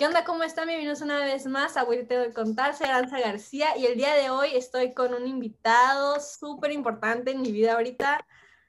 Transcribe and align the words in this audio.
¿Qué 0.00 0.06
onda? 0.06 0.24
¿Cómo 0.24 0.44
están? 0.44 0.66
Bienvenidos 0.66 1.02
una 1.02 1.18
vez 1.18 1.44
más 1.44 1.76
a 1.76 1.86
Te 1.86 2.18
de 2.18 2.32
Contar, 2.32 2.74
soy 2.74 2.86
Aranza 2.86 3.20
García 3.20 3.76
y 3.76 3.84
el 3.84 3.98
día 3.98 4.14
de 4.14 4.30
hoy 4.30 4.48
estoy 4.54 4.94
con 4.94 5.12
un 5.12 5.26
invitado 5.26 6.18
súper 6.20 6.72
importante 6.72 7.32
en 7.32 7.42
mi 7.42 7.52
vida 7.52 7.74
ahorita, 7.74 8.26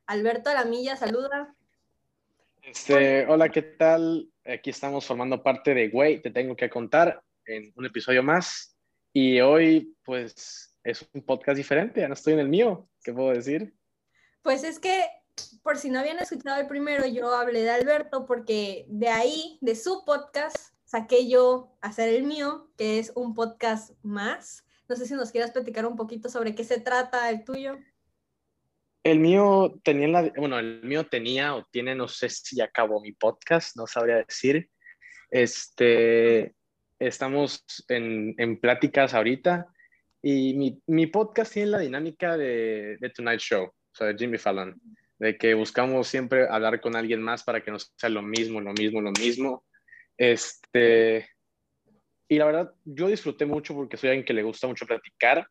Alberto 0.07 0.53
Lamilla, 0.53 0.97
saluda. 0.97 1.55
Este, 2.61 3.25
hola, 3.27 3.47
¿qué 3.47 3.61
tal? 3.61 4.29
Aquí 4.43 4.71
estamos 4.71 5.05
formando 5.05 5.41
parte 5.41 5.73
de 5.73 5.87
Güey, 5.87 6.21
te 6.21 6.31
tengo 6.31 6.53
que 6.53 6.69
contar 6.69 7.23
en 7.45 7.71
un 7.77 7.85
episodio 7.85 8.21
más 8.21 8.75
y 9.13 9.39
hoy 9.39 9.95
pues 10.03 10.75
es 10.83 11.07
un 11.13 11.21
podcast 11.21 11.55
diferente, 11.55 12.01
ya 12.01 12.09
no 12.09 12.15
estoy 12.15 12.33
en 12.33 12.39
el 12.39 12.49
mío, 12.49 12.89
¿qué 13.05 13.13
puedo 13.13 13.31
decir? 13.31 13.73
Pues 14.41 14.65
es 14.65 14.79
que 14.79 15.05
por 15.63 15.77
si 15.77 15.89
no 15.89 16.01
habían 16.01 16.19
escuchado 16.19 16.59
el 16.59 16.67
primero, 16.67 17.05
yo 17.05 17.33
hablé 17.33 17.61
de 17.61 17.71
Alberto 17.71 18.25
porque 18.25 18.83
de 18.89 19.07
ahí, 19.07 19.57
de 19.61 19.77
su 19.77 20.03
podcast, 20.03 20.70
saqué 20.91 21.29
yo 21.29 21.77
hacer 21.79 22.09
el 22.09 22.23
mío, 22.23 22.69
que 22.77 22.99
es 22.99 23.13
un 23.15 23.33
podcast 23.33 23.91
más. 24.03 24.65
No 24.89 24.97
sé 24.97 25.05
si 25.05 25.13
nos 25.13 25.31
quieras 25.31 25.51
platicar 25.51 25.85
un 25.85 25.95
poquito 25.95 26.27
sobre 26.27 26.53
qué 26.53 26.65
se 26.65 26.81
trata 26.81 27.29
el 27.29 27.45
tuyo. 27.45 27.77
El 29.01 29.21
mío 29.21 29.79
tenía, 29.85 30.09
la, 30.09 30.33
bueno, 30.35 30.59
el 30.59 30.83
mío 30.83 31.07
tenía 31.07 31.55
o 31.55 31.65
tiene, 31.71 31.95
no 31.95 32.09
sé 32.09 32.27
si 32.27 32.59
acabó 32.59 32.99
mi 32.99 33.13
podcast, 33.13 33.77
no 33.77 33.87
sabría 33.87 34.17
decir. 34.17 34.69
Este, 35.29 36.55
estamos 36.99 37.63
en, 37.87 38.35
en 38.37 38.59
pláticas 38.59 39.13
ahorita 39.13 39.67
y 40.21 40.55
mi, 40.55 40.81
mi, 40.87 41.07
podcast 41.07 41.53
tiene 41.53 41.69
la 41.69 41.79
dinámica 41.79 42.35
de, 42.35 42.97
de 42.99 43.09
Tonight 43.11 43.39
Show, 43.39 43.63
o 43.63 43.95
sea, 43.95 44.07
de 44.07 44.17
Jimmy 44.17 44.37
Fallon, 44.37 44.79
de 45.19 45.37
que 45.37 45.53
buscamos 45.53 46.09
siempre 46.09 46.49
hablar 46.49 46.81
con 46.81 46.97
alguien 46.97 47.21
más 47.21 47.43
para 47.43 47.63
que 47.63 47.71
no 47.71 47.79
sea 47.79 48.09
lo 48.09 48.21
mismo, 48.21 48.59
lo 48.59 48.73
mismo, 48.73 48.99
lo 48.99 49.11
mismo 49.13 49.63
este, 50.17 51.29
y 52.27 52.37
la 52.37 52.45
verdad, 52.45 52.73
yo 52.85 53.07
disfruté 53.07 53.45
mucho 53.45 53.73
porque 53.73 53.97
soy 53.97 54.09
alguien 54.09 54.25
que 54.25 54.33
le 54.33 54.43
gusta 54.43 54.67
mucho 54.67 54.85
platicar 54.85 55.47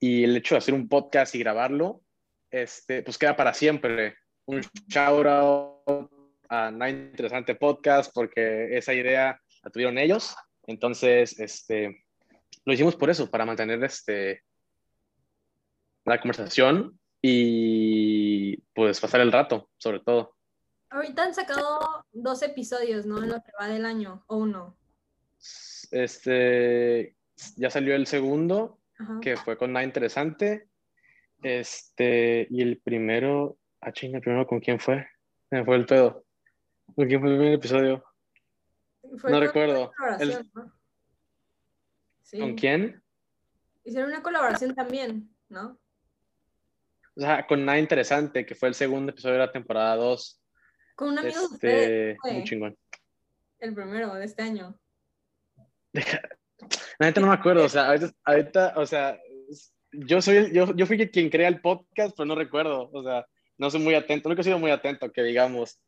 y 0.00 0.24
el 0.24 0.36
hecho 0.36 0.54
de 0.54 0.58
hacer 0.58 0.74
un 0.74 0.88
podcast 0.88 1.34
y 1.34 1.38
grabarlo, 1.38 2.02
este, 2.50 3.02
pues 3.02 3.18
queda 3.18 3.36
para 3.36 3.54
siempre. 3.54 4.16
Un 4.46 4.60
shout 4.88 5.26
out 5.26 6.10
a 6.48 6.70
Nine 6.70 7.10
Interesante 7.10 7.54
Podcast 7.54 8.12
porque 8.14 8.76
esa 8.76 8.94
idea 8.94 9.40
la 9.62 9.70
tuvieron 9.70 9.98
ellos. 9.98 10.34
Entonces, 10.66 11.38
este, 11.40 12.04
lo 12.64 12.72
hicimos 12.72 12.96
por 12.96 13.10
eso, 13.10 13.30
para 13.30 13.46
mantener 13.46 13.82
este, 13.82 14.42
la 16.04 16.20
conversación 16.20 16.98
y 17.22 18.56
pues 18.74 19.00
pasar 19.00 19.20
el 19.20 19.32
rato, 19.32 19.70
sobre 19.78 20.00
todo. 20.00 20.34
Ahorita 20.90 21.24
han 21.24 21.34
sacado 21.34 21.80
dos 22.12 22.42
episodios, 22.42 23.06
¿no? 23.06 23.22
En 23.22 23.30
lo 23.30 23.42
que 23.42 23.52
va 23.60 23.68
del 23.68 23.86
año, 23.86 24.24
o 24.26 24.36
uno. 24.36 24.76
Este, 25.90 27.16
ya 27.56 27.70
salió 27.70 27.94
el 27.94 28.06
segundo, 28.06 28.80
que 29.20 29.36
fue 29.36 29.56
con 29.56 29.72
nada 29.72 29.84
interesante. 29.84 30.68
Este, 31.42 32.46
y 32.50 32.62
el 32.62 32.78
primero, 32.78 33.58
ah, 33.80 33.92
chinga, 33.92 34.18
el 34.18 34.22
primero 34.22 34.46
con 34.46 34.60
quién 34.60 34.80
fue? 34.80 35.06
Me 35.50 35.64
fue 35.64 35.76
el 35.76 35.86
pedo. 35.86 36.24
¿Con 36.94 37.06
quién 37.06 37.20
fue 37.20 37.30
el 37.30 37.36
primer 37.36 37.54
episodio? 37.54 38.04
no 39.24 39.40
recuerdo. 39.40 39.92
¿Con 42.38 42.54
quién? 42.56 43.02
Hicieron 43.84 44.10
una 44.10 44.22
colaboración 44.22 44.74
también, 44.74 45.30
¿no? 45.48 45.78
O 47.16 47.20
sea, 47.20 47.46
con 47.46 47.64
nada 47.64 47.78
interesante, 47.78 48.44
que 48.44 48.54
fue 48.54 48.68
el 48.68 48.74
segundo 48.74 49.10
episodio 49.10 49.34
de 49.34 49.46
la 49.46 49.52
temporada 49.52 49.96
2. 49.96 50.40
Con 50.98 51.10
un 51.10 51.18
amigo 51.20 51.38
este, 51.52 51.68
de 51.68 52.16
Muy 52.24 52.42
chingón. 52.42 52.76
El 53.60 53.72
primero 53.72 54.16
de 54.16 54.24
este 54.24 54.42
año. 54.42 54.76
La 55.92 57.06
gente 57.06 57.20
no 57.20 57.28
me 57.28 57.34
acuerdo, 57.34 57.64
o 57.64 57.68
sea, 57.68 57.94
ahorita, 58.24 58.74
o 58.74 58.84
sea, 58.84 59.16
yo 59.92 60.20
soy, 60.20 60.52
yo, 60.52 60.74
yo 60.74 60.86
fui 60.86 60.98
quien 61.08 61.30
crea 61.30 61.46
el 61.46 61.60
podcast, 61.60 62.16
pero 62.16 62.26
no 62.26 62.34
recuerdo, 62.34 62.90
o 62.92 63.02
sea, 63.04 63.24
no 63.58 63.70
soy 63.70 63.78
muy 63.78 63.94
atento, 63.94 64.28
nunca 64.28 64.40
he 64.40 64.44
sido 64.44 64.58
muy 64.58 64.72
atento, 64.72 65.12
que 65.12 65.22
digamos, 65.22 65.80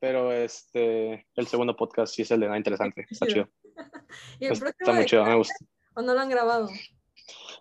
pero 0.00 0.32
este, 0.32 1.24
el 1.36 1.46
segundo 1.46 1.76
podcast 1.76 2.12
sí 2.12 2.22
es 2.22 2.30
el 2.32 2.40
de 2.40 2.46
nada 2.46 2.58
interesante, 2.58 3.06
está 3.08 3.28
chido. 3.28 3.48
¿Y 4.40 4.46
el 4.46 4.52
está 4.54 4.92
muy 4.92 5.04
chido, 5.04 5.24
me 5.24 5.36
gusta. 5.36 5.54
¿O 5.94 6.02
no 6.02 6.14
lo 6.14 6.20
han 6.20 6.30
grabado? 6.30 6.68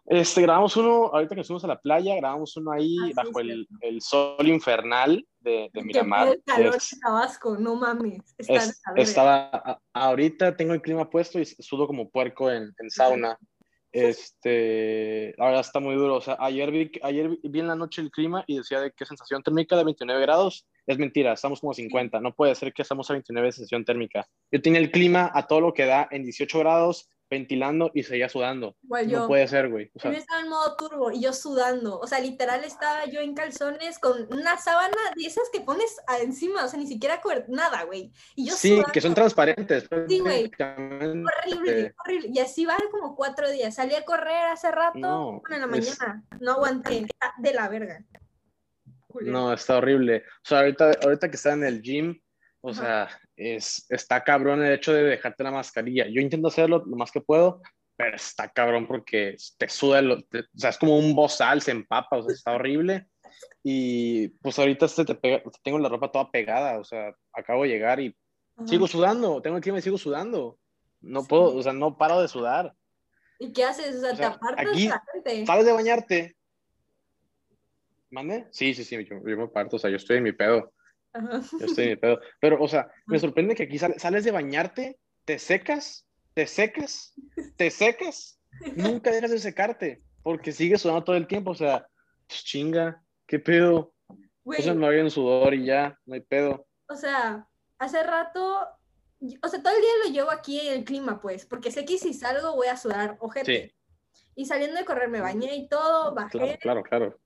Este, 0.10 0.42
grabamos 0.42 0.78
uno, 0.78 1.08
ahorita 1.08 1.36
que 1.36 1.44
fuimos 1.44 1.66
a 1.66 1.68
la 1.68 1.82
playa, 1.82 2.16
grabamos 2.16 2.56
uno 2.56 2.72
ahí 2.72 2.96
ah, 3.04 3.12
bajo 3.14 3.42
el, 3.42 3.68
el, 3.82 4.02
sol 4.02 4.48
infernal 4.48 5.28
de, 5.42 5.70
de 5.74 5.84
Miramar. 5.84 6.30
El 6.30 6.44
calor 6.46 6.74
de 6.74 6.80
Tabasco, 7.02 7.58
no 7.58 7.76
mames. 7.76 8.22
estaba, 8.96 9.82
ahorita 9.92 10.56
tengo 10.56 10.74
el 10.74 10.82
clima 10.82 11.10
puesto 11.10 11.40
y 11.40 11.46
sudo 11.46 11.88
como 11.88 12.10
puerco 12.10 12.50
en, 12.50 12.74
en 12.80 12.90
sauna. 12.90 13.38
Este, 13.92 15.34
ahora 15.40 15.60
está 15.60 15.82
muy 15.82 15.96
duro. 15.96 16.16
O 16.16 16.22
sea, 16.22 16.38
ayer 16.40 16.72
vi, 16.72 16.92
ayer 17.02 17.38
vi 17.44 17.60
en 17.60 17.68
la 17.68 17.76
noche 17.76 18.02
el 18.02 18.12
clima 18.12 18.46
y 18.48 18.58
decía 18.58 18.80
de 18.80 18.92
qué 18.92 19.06
sensación 19.06 19.44
térmica 19.44 19.76
de 19.76 19.84
29 19.84 20.22
grados. 20.22 20.66
Es 20.86 20.98
mentira, 20.98 21.34
estamos 21.34 21.60
como 21.60 21.74
50. 21.74 22.22
No 22.22 22.34
puede 22.34 22.56
ser 22.56 22.72
que 22.72 22.82
estamos 22.82 23.10
a 23.10 23.14
29 23.14 23.48
de 23.48 23.52
sensación 23.52 23.84
térmica. 23.84 24.26
Yo 24.52 24.62
tenía 24.62 24.80
el 24.80 24.92
clima 24.92 25.32
a 25.34 25.48
todo 25.48 25.60
lo 25.60 25.74
que 25.74 25.86
da 25.86 26.08
en 26.12 26.24
18 26.24 26.60
grados 26.60 27.10
ventilando 27.30 27.92
y 27.94 28.04
seguía 28.04 28.30
sudando. 28.30 28.76
No 28.84 29.28
puede 29.28 29.48
ser, 29.48 29.70
güey. 29.70 29.92
yo 29.94 30.12
estaba 30.12 30.42
en 30.42 30.50
modo 30.50 30.76
turbo 30.76 31.12
y 31.12 31.22
yo 31.22 31.34
sudando. 31.34 32.00
O 32.00 32.08
sea, 32.08 32.20
literal 32.20 32.64
estaba 32.64 33.06
yo 33.06 33.22
en 33.22 33.34
calzones 33.34 34.00
con 34.00 34.28
una 34.32 34.58
sábana 34.58 34.98
de 35.16 35.26
esas 35.26 35.50
que 35.52 35.62
pones 35.62 35.96
encima, 36.22 36.66
o 36.66 36.68
sea, 36.68 36.80
ni 36.80 36.88
siquiera 36.88 37.22
nada, 37.48 37.84
güey. 37.84 38.12
Y 38.36 38.48
yo 38.48 38.56
sí, 38.56 38.82
que 38.94 39.02
son 39.02 39.14
transparentes. 39.14 39.88
Sí, 40.08 40.20
güey. 40.20 40.52
Horrible, 40.60 41.94
horrible. 42.04 42.30
Y 42.34 42.40
así 42.40 42.66
va 42.66 42.78
como 42.92 43.16
cuatro 43.16 43.50
días. 43.50 43.76
Salí 43.76 43.96
a 43.96 44.06
correr 44.06 44.48
hace 44.52 44.72
rato, 44.72 45.00
no, 45.00 45.42
en 45.50 45.60
la 45.60 45.68
mañana. 45.68 46.24
No 46.40 46.54
aguanté, 46.54 47.08
de 47.38 47.54
la 47.54 47.70
verga. 47.70 48.06
No, 49.22 49.54
está 49.54 49.78
horrible. 49.78 50.24
O 50.44 50.48
sea, 50.48 50.60
ahorita, 50.60 50.92
ahorita 51.04 51.30
que 51.30 51.36
está 51.36 51.54
en 51.54 51.64
el 51.64 51.82
gym, 51.82 52.20
o 52.68 52.74
sea, 52.74 53.10
es, 53.36 53.86
está 53.90 54.24
cabrón 54.24 54.64
el 54.64 54.74
hecho 54.74 54.94
de 54.94 55.04
dejarte 55.04 55.44
la 55.44 55.52
mascarilla. 55.52 56.06
Yo 56.08 56.22
intento 56.22 56.50
hacerlo 56.50 56.84
lo 56.86 56.98
más 56.98 57.12
que 57.12 57.22
puedo, 57.22 57.62
pero 57.96 58.16
está 58.16 58.50
cabrón 58.50 58.88
porque 58.88 59.38
te 59.58 59.70
suda, 59.70 60.02
o 60.02 60.58
sea, 60.58 60.70
es 60.70 60.78
como 60.78 60.98
un 60.98 61.16
bozal, 61.16 61.62
se 61.62 61.72
empapa, 61.72 62.18
o 62.18 62.24
sea, 62.24 62.34
está 62.34 62.54
horrible. 62.54 63.08
Y 63.64 64.30
pues 64.42 64.60
ahorita 64.60 64.88
te, 64.88 65.06
te 65.16 65.42
tengo 65.64 65.80
la 65.80 65.90
ropa 65.90 66.12
toda 66.12 66.30
pegada, 66.30 66.80
o 66.80 66.84
sea, 66.84 67.16
acabo 67.34 67.64
de 67.64 67.70
llegar 67.70 68.00
y 68.00 68.16
sigo 68.66 68.88
sudando, 68.88 69.42
tengo 69.42 69.58
el 69.58 69.64
clima 69.64 69.80
y 69.80 69.82
sigo 69.82 69.98
sudando. 69.98 70.60
No 71.00 71.24
puedo, 71.24 71.56
o 71.56 71.64
sea, 71.64 71.74
no 71.74 71.98
paro 71.98 72.22
de 72.22 72.28
sudar. 72.28 72.74
¿Y 73.40 73.54
qué 73.54 73.64
haces? 73.64 73.96
O 73.96 74.02
sea, 74.02 74.16
te 74.16 74.26
apartas 74.26 74.68
aquí, 74.68 74.88
la 74.88 75.04
gente. 75.14 75.46
Sales 75.46 75.66
de 75.66 75.72
bañarte. 75.72 76.36
¿Mande? 78.10 78.48
Sí, 78.52 78.74
sí, 78.74 78.84
sí, 78.84 79.06
yo, 79.06 79.18
yo 79.26 79.38
me 79.38 79.48
parto, 79.48 79.76
o 79.76 79.80
sea, 79.80 79.90
yo 79.90 79.98
estoy 79.98 80.18
en 80.18 80.24
mi 80.24 80.32
pedo. 80.32 80.74
Yo 81.60 81.66
estoy 81.66 81.96
pedo. 81.96 82.20
Pero, 82.40 82.62
o 82.62 82.68
sea, 82.68 82.90
me 83.06 83.20
sorprende 83.20 83.56
que 83.56 83.64
aquí 83.64 83.78
sales 83.78 84.24
de 84.24 84.32
bañarte, 84.32 85.00
te 85.26 85.40
secas, 85.40 86.08
te 86.34 86.48
secas, 86.48 87.14
te 87.56 87.72
secas, 87.72 88.40
nunca 88.76 89.12
dejas 89.12 89.32
de 89.32 89.40
secarte, 89.40 90.02
porque 90.24 90.52
sigues 90.52 90.82
sudando 90.82 91.04
todo 91.04 91.16
el 91.16 91.28
tiempo. 91.28 91.52
O 91.52 91.56
sea, 91.56 91.88
pues, 92.28 92.44
chinga, 92.44 93.04
¿qué 93.26 93.40
pedo? 93.40 93.94
O 94.44 94.54
sea, 94.54 94.74
no 94.74 94.88
hay 94.88 95.00
un 95.00 95.12
sudor 95.12 95.54
y 95.54 95.66
ya, 95.66 96.00
no 96.06 96.16
hay 96.16 96.22
pedo. 96.22 96.66
O 96.88 96.96
sea, 96.96 97.48
hace 97.80 98.02
rato, 98.04 98.60
o 99.44 99.48
sea, 99.50 99.62
todo 99.62 99.76
el 99.76 99.82
día 99.82 99.92
lo 100.06 100.12
llevo 100.12 100.32
aquí 100.32 100.60
en 100.60 100.74
el 100.74 100.84
clima, 100.86 101.20
pues, 101.22 101.46
porque 101.46 101.72
sé 101.72 101.84
que 101.84 101.98
si 101.98 102.14
salgo 102.14 102.56
voy 102.56 102.68
a 102.68 102.78
sudar 102.78 103.18
ojete. 103.20 103.76
Y 104.36 104.46
saliendo 104.46 104.78
de 104.78 104.86
correr 104.86 105.10
me 105.10 105.20
bañé 105.20 105.56
y 105.56 105.68
todo, 105.68 106.14
bajé. 106.14 106.38
Claro, 106.38 106.58
claro, 106.60 106.84
claro. 106.84 107.20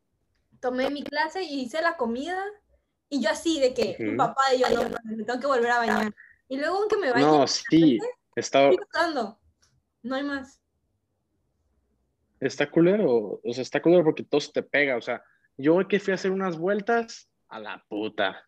Tomé 0.62 0.90
mi 0.90 1.04
clase 1.04 1.44
y 1.44 1.62
hice 1.62 1.82
la 1.82 1.98
comida 1.98 2.42
y 3.12 3.22
yo 3.22 3.30
así, 3.30 3.60
de 3.60 3.74
que 3.74 3.98
mi 4.00 4.16
papá 4.16 4.42
y 4.56 4.62
yo, 4.62 4.70
no, 4.70 4.90
me 5.04 5.24
tengo 5.26 5.40
que 5.40 5.48
volver 5.48 5.70
a 5.70 5.80
bañar. 5.80 6.16
Y 6.48 6.58
luego 6.58 6.78
aunque 6.78 6.96
me 6.96 7.12
bañe, 7.12 7.26
no, 7.26 7.46
sí, 7.46 8.00
está... 8.36 8.72
No 10.02 10.16
hay 10.16 10.24
más. 10.24 10.62
Está 12.40 12.72
culero, 12.72 13.42
o 13.44 13.54
sea, 13.54 13.62
está 13.62 13.82
culero 13.82 14.06
porque 14.06 14.24
todo 14.24 14.40
se 14.40 14.54
te 14.54 14.64
pega, 14.64 14.96
o 14.96 15.02
sea, 15.02 15.22
yo 15.58 15.86
que 15.88 16.00
fui 16.00 16.14
a 16.14 16.16
hacer 16.16 16.32
unas 16.32 16.58
vueltas, 16.58 17.30
a 17.50 17.60
la 17.60 17.84
puta, 17.90 18.48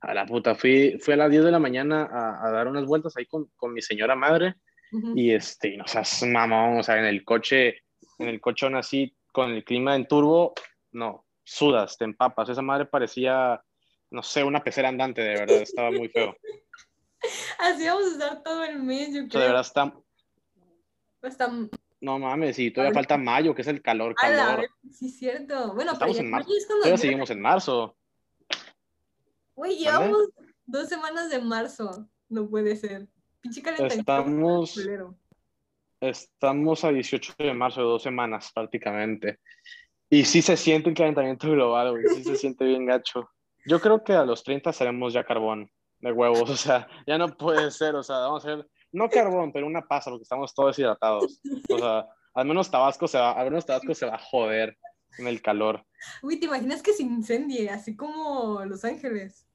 a 0.00 0.12
la 0.12 0.26
puta, 0.26 0.56
fui, 0.56 0.98
fui 1.00 1.14
a 1.14 1.16
las 1.16 1.30
10 1.30 1.44
de 1.44 1.52
la 1.52 1.60
mañana 1.60 2.08
a, 2.12 2.50
dar 2.50 2.66
unas 2.66 2.84
vueltas 2.86 3.16
ahí 3.16 3.26
con, 3.26 3.46
con 3.56 3.72
mi 3.72 3.80
señora 3.80 4.16
madre, 4.16 4.56
y 5.14 5.30
este, 5.30 5.76
no 5.76 5.86
seas 5.86 6.24
mamón, 6.24 6.80
o 6.80 6.82
sea, 6.82 6.98
en 6.98 7.04
el 7.04 7.24
coche, 7.24 7.82
en 8.18 8.26
el 8.26 8.40
cochón 8.40 8.74
así, 8.74 9.16
con 9.32 9.52
el 9.52 9.64
clima 9.64 9.94
en 9.94 10.08
turbo, 10.08 10.52
no, 10.90 11.24
sudas, 11.44 11.96
te 11.96 12.04
empapas, 12.04 12.48
esa 12.48 12.60
madre 12.60 12.86
parecía 12.86 13.62
no 14.10 14.22
sé, 14.22 14.42
una 14.44 14.62
pecera 14.62 14.88
andante, 14.88 15.22
de 15.22 15.34
verdad, 15.34 15.62
estaba 15.62 15.90
muy 15.90 16.08
feo. 16.08 16.36
Así 17.58 17.86
vamos 17.86 18.04
a 18.04 18.12
estar 18.12 18.42
todo 18.42 18.64
el 18.64 18.82
mes, 18.82 19.14
yo 19.14 19.28
creo. 19.28 19.40
de 19.40 19.46
verdad 19.46 19.60
está... 19.60 19.94
está... 21.22 21.52
No 22.00 22.18
mames, 22.18 22.58
y 22.58 22.70
todavía 22.70 22.94
falta 22.94 23.18
mayo, 23.18 23.54
que 23.54 23.60
es 23.60 23.68
el 23.68 23.82
calor, 23.82 24.14
calor. 24.14 24.66
sí, 24.90 25.10
cierto. 25.10 25.74
Bueno, 25.74 25.92
Estamos 25.92 26.16
pero 26.16 26.26
en 26.26 26.30
marzo. 26.30 26.50
Todavía 26.66 26.96
seguimos 26.96 27.30
en 27.30 27.40
marzo. 27.42 27.94
Güey, 29.54 29.76
llevamos 29.76 30.30
dos 30.64 30.88
semanas 30.88 31.28
de 31.28 31.40
marzo. 31.40 32.08
No 32.30 32.48
puede 32.48 32.74
ser. 32.76 33.06
Pinche 33.42 33.60
calentamiento 33.60 34.00
Estamos, 34.00 34.80
estamos 36.00 36.84
a 36.84 36.88
18 36.90 37.34
de 37.36 37.52
marzo, 37.52 37.82
dos 37.82 38.02
semanas 38.02 38.50
prácticamente. 38.54 39.38
Y 40.08 40.24
sí 40.24 40.40
se 40.40 40.56
siente 40.56 40.88
un 40.88 40.94
calentamiento 40.94 41.50
global, 41.50 41.90
güey. 41.90 42.16
Sí 42.16 42.24
se 42.24 42.36
siente 42.36 42.64
bien 42.64 42.86
gacho. 42.86 43.30
Yo 43.66 43.80
creo 43.80 44.02
que 44.04 44.12
a 44.14 44.24
los 44.24 44.42
30 44.42 44.72
seremos 44.72 45.12
ya 45.12 45.24
carbón 45.24 45.70
de 46.00 46.12
huevos. 46.12 46.48
O 46.50 46.56
sea, 46.56 46.88
ya 47.06 47.18
no 47.18 47.28
puede 47.36 47.70
ser. 47.70 47.94
O 47.94 48.02
sea, 48.02 48.18
vamos 48.18 48.44
a 48.44 48.52
hacer, 48.52 48.68
no 48.92 49.08
carbón, 49.08 49.52
pero 49.52 49.66
una 49.66 49.82
pasa 49.86 50.10
porque 50.10 50.22
estamos 50.24 50.54
todos 50.54 50.76
deshidratados. 50.76 51.40
O 51.70 51.78
sea, 51.78 52.06
al 52.34 52.46
menos 52.46 52.70
Tabasco 52.70 53.06
se 53.08 53.18
va, 53.18 53.32
al 53.32 53.46
menos 53.50 53.66
Tabasco 53.66 53.94
se 53.94 54.06
va 54.06 54.14
a 54.14 54.18
joder 54.18 54.76
en 55.18 55.26
el 55.26 55.42
calor. 55.42 55.84
Uy, 56.22 56.38
¿te 56.40 56.46
imaginas 56.46 56.82
que 56.82 56.92
se 56.92 57.02
incendie, 57.02 57.68
así 57.68 57.96
como 57.96 58.64
Los 58.64 58.84
Ángeles? 58.84 59.46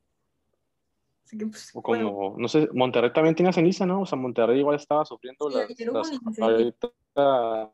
Así 1.25 1.37
que, 1.39 1.47
pues, 1.47 1.71
O 1.73 1.81
bueno, 1.81 2.11
como, 2.13 2.35
no 2.37 2.47
sé, 2.47 2.69
Monterrey 2.73 3.11
también 3.11 3.33
tiene 3.35 3.51
ceniza, 3.51 3.85
¿no? 3.87 4.01
O 4.01 4.05
sea, 4.05 4.15
Monterrey 4.17 4.59
igual 4.59 4.75
estaba 4.75 5.03
sufriendo 5.05 5.49
Sí, 5.49 5.55
las, 5.57 5.69
las- 5.79 6.39
ahorita- 6.39 7.71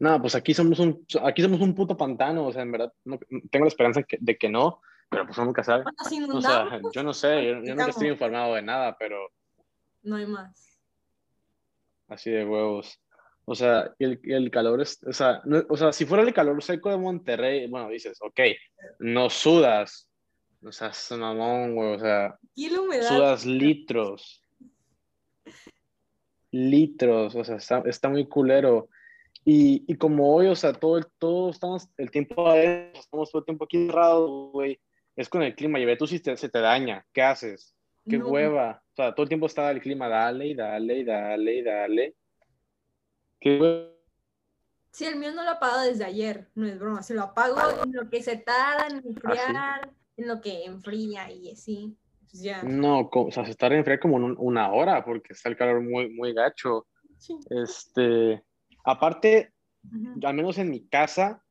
No, 0.00 0.20
pues 0.20 0.34
aquí 0.34 0.54
somos 0.54 0.78
un, 0.78 1.04
aquí 1.22 1.42
somos 1.42 1.60
un 1.60 1.74
puto 1.74 1.96
pantano, 1.96 2.46
o 2.46 2.52
sea, 2.52 2.62
en 2.62 2.72
verdad, 2.72 2.92
no- 3.04 3.18
tengo 3.50 3.64
la 3.64 3.68
esperanza 3.68 4.02
que- 4.02 4.18
de 4.20 4.36
que 4.36 4.48
no, 4.48 4.80
pero 5.10 5.26
pues 5.26 5.38
nunca 5.38 5.62
sabe. 5.62 5.84
O 6.32 6.40
sea, 6.40 6.80
yo 6.92 7.02
no 7.02 7.14
sé, 7.14 7.44
yo, 7.44 7.50
yo 7.62 7.74
nunca 7.74 7.88
estoy 7.90 8.08
informado 8.08 8.54
de 8.54 8.62
nada, 8.62 8.96
pero 8.98 9.16
no 10.02 10.16
hay 10.16 10.26
más. 10.26 10.78
así 12.08 12.30
de 12.30 12.44
huevos. 12.44 13.00
O 13.44 13.54
sea, 13.54 13.94
el, 13.98 14.20
el 14.24 14.50
calor 14.50 14.80
es, 14.82 15.02
o 15.06 15.12
sea, 15.12 15.40
no- 15.44 15.62
o 15.68 15.76
sea, 15.76 15.92
si 15.92 16.04
fuera 16.06 16.22
el 16.22 16.34
calor 16.34 16.62
seco 16.62 16.90
de 16.90 16.98
Monterrey, 16.98 17.66
bueno, 17.68 17.88
dices, 17.88 18.18
ok, 18.20 18.40
no 18.98 19.30
sudas, 19.30 20.10
o 20.62 20.72
sea, 20.72 20.88
es 20.88 21.10
mamón, 21.12 21.74
güey, 21.74 21.94
o 21.94 21.98
sea, 21.98 22.38
Y 22.54 22.68
la 22.70 22.80
humedad. 22.80 23.08
sudas 23.08 23.46
litros. 23.46 24.42
Litros, 26.50 27.34
o 27.34 27.44
sea, 27.44 27.56
está, 27.56 27.82
está 27.86 28.08
muy 28.08 28.26
culero. 28.26 28.88
Y, 29.50 29.82
y 29.90 29.96
como 29.96 30.34
hoy, 30.34 30.46
o 30.48 30.54
sea, 30.54 30.74
todo, 30.74 30.98
el- 30.98 31.06
todo 31.18 31.48
estamos 31.48 31.88
el 31.96 32.10
tiempo 32.10 32.46
adentro, 32.46 33.00
estamos 33.00 33.30
todo 33.30 33.40
el 33.40 33.46
tiempo 33.46 33.64
aquí 33.64 33.86
cerrados, 33.86 34.52
güey. 34.52 34.78
Es 35.16 35.26
con 35.30 35.42
el 35.42 35.54
clima, 35.54 35.80
y 35.80 35.86
ve 35.86 35.96
tú 35.96 36.06
si 36.06 36.20
te- 36.20 36.36
se 36.36 36.50
te 36.50 36.58
daña, 36.60 37.06
¿qué 37.14 37.22
haces? 37.22 37.74
Qué 38.06 38.18
No. 38.18 38.28
hueva. 38.28 38.82
O 38.92 38.94
sea, 38.94 39.14
todo 39.14 39.22
el 39.22 39.28
tiempo 39.30 39.46
está 39.46 39.70
el 39.70 39.80
clima, 39.80 40.06
dale 40.06 40.48
y 40.48 40.54
dale 40.54 40.98
y 40.98 41.04
dale 41.04 41.54
y 41.54 41.62
dale. 41.62 42.14
Qué 43.40 43.58
hueva. 43.58 43.88
Sí, 44.90 45.06
el 45.06 45.16
mío 45.16 45.32
no 45.32 45.42
lo 45.42 45.50
apago 45.52 45.80
desde 45.80 46.04
ayer, 46.04 46.48
no 46.54 46.66
es 46.66 46.78
broma. 46.78 47.02
Se 47.02 47.14
lo 47.14 47.22
apago 47.22 47.58
en 47.84 47.92
lo 47.94 48.10
que 48.10 48.22
se 48.22 48.36
tarda 48.36 48.86
en 48.88 48.96
enfriar, 48.98 49.90
en 50.18 50.28
lo 50.28 50.42
que 50.42 50.64
enfría 50.66 51.30
y 51.32 51.52
así. 51.52 51.96
Pues 52.30 52.42
ya. 52.42 52.62
No, 52.64 53.08
o 53.10 53.30
sea, 53.30 53.46
se 53.46 53.52
está 53.52 53.68
a 53.68 53.74
enfriar 53.74 53.98
como 53.98 54.18
en 54.18 54.24
un- 54.24 54.36
una 54.38 54.70
hora 54.72 55.02
porque 55.06 55.32
está 55.32 55.48
el 55.48 55.56
calor 55.56 55.80
muy, 55.80 56.10
muy 56.10 56.34
gacho. 56.34 56.86
Sí. 57.16 57.38
Este, 57.48 58.42
aparte, 58.84 59.52
al 60.24 60.34
menos 60.34 60.58
en 60.58 60.70
mi 60.70 60.86
casa, 60.86 61.44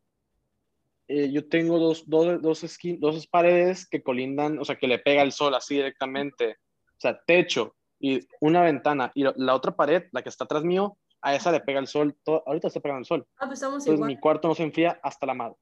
eh, 1.08 1.32
yo 1.32 1.48
tengo 1.48 1.80
dos, 1.80 2.08
dos, 2.10 2.42
dos, 2.42 2.64
esquin- 2.64 3.00
dos 3.00 3.28
paredes 3.28 3.88
que 3.88 4.04
colindan, 4.04 4.60
o 4.60 4.66
sea, 4.66 4.76
que 4.78 4.88
le 4.88 5.00
pega 5.00 5.22
el 5.22 5.32
sol 5.32 5.56
así 5.56 5.76
directamente. 5.76 6.58
O 6.98 7.00
sea, 7.00 7.20
techo 7.26 7.76
y 8.00 8.20
una 8.42 8.62
ventana. 8.62 9.12
Y 9.16 9.24
la 9.24 9.56
otra 9.56 9.76
pared, 9.76 10.04
la 10.12 10.22
que 10.22 10.30
está 10.30 10.44
atrás 10.44 10.64
mío, 10.64 10.98
a 11.22 11.34
esa 11.36 11.52
le 11.52 11.62
pega 11.62 11.80
el 11.80 11.88
sol. 11.88 12.16
todo- 12.24 12.44
ahorita 12.46 12.68
está 12.68 12.80
pegando 12.80 13.00
el 13.00 13.06
sol. 13.06 13.26
Ah, 13.38 13.46
pues 13.48 13.54
estamos 13.54 13.76
Entonces 13.84 13.94
igual. 13.96 14.08
mi 14.10 14.20
cuarto 14.20 14.48
no 14.48 14.56
se 14.56 14.64
enfría 14.64 15.00
hasta 15.02 15.26
la 15.26 15.34
ma- 15.34 15.54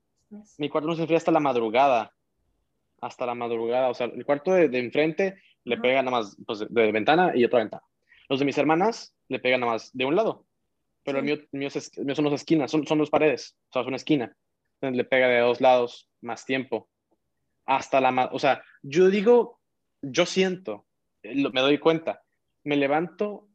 mi 0.57 0.67
cuarto 0.69 0.87
no 0.89 0.95
se 0.95 1.01
enfría 1.01 1.17
hasta 1.17 1.31
la 1.31 1.39
madrugada. 1.39 2.11
Hasta 3.01 3.25
la 3.25 3.35
madrugada. 3.35 3.89
O 3.89 3.93
sea, 3.93 4.07
el 4.07 4.25
cuarto 4.25 4.51
de, 4.53 4.67
de 4.69 4.79
enfrente 4.79 5.41
le 5.63 5.77
pega 5.77 6.01
nada 6.01 6.17
más 6.17 6.35
pues, 6.45 6.59
de, 6.59 6.67
de 6.69 6.91
ventana 6.91 7.33
y 7.35 7.45
otra 7.45 7.59
ventana. 7.59 7.83
Los 8.29 8.39
de 8.39 8.45
mis 8.45 8.57
hermanas 8.57 9.15
le 9.27 9.39
pegan 9.39 9.59
nada 9.61 9.73
más 9.73 9.91
de 9.93 10.05
un 10.05 10.15
lado. 10.15 10.44
Pero 11.05 11.19
el, 11.19 11.23
mío, 11.23 11.35
el 11.35 11.47
mío 11.59 11.67
es- 11.73 11.97
el 11.97 12.05
mío 12.05 12.15
son 12.15 12.25
dos 12.25 12.33
esquinas, 12.33 12.69
son, 12.71 12.85
son 12.85 12.97
dos 12.97 13.09
paredes. 13.09 13.55
O 13.69 13.73
sea, 13.73 13.81
es 13.83 13.87
una 13.87 13.95
esquina. 13.97 14.35
Entonces 14.75 14.97
le 14.97 15.05
pega 15.05 15.27
de 15.27 15.39
dos 15.39 15.61
lados 15.61 16.09
más 16.21 16.45
tiempo. 16.45 16.89
Hasta 17.65 18.01
la... 18.01 18.29
O 18.33 18.39
sea, 18.39 18.63
yo 18.81 19.09
digo, 19.09 19.59
yo 20.01 20.25
siento, 20.25 20.85
eh, 21.23 21.35
me 21.53 21.61
doy 21.61 21.77
cuenta. 21.77 22.21
Me 22.63 22.75
levanto 22.75 23.47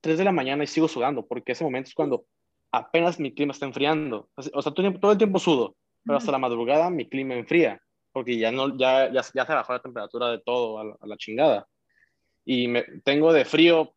3 0.00 0.18
de 0.18 0.24
la 0.24 0.32
mañana 0.32 0.64
y 0.64 0.66
sigo 0.66 0.88
sudando, 0.88 1.26
porque 1.26 1.52
ese 1.52 1.64
momento 1.64 1.88
es 1.88 1.94
cuando 1.94 2.26
apenas 2.72 3.18
mi 3.18 3.32
clima 3.34 3.52
está 3.52 3.66
enfriando. 3.66 4.28
O 4.34 4.42
sea, 4.42 4.72
todo 4.72 4.82
el 4.82 4.84
tiempo, 4.84 5.00
todo 5.00 5.12
el 5.12 5.18
tiempo 5.18 5.38
sudo, 5.38 5.76
pero 6.04 6.18
hasta 6.18 6.32
la 6.32 6.38
madrugada 6.38 6.90
mi 6.90 7.08
clima 7.08 7.34
enfría, 7.34 7.80
porque 8.12 8.36
ya, 8.38 8.52
no, 8.52 8.76
ya, 8.76 9.06
ya, 9.12 9.22
ya 9.22 9.46
se 9.46 9.54
bajó 9.54 9.72
la 9.72 9.80
temperatura 9.82 10.28
de 10.30 10.38
todo 10.40 10.78
a 10.78 10.84
la, 10.84 10.96
a 11.00 11.06
la 11.06 11.16
chingada. 11.16 11.68
Y 12.44 12.68
me, 12.68 12.82
tengo 13.04 13.32
de 13.32 13.44
frío 13.44 13.94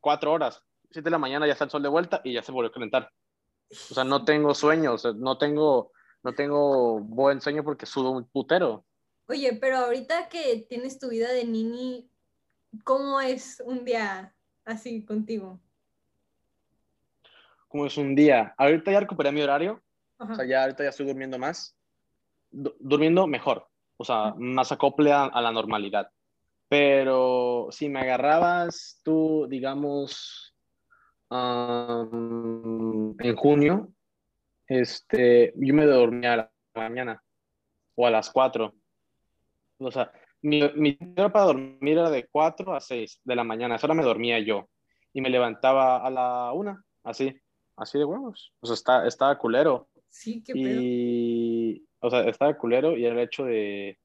cuatro 0.00 0.32
horas, 0.32 0.62
7 0.90 1.04
de 1.06 1.10
la 1.10 1.18
mañana 1.18 1.46
ya 1.46 1.52
está 1.52 1.64
el 1.64 1.70
sol 1.70 1.82
de 1.82 1.88
vuelta 1.88 2.20
y 2.24 2.32
ya 2.34 2.42
se 2.42 2.52
volvió 2.52 2.70
a 2.70 2.72
calentar. 2.72 3.10
O 3.70 3.94
sea, 3.94 4.04
no 4.04 4.24
tengo 4.24 4.54
sueño, 4.54 4.94
o 4.94 4.98
sea, 4.98 5.12
no 5.12 5.36
tengo, 5.38 5.92
no 6.22 6.34
tengo 6.34 7.00
buen 7.00 7.40
sueño 7.40 7.62
porque 7.64 7.86
sudo 7.86 8.10
un 8.10 8.24
putero. 8.28 8.84
Oye, 9.28 9.58
pero 9.60 9.76
ahorita 9.78 10.28
que 10.28 10.66
tienes 10.68 10.98
tu 10.98 11.08
vida 11.10 11.30
de 11.32 11.44
nini, 11.44 12.10
¿cómo 12.84 13.20
es 13.20 13.62
un 13.66 13.84
día 13.84 14.34
así 14.64 15.04
contigo? 15.04 15.60
Como 17.68 17.84
es 17.86 17.96
un 17.98 18.14
día. 18.14 18.54
Ahorita 18.56 18.90
ya 18.90 19.00
recuperé 19.00 19.30
mi 19.32 19.42
horario, 19.42 19.82
Ajá. 20.18 20.32
O 20.32 20.36
sea, 20.36 20.46
ya 20.46 20.62
ahorita 20.62 20.82
ya 20.82 20.88
estoy 20.90 21.06
durmiendo 21.06 21.38
más. 21.38 21.76
Du- 22.50 22.74
durmiendo 22.80 23.26
mejor. 23.26 23.68
O 23.98 24.04
sea, 24.04 24.34
más 24.36 24.72
acople 24.72 25.12
a, 25.12 25.24
a 25.26 25.40
la 25.42 25.52
normalidad. 25.52 26.10
Pero 26.68 27.68
si 27.70 27.88
me 27.88 28.00
agarrabas 28.00 29.00
tú, 29.04 29.46
digamos, 29.48 30.56
en 31.30 33.36
junio, 33.36 33.92
este, 34.66 35.52
yo 35.56 35.74
me 35.74 35.86
dormía 35.86 36.32
a 36.32 36.36
la 36.36 36.52
mañana 36.74 37.22
o 37.94 38.06
a 38.06 38.10
las 38.10 38.30
4. 38.30 38.74
O 39.78 39.90
sea, 39.90 40.12
mi, 40.42 40.62
mi 40.74 40.98
hora 41.16 41.32
para 41.32 41.46
dormir 41.46 41.98
era 41.98 42.10
de 42.10 42.26
4 42.30 42.74
a 42.74 42.80
6 42.80 43.20
de 43.24 43.36
la 43.36 43.44
mañana. 43.44 43.76
Esa 43.76 43.86
hora 43.86 43.94
me 43.94 44.02
dormía 44.02 44.38
yo. 44.40 44.68
Y 45.12 45.20
me 45.20 45.30
levantaba 45.30 46.04
a 46.04 46.10
la 46.10 46.52
1, 46.52 46.84
así, 47.04 47.34
así 47.76 47.98
de 47.98 48.04
huevos. 48.04 48.52
O 48.60 48.66
sea, 48.66 48.74
está, 48.74 49.06
estaba 49.06 49.38
culero. 49.38 49.88
Sí, 50.08 50.42
qué 50.44 50.52
pedo. 50.52 50.80
Y, 50.82 51.86
o 52.00 52.10
sea, 52.10 52.28
estaba 52.28 52.56
culero 52.56 52.96
y 52.96 53.04
el 53.04 53.18
hecho 53.18 53.44
de 53.44 53.98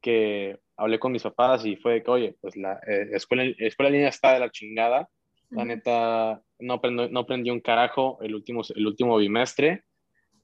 que 0.00 0.58
hablé 0.76 0.98
con 0.98 1.12
mis 1.12 1.22
papás 1.22 1.64
y 1.66 1.76
fue 1.76 1.94
de 1.94 2.02
que, 2.02 2.10
oye, 2.10 2.36
pues 2.40 2.56
la 2.56 2.80
eh, 2.86 3.10
escuela, 3.12 3.44
escuela 3.58 3.88
en 3.88 3.94
línea 3.94 4.08
está 4.08 4.32
de 4.32 4.40
la 4.40 4.50
chingada. 4.50 5.08
La 5.50 5.64
neta, 5.64 6.40
no 6.60 6.74
aprendí, 6.74 7.08
no 7.10 7.20
aprendí 7.20 7.50
un 7.50 7.60
carajo 7.60 8.18
el 8.22 8.34
último, 8.34 8.62
el 8.74 8.86
último 8.86 9.16
bimestre. 9.16 9.84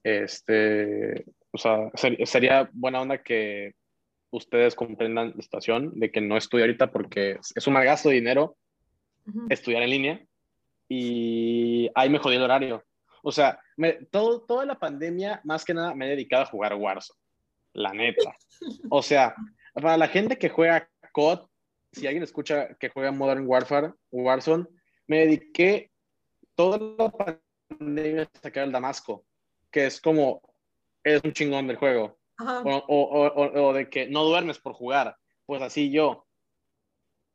Este, 0.03 1.25
o 1.51 1.57
sea, 1.57 1.89
ser- 1.95 2.25
sería 2.27 2.69
buena 2.73 3.01
onda 3.01 3.21
que 3.23 3.73
ustedes 4.31 4.75
comprendan 4.75 5.33
la 5.35 5.41
situación 5.41 5.97
de 5.99 6.11
que 6.11 6.21
no 6.21 6.37
estudio 6.37 6.63
ahorita 6.65 6.91
porque 6.91 7.37
es- 7.55 7.67
un 7.67 7.73
mal 7.73 7.85
gasto 7.85 8.09
de 8.09 8.15
dinero 8.15 8.57
estudiar 9.49 9.83
en 9.83 9.89
línea 9.89 10.25
y 10.89 11.89
ahí 11.95 12.09
me 12.09 12.19
jodí 12.19 12.35
el 12.37 12.43
horario. 12.43 12.83
O 13.23 13.31
sea, 13.31 13.59
me, 13.75 13.93
todo, 14.11 14.41
toda 14.45 14.65
la 14.65 14.79
pandemia, 14.79 15.41
más 15.43 15.65
que 15.65 15.73
nada, 15.73 15.93
me 15.93 16.05
he 16.05 16.09
dedicado 16.09 16.43
a 16.43 16.47
jugar 16.47 16.75
Warzone. 16.75 17.19
La 17.73 17.91
neta. 17.93 18.35
O 18.89 19.01
sea, 19.03 19.35
para 19.73 19.97
la 19.97 20.07
gente 20.07 20.37
que 20.37 20.49
juega 20.49 20.89
COD, 21.11 21.47
si 21.91 22.07
alguien 22.07 22.23
escucha 22.23 22.75
que 22.79 22.89
juega 22.89 23.11
Modern 23.11 23.45
Warfare, 23.45 23.91
Warzone, 24.11 24.65
me 25.07 25.19
dediqué 25.19 25.91
toda 26.55 26.77
la 26.77 27.09
pandemia 27.69 28.23
a 28.23 28.39
sacar 28.41 28.63
el 28.65 28.71
Damasco, 28.71 29.25
que 29.71 29.85
es 29.87 29.99
como, 30.01 30.41
es 31.03 31.21
un 31.23 31.33
chingón 31.33 31.67
del 31.67 31.77
juego. 31.77 32.17
O, 32.39 32.83
o, 32.87 33.27
o, 33.27 33.67
o- 33.67 33.73
de 33.73 33.89
que 33.89 34.07
no 34.07 34.23
duermes 34.23 34.59
por 34.59 34.73
jugar. 34.73 35.17
Pues 35.45 35.61
así 35.61 35.89
yo. 35.91 36.27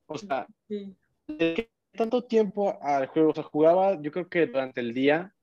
O 0.07 0.17
sea, 0.19 0.47
Sí. 0.69 0.95
dediqué 1.27 1.71
tanto 1.97 2.25
tiempo 2.25 2.79
al 2.83 3.07
juego, 3.07 3.31
o 3.31 3.35
sea, 3.35 3.43
jugaba, 3.43 4.01
yo 4.01 4.13
creo 4.13 4.29
que 4.29 4.47
durante 4.47 4.81
el 4.81 4.95
día, 4.95 5.35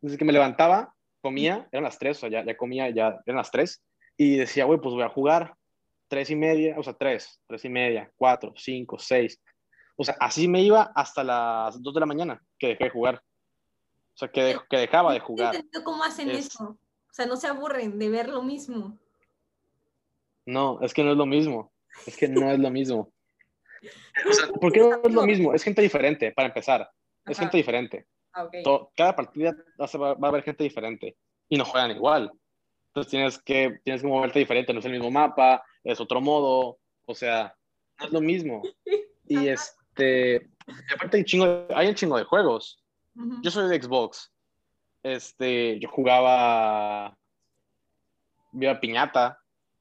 desde 0.00 0.16
que 0.18 0.24
me 0.24 0.32
levantaba, 0.32 0.94
comía, 1.20 1.68
eran 1.72 1.84
las 1.84 1.98
3, 1.98 2.16
o 2.16 2.20
sea, 2.20 2.28
ya, 2.30 2.44
ya 2.44 2.56
comía, 2.56 2.90
ya 2.90 3.20
eran 3.26 3.36
las 3.36 3.50
3, 3.50 3.82
y 4.16 4.36
decía, 4.36 4.64
güey, 4.64 4.80
pues 4.80 4.94
voy 4.94 5.04
a 5.04 5.08
jugar, 5.08 5.54
3 6.08 6.30
y 6.30 6.36
media, 6.36 6.78
o 6.78 6.82
sea, 6.82 6.94
3, 6.94 7.40
3 7.46 7.64
y 7.64 7.68
media, 7.68 8.12
4, 8.16 8.52
5, 8.56 8.98
6, 8.98 9.40
o 9.96 10.04
sea, 10.04 10.16
así 10.20 10.48
me 10.48 10.62
iba 10.62 10.92
hasta 10.94 11.22
las 11.24 11.80
2 11.82 11.94
de 11.94 12.00
la 12.00 12.06
mañana, 12.06 12.42
que 12.58 12.68
dejé 12.68 12.84
de 12.84 12.90
jugar, 12.90 13.16
o 14.14 14.16
sea, 14.16 14.28
que, 14.30 14.42
de- 14.42 14.60
que 14.68 14.76
dejaba 14.76 15.12
de 15.12 15.18
No 15.20 15.24
jugar. 15.24 15.54
entiendo 15.54 15.84
cómo 15.84 16.04
hacen 16.04 16.30
Es- 16.30 16.46
eso. 16.46 16.64
O 17.10 17.12
sea, 17.14 17.26
no 17.26 17.36
se 17.36 17.46
aburren 17.46 17.98
de 17.98 18.08
ver 18.08 18.28
lo 18.28 18.42
mismo. 18.42 18.98
No, 20.46 20.80
es 20.82 20.92
que 20.92 21.02
no 21.04 21.12
es 21.12 21.16
lo 21.16 21.26
mismo, 21.26 21.72
es 22.06 22.16
que 22.16 22.28
no 22.28 22.50
es 22.50 22.58
lo 22.58 22.70
mismo. 22.70 23.12
O 24.28 24.32
sea, 24.32 24.48
¿por 24.48 24.72
qué 24.72 24.80
no 24.80 25.00
es 25.04 25.12
lo 25.12 25.22
mismo? 25.26 25.52
Es 25.52 25.62
gente 25.62 25.82
diferente, 25.82 26.32
para 26.32 26.48
empezar, 26.48 26.90
es 27.26 27.36
Ajá. 27.36 27.42
gente 27.42 27.58
diferente. 27.58 28.06
Ah, 28.32 28.44
ok. 28.44 28.54
to- 28.64 28.90
cada 28.96 29.14
partida 29.14 29.54
va 29.78 30.10
a, 30.10 30.28
haber 30.28 30.42
gente 30.42 30.64
diferente 30.64 31.16
y 31.48 31.56
no 31.56 31.64
juegan 31.64 31.90
igual. 31.92 32.32
Entonces 32.88 33.10
tienes 33.10 33.38
que, 33.38 33.78
tienes 33.84 34.02
que 34.02 34.08
moverte 34.08 34.38
diferente, 34.40 34.72
no 34.72 34.80
es 34.80 34.84
el 34.86 34.92
mismo 34.92 35.10
mapa, 35.10 35.62
es 35.84 36.00
otro 36.00 36.20
modo, 36.20 36.78
o 37.06 37.14
sea, 37.14 37.54
es 38.00 38.10
lo 38.10 38.20
mismo. 38.20 38.62
Y 39.26 39.48
este, 39.94 40.50
aparte 40.92 41.18
hay, 41.18 41.24
chingo, 41.24 41.66
hay 41.74 41.88
un 41.88 41.94
chingo 41.94 42.16
de 42.16 42.24
juegos. 42.24 42.82
Yo 43.42 43.50
soy 43.50 43.68
de 43.68 43.80
Xbox. 43.80 44.32
Este, 45.02 45.78
yo 45.78 45.88
jugaba 45.88 47.16
Viva 48.52 48.80
Piñata. 48.80 49.38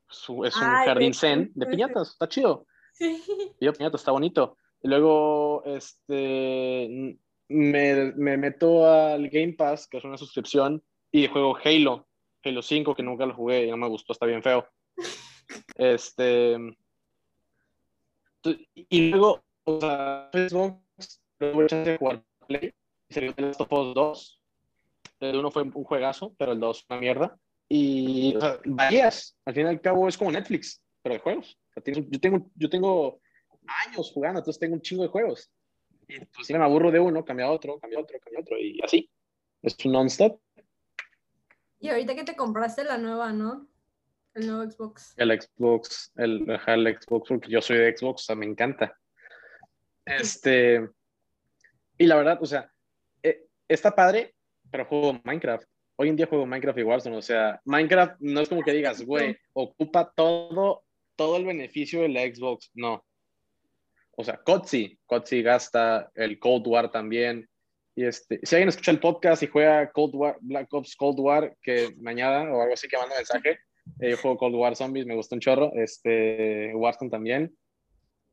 Es 0.10 0.30
un 0.30 0.52
jardín 0.52 1.14
zen 1.14 1.52
de 1.56 1.66
piñatas, 1.66 2.12
está 2.12 2.30
chido. 2.30 2.68
Sí. 2.92 3.24
Viva 3.60 3.74
Piñata, 3.74 3.98
está 3.98 4.12
bonito. 4.12 4.58
Y 4.84 4.88
luego, 4.90 5.64
este, 5.66 7.18
me, 7.48 8.14
me, 8.16 8.38
meto 8.38 8.86
al 8.86 9.28
Game 9.30 9.54
Pass, 9.54 9.88
que 9.88 9.98
es 9.98 10.04
una 10.04 10.18
suscripción, 10.18 10.84
y 11.12 11.28
juego 11.28 11.58
Halo, 11.64 12.08
Halo 12.44 12.62
5, 12.62 12.94
que 12.94 13.02
nunca 13.02 13.26
lo 13.26 13.34
jugué 13.34 13.66
y 13.66 13.72
no 13.72 13.78
me 13.78 13.88
gustó, 13.88 14.14
está 14.14 14.26
bien 14.26 14.44
feo. 14.44 14.68
Este, 15.76 16.58
y 18.76 19.10
luego, 19.10 19.44
o 19.66 19.80
sea, 19.80 20.30
Facebook, 20.32 20.82
luego 21.40 21.68
chance 21.68 21.92
de 21.92 21.98
jugar 21.98 22.24
Play, 22.48 22.74
y 23.10 23.14
salió 23.14 23.34
The 23.34 23.42
Last 23.42 23.62
of 23.62 23.72
Us 23.72 23.94
2. 23.94 24.42
El 25.22 25.38
uno 25.38 25.52
fue 25.52 25.64
un 25.64 25.72
juegazo, 25.72 26.34
pero 26.38 26.52
el 26.52 26.60
2 26.60 26.86
una 26.90 27.00
mierda. 27.00 27.38
Y, 27.70 28.36
o 28.36 28.42
sea, 28.42 28.60
varías. 28.66 29.38
Al 29.46 29.54
fin 29.54 29.66
y 29.66 29.70
al 29.70 29.82
cabo 29.82 30.08
es 30.08 30.18
como 30.18 30.32
Netflix, 30.32 30.82
pero 31.02 31.16
de 31.16 31.22
juegos. 31.22 31.58
yo, 31.86 32.20
tengo, 32.20 32.52
yo 32.56 32.70
tengo 32.70 33.22
años 33.88 34.12
jugando, 34.12 34.40
entonces 34.40 34.60
tengo 34.60 34.76
un 34.76 34.82
chingo 34.82 35.04
de 35.04 35.10
juegos. 35.10 35.50
Y 36.08 36.44
si 36.44 36.54
me 36.54 36.64
aburro 36.64 36.92
de 36.92 37.00
uno, 37.00 37.24
cambia 37.24 37.50
otro, 37.50 37.80
cambia 37.80 38.00
otro, 38.00 38.20
cambia 38.20 38.42
otro, 38.42 38.58
y 38.60 38.80
así. 38.84 39.10
Es 39.62 39.78
un 39.86 39.94
non-stop. 39.94 40.40
Y 41.80 41.90
ahorita 41.90 42.16
que 42.16 42.24
te 42.24 42.36
compraste 42.36 42.84
la 42.84 42.98
nueva, 42.98 43.32
¿no? 43.32 43.68
El 44.34 44.48
nuevo 44.48 44.70
Xbox. 44.70 45.14
El 45.18 45.42
Xbox, 45.42 46.12
el, 46.16 46.50
el 46.50 47.00
Xbox, 47.00 47.30
porque 47.30 47.50
yo 47.50 47.62
soy 47.62 47.78
de 47.78 47.96
Xbox, 47.96 48.24
o 48.24 48.26
sea, 48.26 48.36
me 48.36 48.46
encanta. 48.46 48.98
Este, 50.22 50.86
y 51.98 52.06
la 52.06 52.16
verdad, 52.16 52.40
o 52.42 52.46
sea, 52.46 52.70
eh, 53.22 53.46
está 53.68 53.96
padre, 53.96 54.36
pero 54.70 54.86
juego 54.86 55.20
Minecraft. 55.24 55.66
Hoy 55.96 56.10
en 56.10 56.16
día 56.16 56.26
juego 56.26 56.46
Minecraft 56.46 56.80
y 56.80 56.84
Warzone, 56.84 57.18
o 57.18 57.22
sea, 57.22 57.62
Minecraft 57.66 58.20
no 58.20 58.42
es 58.42 58.50
como 58.50 58.64
que 58.64 58.74
digas, 58.74 59.02
güey, 59.04 59.38
ocupa 59.54 60.12
todo, 60.16 60.84
todo 61.16 61.38
el 61.38 61.46
beneficio 61.46 62.02
de 62.02 62.10
la 62.10 62.22
Xbox, 62.22 62.72
no. 62.74 63.06
O 64.16 64.24
sea, 64.24 64.38
Kotzi, 64.38 65.00
Kotzi 65.06 65.42
gasta 65.42 66.12
el 66.16 66.40
Cold 66.40 66.68
War 66.68 66.92
también. 66.92 67.48
Y 67.96 68.06
este, 68.06 68.40
si 68.44 68.56
alguien 68.56 68.70
escucha 68.70 68.92
el 68.92 69.00
podcast 69.00 69.44
y 69.44 69.48
juega 69.48 69.92
Cold 69.92 70.16
War, 70.16 70.38
Black 70.42 70.74
Ops 70.74 70.96
Cold 70.96 71.20
War, 71.20 71.56
que 71.62 71.94
mañana 72.00 72.52
o 72.52 72.62
algo 72.62 72.74
así 72.74 72.88
que 72.88 72.98
manda 72.98 73.16
mensaje, 73.16 73.60
eh, 74.00 74.12
yo 74.12 74.18
juego 74.18 74.38
Cold 74.38 74.56
War 74.56 74.76
Zombies, 74.76 75.06
me 75.06 75.16
gusta 75.16 75.36
un 75.36 75.42
chorro. 75.42 75.72
Este, 75.76 76.74
Warzone 76.76 77.12
también. 77.12 77.56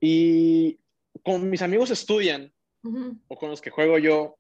Y 0.01 0.81
con 1.23 1.49
mis 1.49 1.63
amigos 1.63 1.91
estudian, 1.91 2.53
o 3.29 3.37
con 3.37 3.51
los 3.51 3.61
que 3.61 3.71
juego 3.71 3.99
yo, 3.99 4.37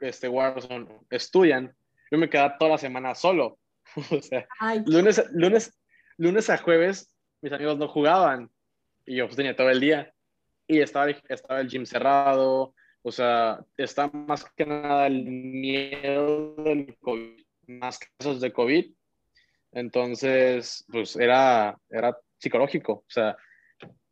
este 0.00 0.28
Warzone, 0.28 0.86
estudian, 1.10 1.74
yo 2.10 2.18
me 2.18 2.28
quedaba 2.28 2.56
toda 2.58 2.72
la 2.72 2.78
semana 2.78 3.14
solo. 3.14 3.58
o 4.10 4.22
sea, 4.22 4.46
lunes, 4.86 5.22
lunes, 5.32 5.78
lunes 6.16 6.50
a 6.50 6.58
jueves, 6.58 7.14
mis 7.42 7.52
amigos 7.52 7.78
no 7.78 7.88
jugaban. 7.88 8.50
Y 9.06 9.16
yo 9.16 9.26
pues, 9.26 9.36
tenía 9.36 9.56
todo 9.56 9.70
el 9.70 9.80
día. 9.80 10.12
Y 10.66 10.80
estaba, 10.80 11.10
estaba 11.10 11.60
el 11.60 11.68
gym 11.68 11.84
cerrado. 11.84 12.74
O 13.02 13.12
sea, 13.12 13.62
está 13.76 14.08
más 14.08 14.44
que 14.56 14.64
nada 14.64 15.06
el 15.06 15.24
miedo 15.24 16.54
del 16.56 16.96
COVID, 17.00 17.38
más 17.66 17.98
casos 17.98 18.40
de 18.40 18.52
COVID 18.52 18.86
entonces, 19.74 20.84
pues 20.90 21.16
era, 21.16 21.76
era 21.90 22.16
psicológico. 22.38 22.92
O 22.92 23.04
sea, 23.08 23.36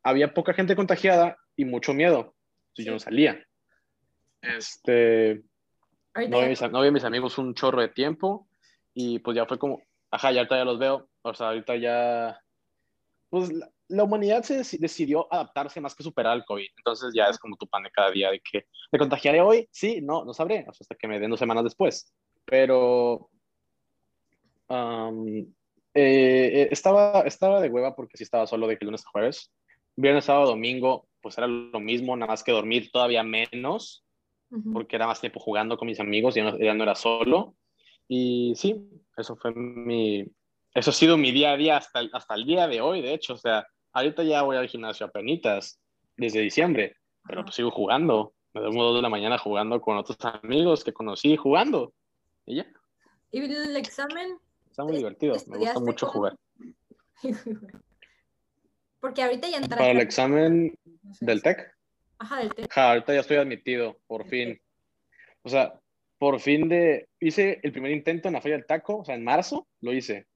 había 0.02 0.34
poca 0.34 0.52
gente 0.52 0.76
contagiada 0.76 1.38
y 1.62 1.64
mucho 1.64 1.94
miedo. 1.94 2.34
Si 2.74 2.84
yo 2.84 2.92
no 2.92 2.98
salía. 2.98 3.42
Este, 4.40 5.42
no 6.14 6.40
vi, 6.40 6.48
mis, 6.48 6.62
no 6.62 6.92
mis 6.92 7.04
amigos 7.04 7.38
un 7.38 7.54
chorro 7.54 7.80
de 7.80 7.88
tiempo 7.88 8.48
y 8.94 9.18
pues 9.20 9.36
ya 9.36 9.46
fue 9.46 9.58
como, 9.58 9.80
ajá, 10.10 10.32
ya 10.32 10.40
ahorita 10.40 10.56
ya 10.56 10.64
los 10.64 10.78
veo. 10.78 11.08
O 11.22 11.34
sea, 11.34 11.48
ahorita 11.48 11.76
ya, 11.76 12.40
pues 13.30 13.50
la, 13.88 14.04
humanidad 14.04 14.42
se 14.42 14.78
decidió 14.78 15.32
adaptarse 15.32 15.80
más 15.80 15.94
que 15.94 16.02
superar 16.02 16.36
el 16.36 16.44
COVID. 16.44 16.68
Entonces 16.76 17.12
ya 17.14 17.26
es 17.26 17.38
como 17.38 17.56
tu 17.56 17.66
pan 17.66 17.84
de 17.84 17.90
cada 17.90 18.10
día 18.10 18.30
de 18.30 18.40
que, 18.40 18.66
¿me 18.90 18.98
contagiaré 18.98 19.40
hoy? 19.40 19.68
Sí, 19.70 20.00
no, 20.02 20.24
no 20.24 20.34
sabré, 20.34 20.66
hasta 20.68 20.94
que 20.94 21.08
me 21.08 21.20
den 21.20 21.30
dos 21.30 21.38
semanas 21.38 21.64
después. 21.64 22.12
Pero 22.44 23.30
eh, 24.68 25.46
eh, 25.94 26.68
estaba, 26.70 27.20
estaba 27.22 27.60
de 27.60 27.68
hueva 27.68 27.94
porque 27.94 28.16
sí 28.16 28.24
estaba 28.24 28.46
solo 28.46 28.66
de 28.66 28.78
que 28.78 28.84
lunes 28.84 29.04
a 29.06 29.10
jueves. 29.10 29.52
Viernes, 29.96 30.24
sábado, 30.24 30.50
domingo, 30.50 31.06
pues 31.20 31.38
era 31.38 31.46
lo 31.46 31.80
mismo, 31.80 32.16
nada 32.16 32.32
más 32.32 32.42
que 32.42 32.52
dormir 32.52 32.90
todavía 32.90 33.22
menos, 33.22 34.04
porque 34.72 34.96
era 34.96 35.06
más 35.06 35.20
tiempo 35.20 35.40
jugando 35.40 35.78
con 35.78 35.88
mis 35.88 36.00
amigos, 36.00 36.34
ya 36.34 36.44
no, 36.44 36.58
ya 36.58 36.74
no 36.74 36.82
era 36.82 36.94
solo. 36.94 37.54
Y 38.08 38.52
sí, 38.56 38.88
eso 39.16 39.36
fue 39.36 39.52
mi, 39.54 40.26
eso 40.74 40.90
ha 40.90 40.94
sido 40.94 41.16
mi 41.16 41.32
día 41.32 41.52
a 41.52 41.56
día 41.56 41.76
hasta, 41.76 42.00
hasta 42.12 42.34
el 42.34 42.44
día 42.44 42.66
de 42.66 42.80
hoy, 42.80 43.02
de 43.02 43.14
hecho, 43.14 43.34
o 43.34 43.38
sea, 43.38 43.66
ahorita 43.92 44.22
ya 44.22 44.42
voy 44.42 44.56
al 44.56 44.68
gimnasio 44.68 45.06
a 45.06 45.10
penitas, 45.10 45.78
desde 46.16 46.40
diciembre, 46.40 46.96
pero 47.26 47.42
pues 47.42 47.54
sigo 47.54 47.70
jugando, 47.70 48.34
me 48.52 48.60
duermo 48.60 48.84
dos 48.84 48.96
de 48.96 49.02
la 49.02 49.08
mañana 49.08 49.38
jugando 49.38 49.80
con 49.80 49.96
otros 49.96 50.18
amigos 50.42 50.84
que 50.84 50.92
conocí 50.92 51.36
jugando, 51.36 51.92
y 52.46 52.56
ya. 52.56 52.66
¿Y 53.30 53.40
el 53.40 53.76
examen? 53.76 54.38
Está 54.70 54.84
muy 54.84 54.96
divertido, 54.96 55.36
me 55.46 55.58
gusta 55.58 55.80
mucho 55.80 56.06
jugar. 56.06 56.36
Porque 59.02 59.20
ahorita 59.20 59.48
ya 59.48 59.56
entraste. 59.56 59.82
Para 59.82 59.90
el 59.90 60.00
examen 60.00 60.78
del 61.20 61.42
TEC. 61.42 61.74
Ajá, 62.18 62.38
del 62.38 62.54
TEC. 62.54 62.78
ahorita 62.78 63.12
ya 63.12 63.20
estoy 63.20 63.36
admitido, 63.36 63.98
por 64.06 64.28
fin. 64.28 64.62
O 65.42 65.48
sea, 65.48 65.74
por 66.18 66.38
fin 66.38 66.68
de. 66.68 67.08
Hice 67.18 67.58
el 67.64 67.72
primer 67.72 67.90
intento 67.90 68.28
en 68.28 68.34
la 68.34 68.40
falla 68.40 68.54
del 68.54 68.64
taco, 68.64 68.98
o 68.98 69.04
sea, 69.04 69.16
en 69.16 69.24
marzo 69.24 69.66
lo 69.80 69.92
hice. 69.92 70.28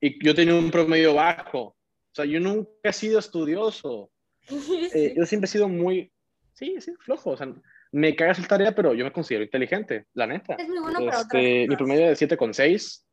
Y 0.00 0.24
yo 0.24 0.34
tenía 0.34 0.56
un 0.56 0.72
promedio 0.72 1.14
bajo. 1.14 1.60
O 1.60 2.14
sea, 2.14 2.24
yo 2.24 2.40
nunca 2.40 2.70
he 2.82 2.92
sido 2.92 3.18
estudioso. 3.18 4.10
Eh, 4.94 5.14
yo 5.16 5.24
siempre 5.24 5.46
he 5.46 5.52
sido 5.52 5.68
muy. 5.68 6.12
Sí, 6.54 6.76
sí, 6.80 6.92
flojo. 6.98 7.30
O 7.30 7.36
sea, 7.36 7.54
me 7.92 8.16
cagas 8.16 8.40
el 8.40 8.48
tarea, 8.48 8.74
pero 8.74 8.94
yo 8.94 9.04
me 9.04 9.12
considero 9.12 9.44
inteligente, 9.44 10.06
la 10.14 10.26
neta. 10.26 10.54
Es 10.56 10.68
muy 10.68 10.80
bueno 10.80 10.98
para 11.06 11.20
este, 11.20 11.68
Mi 11.68 11.76
promedio 11.76 12.08
de 12.08 12.14
7,6 12.14 13.04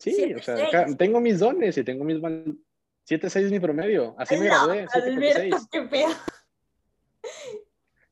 Sí, 0.00 0.32
o 0.32 0.42
sea, 0.42 0.86
tengo 0.96 1.20
mis 1.20 1.40
dones 1.40 1.76
y 1.76 1.84
tengo 1.84 2.04
mis... 2.04 2.18
7-6 3.08 3.44
es 3.44 3.50
mi 3.50 3.60
promedio. 3.60 4.14
Así 4.18 4.36
me 4.36 4.46
gradué. 4.46 4.86
7,6. 4.86 5.68
qué 5.70 5.82
pedo. 5.82 6.10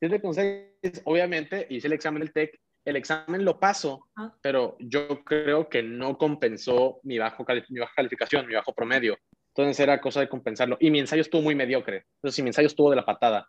7,6. 0.01 1.03
Obviamente 1.05 1.67
hice 1.71 1.87
el 1.87 1.93
examen 1.93 2.21
del 2.21 2.33
TEC. 2.33 2.61
El 2.85 2.97
examen 2.97 3.45
lo 3.45 3.61
paso, 3.61 4.07
ah. 4.17 4.35
pero 4.41 4.77
yo 4.81 5.23
creo 5.23 5.69
que 5.69 5.83
no 5.83 6.17
compensó 6.17 7.01
mi, 7.03 7.19
bajo 7.19 7.45
mi 7.69 7.81
baja 7.81 7.93
calificación, 7.95 8.47
mi 8.47 8.55
bajo 8.55 8.73
promedio. 8.73 9.19
Entonces 9.59 9.81
era 9.81 10.01
cosa 10.01 10.21
de 10.21 10.29
compensarlo. 10.29 10.77
Y 10.81 10.91
mi 10.91 11.01
ensayo 11.01 11.21
estuvo 11.21 11.43
muy 11.43 11.55
mediocre. 11.57 12.07
Entonces, 12.15 12.43
mi 12.45 12.51
ensayo 12.51 12.69
estuvo 12.69 12.91
de 12.91 12.97
la 12.97 13.05
patada. 13.05 13.49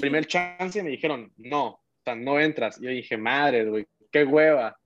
Primer 0.00 0.26
chance 0.26 0.82
me 0.82 0.90
dijeron, 0.90 1.32
no, 1.36 1.66
o 1.68 1.80
sea, 2.04 2.16
no 2.16 2.40
entras. 2.40 2.80
Y 2.80 2.84
yo 2.84 2.90
dije, 2.90 3.16
madre, 3.16 3.64
güey, 3.64 3.86
qué 4.10 4.24
hueva. 4.24 4.76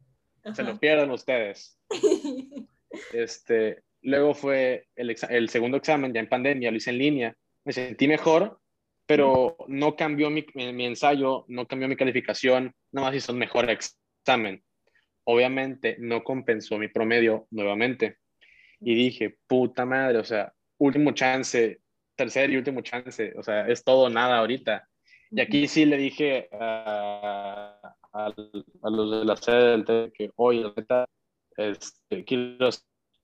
Se 0.55 0.63
lo 0.63 0.79
pierden 0.79 1.11
ustedes. 1.11 1.79
Este, 3.13 3.85
luego 4.03 4.35
fue 4.35 4.87
el, 4.97 5.17
el, 5.29 5.49
segundo 5.49 5.77
examen, 5.77 6.13
ya 6.13 6.21
en 6.21 6.29
pandemia, 6.29 6.71
lo 6.71 6.77
hice 6.77 6.91
en 6.91 6.99
línea. 6.99 7.35
Me 7.65 7.73
sentí 7.73 8.09
mejor, 8.09 8.61
pero 9.07 9.57
no 9.69 9.97
cambió 9.97 10.31
mi, 10.31 10.47
mi, 10.55 10.87
ensayo, 10.87 11.45
no 11.49 11.67
cambió 11.67 11.89
mi 11.89 11.97
calificación, 11.97 12.73
nada 12.93 13.09
más 13.09 13.17
hizo 13.17 13.33
un 13.33 13.39
mejor 13.39 13.69
examen. 13.71 14.63
Obviamente 15.25 15.97
no 15.99 16.23
compensó 16.23 16.79
mi 16.79 16.89
promedio 16.89 17.47
nuevamente. 17.51 18.19
Y 18.81 18.95
dije, 18.95 19.37
puta 19.47 19.85
madre, 19.85 20.19
o 20.19 20.25
sea, 20.25 20.53
último 20.79 21.13
chance, 21.13 21.81
tercer 22.17 22.51
y 22.51 22.57
último 22.57 22.81
chance, 22.81 23.35
o 23.37 23.43
sea, 23.43 23.67
es 23.69 23.85
todo 23.85 24.09
nada 24.09 24.39
ahorita. 24.39 24.89
Y 25.31 25.41
aquí 25.41 25.69
sí 25.69 25.85
le 25.85 25.97
dije 25.97 26.49
a, 26.53 27.95
a, 28.13 28.33
los 28.91 29.21
de 29.21 29.25
la 29.25 29.37
sede 29.37 29.71
del 29.71 29.85
TEC 29.85 30.13
que, 30.13 30.31
oye, 30.37 30.65
ahorita 30.65 31.07
este, 31.57 32.25
quiero 32.25 32.71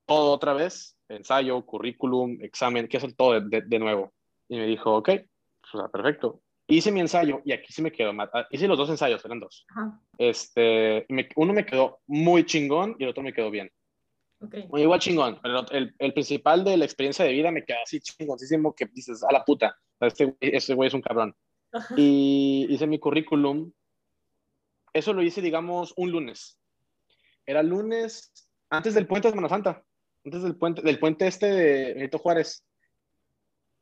todo 0.06 0.32
otra 0.32 0.52
vez, 0.54 0.96
ensayo, 1.08 1.64
currículum, 1.64 2.38
examen, 2.42 2.86
quiero 2.86 3.04
hacer 3.06 3.16
todo 3.16 3.40
de, 3.40 3.62
de, 3.62 3.78
nuevo. 3.78 4.12
Y 4.48 4.56
me 4.56 4.66
dijo, 4.66 4.94
ok, 4.96 5.10
pues, 5.72 5.90
perfecto. 5.92 6.40
Hice 6.68 6.90
mi 6.90 7.00
ensayo 7.00 7.42
y 7.44 7.52
aquí 7.52 7.72
sí 7.72 7.80
me 7.80 7.92
quedó, 7.92 8.10
ah, 8.18 8.46
hice 8.50 8.66
los 8.66 8.78
dos 8.78 8.90
ensayos, 8.90 9.24
eran 9.24 9.38
dos. 9.38 9.66
Este, 10.18 11.06
uno 11.36 11.52
me 11.52 11.64
quedó 11.64 12.00
muy 12.06 12.44
chingón 12.44 12.96
y 12.98 13.04
el 13.04 13.10
otro 13.10 13.22
me 13.22 13.32
quedó 13.32 13.50
bien. 13.50 13.70
Okay. 14.40 14.68
Igual 14.74 15.00
chingón, 15.00 15.38
pero 15.42 15.64
el, 15.70 15.94
el, 15.98 16.12
principal 16.12 16.62
de 16.62 16.76
la 16.76 16.84
experiencia 16.84 17.24
de 17.24 17.32
vida 17.32 17.50
me 17.50 17.64
quedó 17.64 17.78
así 17.82 18.00
chingoncísimo 18.00 18.74
que 18.74 18.86
dices, 18.86 19.22
a 19.24 19.32
la 19.32 19.44
puta, 19.44 19.78
este, 20.00 20.36
este 20.40 20.74
güey 20.74 20.88
es 20.88 20.94
un 20.94 21.02
cabrón. 21.02 21.34
Y 21.96 22.66
hice 22.70 22.86
mi 22.86 22.98
currículum. 22.98 23.72
Eso 24.92 25.12
lo 25.12 25.22
hice, 25.22 25.42
digamos, 25.42 25.92
un 25.96 26.10
lunes. 26.10 26.58
Era 27.44 27.62
lunes 27.62 28.32
antes 28.70 28.94
del 28.94 29.06
puente 29.06 29.28
de 29.28 29.32
Semana 29.32 29.48
Santa, 29.48 29.84
antes 30.26 30.42
del 30.42 30.56
puente, 30.56 30.82
del 30.82 30.98
puente 30.98 31.26
este 31.26 31.46
de 31.46 31.94
Benito 31.94 32.18
Juárez. 32.18 32.64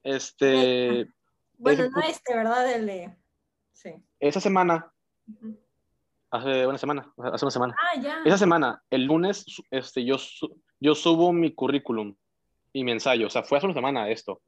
Este, 0.03 1.09
Bueno, 1.57 1.89
no 1.89 2.01
este, 2.03 2.37
¿verdad? 2.37 2.71
El 2.71 2.87
de... 2.87 3.17
Sí. 3.73 3.95
Esa 4.21 4.41
semana, 4.41 4.93
hace 6.31 6.67
una 6.67 6.79
semana, 6.79 7.13
hace 7.33 7.45
una 7.45 7.51
semana. 7.51 7.75
Ah, 7.79 8.01
ya. 8.01 8.23
Esa 8.25 8.39
semana, 8.39 8.83
el 8.91 9.05
lunes, 9.05 9.45
este, 9.71 10.05
yo, 10.05 10.17
yo 10.81 10.95
subo 10.95 11.33
mi 11.33 11.55
currículum 11.55 12.15
y 12.73 12.85
mi 12.85 12.93
ensayo. 12.93 13.27
O 13.27 13.31
sea, 13.31 13.43
fue 13.43 13.59
hace 13.59 13.67
una 13.67 13.75
semana 13.75 14.11
esto. 14.11 14.43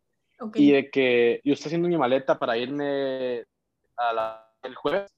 Y 0.55 0.73
de 0.73 0.91
que 0.91 1.41
yo 1.45 1.55
estoy 1.55 1.71
haciendo 1.71 1.89
mi 1.89 1.97
maleta 1.97 2.39
para 2.39 2.59
irme 2.59 3.47
a 3.97 4.13
la, 4.13 4.53
el 4.63 4.75
jueves. 4.75 5.11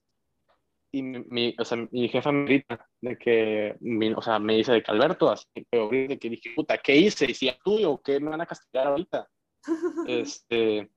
Y 0.91 1.03
mi, 1.03 1.55
o 1.59 1.65
sea, 1.65 1.77
mi 1.91 2.09
jefa 2.09 2.31
me 2.31 2.45
grita 2.45 2.87
de 3.01 3.17
que, 3.17 3.75
mi- 3.79 4.11
o 4.13 4.21
sea, 4.21 4.39
me 4.39 4.55
dice 4.55 4.71
de 4.71 4.81
que 4.81 4.91
Alberto, 4.91 5.29
así, 5.29 5.45
pero 5.69 5.89
de 5.89 6.17
que 6.17 6.29
dije, 6.29 6.51
puta, 6.55 6.77
¿qué 6.79 6.95
hice? 6.95 7.29
¿Y 7.29 7.33
si 7.33 7.51
tuyo? 7.63 8.01
¿Qué 8.03 8.19
me 8.19 8.31
van 8.31 8.41
a 8.41 8.45
castigar 8.45 8.87
ahorita? 8.87 9.27
este, 10.07 10.89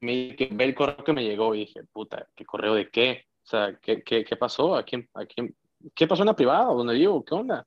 me 0.00 0.12
dice 0.12 0.36
que 0.36 0.48
ve 0.52 0.64
el 0.64 0.74
correo 0.74 1.02
que 1.04 1.12
me 1.12 1.24
llegó 1.24 1.54
y 1.54 1.60
dije, 1.60 1.82
puta, 1.92 2.28
¿qué 2.34 2.44
correo 2.44 2.74
de 2.74 2.90
qué? 2.90 3.24
O 3.42 3.46
sea, 3.46 3.78
¿qué, 3.82 4.02
qué, 4.02 4.24
qué 4.24 4.36
pasó? 4.36 4.76
¿A 4.76 4.84
quién, 4.84 5.08
a 5.14 5.26
quién, 5.26 5.54
¿Qué 5.94 6.06
pasó 6.06 6.22
en 6.22 6.28
la 6.28 6.36
privada? 6.36 6.66
¿Dónde 6.66 6.94
vivo? 6.94 7.24
¿Qué 7.24 7.34
onda? 7.34 7.66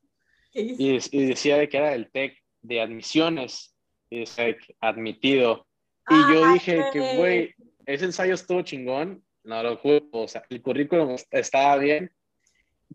¿Qué? 0.52 0.62
Y, 0.62 0.98
y 1.12 1.26
decía 1.26 1.58
de 1.58 1.68
que 1.68 1.78
era 1.78 1.92
del 1.92 2.10
TEC 2.12 2.38
de 2.62 2.82
admisiones, 2.82 3.76
y 4.10 4.20
decía 4.22 4.46
de 4.46 4.58
que 4.58 4.76
admitido. 4.80 5.68
Y 6.10 6.34
yo 6.34 6.46
Ay, 6.46 6.54
dije 6.54 6.90
que, 6.94 7.18
güey, 7.18 7.56
ese 7.86 8.06
ensayo 8.06 8.34
estuvo 8.34 8.62
chingón, 8.62 9.24
no 9.48 9.64
lo 9.64 9.78
juro, 9.78 10.04
o 10.12 10.28
sea, 10.28 10.44
el 10.50 10.62
currículum 10.62 11.16
estaba 11.32 11.78
bien, 11.78 12.12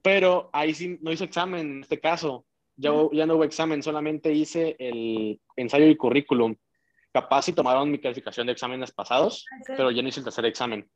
pero 0.03 0.51
ahí 0.53 0.75
sí 0.75 0.99
no 1.01 1.11
hice 1.13 1.25
examen 1.25 1.61
en 1.61 1.81
este 1.81 1.99
caso, 1.99 2.47
ya, 2.77 2.91
ya 3.13 3.27
no 3.27 3.35
hubo 3.37 3.45
examen, 3.45 3.83
solamente 3.83 4.33
hice 4.33 4.77
el 4.79 5.41
ensayo 5.57 5.87
y 5.87 5.97
currículum. 5.97 6.55
Capaz 7.13 7.43
si 7.43 7.53
tomaron 7.53 7.91
mi 7.91 7.99
calificación 7.99 8.47
de 8.47 8.53
exámenes 8.55 8.93
pasados, 8.93 9.45
pero 9.67 9.91
ya 9.91 10.03
no 10.03 10.09
hice 10.09 10.21
el 10.21 10.25
tercer 10.25 10.47
examen. 10.47 10.89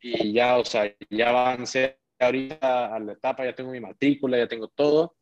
Y 0.00 0.32
ya, 0.32 0.58
o 0.58 0.64
sea, 0.64 0.94
ya 1.08 1.30
avancé 1.30 1.98
ahorita 2.18 2.94
a 2.94 2.98
la 3.00 3.12
etapa, 3.12 3.44
ya 3.44 3.54
tengo 3.54 3.70
mi 3.70 3.80
matrícula, 3.80 4.36
ya 4.36 4.46
tengo 4.48 4.68
todo. 4.68 5.16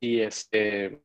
Y 0.00 0.20
este, 0.20 1.02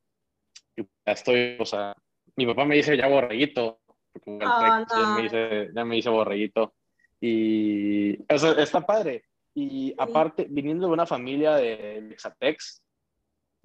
ya 0.77 0.85
estoy, 1.11 1.57
o 1.59 1.65
sea, 1.65 1.95
mi 2.37 2.45
papá 2.45 2.65
me 2.65 2.75
dice 2.75 2.95
ya 2.95 3.07
borreguito, 3.07 3.81
porque 4.13 4.31
el 4.31 4.39
Ah, 4.43 4.85
Tex 4.87 4.97
ya, 4.97 5.05
no. 5.07 5.15
me 5.15 5.21
dice, 5.23 5.69
ya 5.75 5.85
me 5.85 5.95
dice 5.95 6.09
borreguito. 6.09 6.73
Y, 7.21 8.21
o 8.31 8.37
sea, 8.37 8.51
está 8.53 8.81
padre. 8.85 9.23
Y 9.53 9.93
aparte, 9.97 10.47
viniendo 10.49 10.87
de 10.87 10.93
una 10.93 11.05
familia 11.05 11.55
de 11.55 12.09
Exatex, 12.11 12.81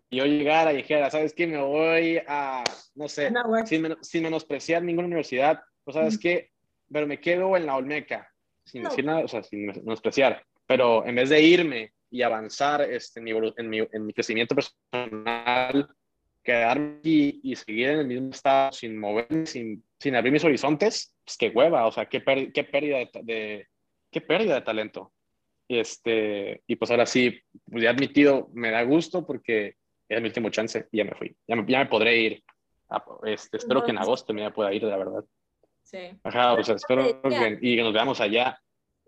y 0.08 0.16
yo 0.18 0.24
llegara 0.24 0.72
y 0.72 0.78
dijera, 0.78 1.10
¿sabes 1.10 1.34
qué? 1.34 1.46
Me 1.46 1.58
voy 1.62 2.20
a, 2.26 2.64
no 2.94 3.08
sé, 3.08 3.30
No, 3.30 3.42
sin, 3.66 3.82
men- 3.82 3.96
sin 4.02 4.22
menospreciar 4.22 4.82
ninguna 4.82 5.06
universidad, 5.06 5.60
o 5.84 5.92
sabes 5.92 6.16
Mm. 6.16 6.20
qué, 6.20 6.50
pero 6.92 7.06
me 7.06 7.20
quedo 7.20 7.56
en 7.56 7.66
la 7.66 7.76
Olmeca, 7.76 8.28
sin 8.64 8.82
No. 8.82 8.88
decir 8.88 9.04
nada, 9.04 9.24
o 9.24 9.28
sea, 9.28 9.42
sin 9.42 9.66
menospreciar, 9.66 10.44
pero 10.66 11.04
en 11.06 11.14
vez 11.14 11.28
de 11.30 11.40
irme 11.42 11.92
y 12.10 12.22
avanzar 12.22 12.82
este, 12.82 13.20
en, 13.20 13.24
mi, 13.24 13.30
en, 13.56 13.68
mi, 13.68 13.78
en 13.92 14.06
mi 14.06 14.12
crecimiento 14.12 14.54
personal, 14.56 15.88
quedarme 16.42 16.98
aquí 16.98 17.40
y 17.44 17.54
seguir 17.54 17.90
en 17.90 17.98
el 18.00 18.06
mismo 18.08 18.30
estado 18.30 18.72
sin 18.72 18.98
moverme, 18.98 19.46
sin, 19.46 19.84
sin 20.00 20.16
abrir 20.16 20.32
mis 20.32 20.44
horizontes, 20.44 21.14
pues 21.24 21.36
qué 21.36 21.48
hueva, 21.50 21.86
o 21.86 21.92
sea, 21.92 22.06
qué, 22.06 22.22
qué 22.52 22.64
pérdida 22.64 22.98
de, 22.98 23.10
de- 23.22 23.68
qué 24.10 24.20
pérdida 24.20 24.54
de 24.54 24.62
talento. 24.62 25.12
Y, 25.68 25.78
este, 25.78 26.62
y 26.66 26.74
pues 26.76 26.90
ahora 26.90 27.06
sí, 27.06 27.38
pues 27.70 27.84
ya 27.84 27.90
admitido, 27.90 28.48
me 28.54 28.70
da 28.72 28.82
gusto 28.82 29.24
porque 29.24 29.76
es 30.08 30.20
mi 30.20 30.26
último 30.28 30.50
chance 30.50 30.88
y 30.90 30.96
ya 30.98 31.04
me 31.04 31.14
fui. 31.14 31.36
Ya 31.46 31.54
me, 31.54 31.64
ya 31.70 31.78
me 31.78 31.86
podré 31.86 32.16
ir. 32.18 32.42
A- 32.88 33.04
este, 33.24 33.58
espero 33.58 33.84
que 33.84 33.90
en 33.92 33.98
agosto 33.98 34.32
me 34.34 34.50
pueda 34.50 34.72
ir, 34.72 34.82
la 34.82 34.96
verdad. 34.96 35.24
Sí. 35.84 35.98
Ajá, 36.24 36.54
o 36.54 36.64
sea, 36.64 36.74
espero 36.74 37.20
que, 37.22 37.58
y 37.60 37.76
que 37.76 37.82
nos 37.82 37.92
veamos 37.92 38.20
allá. 38.20 38.58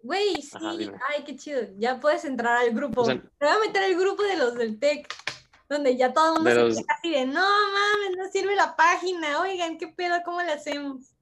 Güey, 0.05 0.35
sí. 0.43 0.51
Ajá. 0.55 0.71
Ay, 1.09 1.25
qué 1.25 1.37
chido. 1.37 1.61
Ya 1.79 1.99
puedes 1.99 2.25
entrar 2.25 2.59
al 2.59 2.71
grupo. 2.73 3.01
O 3.01 3.05
sea- 3.05 3.15
Te 3.21 3.47
voy 3.47 3.55
a 3.55 3.67
meter 3.67 3.83
al 3.83 3.95
grupo 3.97 4.23
de 4.23 4.37
los 4.37 4.55
del 4.57 4.79
TEC, 4.79 5.09
donde 5.73 5.97
ya 5.97 6.13
todo 6.13 6.29
el 6.29 6.33
mundo 6.43 6.51
De 6.51 6.55
se 6.57 6.63
los- 6.63 6.77
queja 6.79 6.95
así 6.99 7.11
de, 7.11 7.27
no 7.27 7.41
mames, 7.43 8.17
no 8.19 8.25
sirve 8.31 8.55
la 8.57 8.77
página. 8.77 9.41
Oigan, 9.41 9.79
¿qué 9.79 9.89
pedo? 9.89 10.17
¿Cómo 10.25 10.41
le 10.43 10.53
hacemos? 10.53 11.15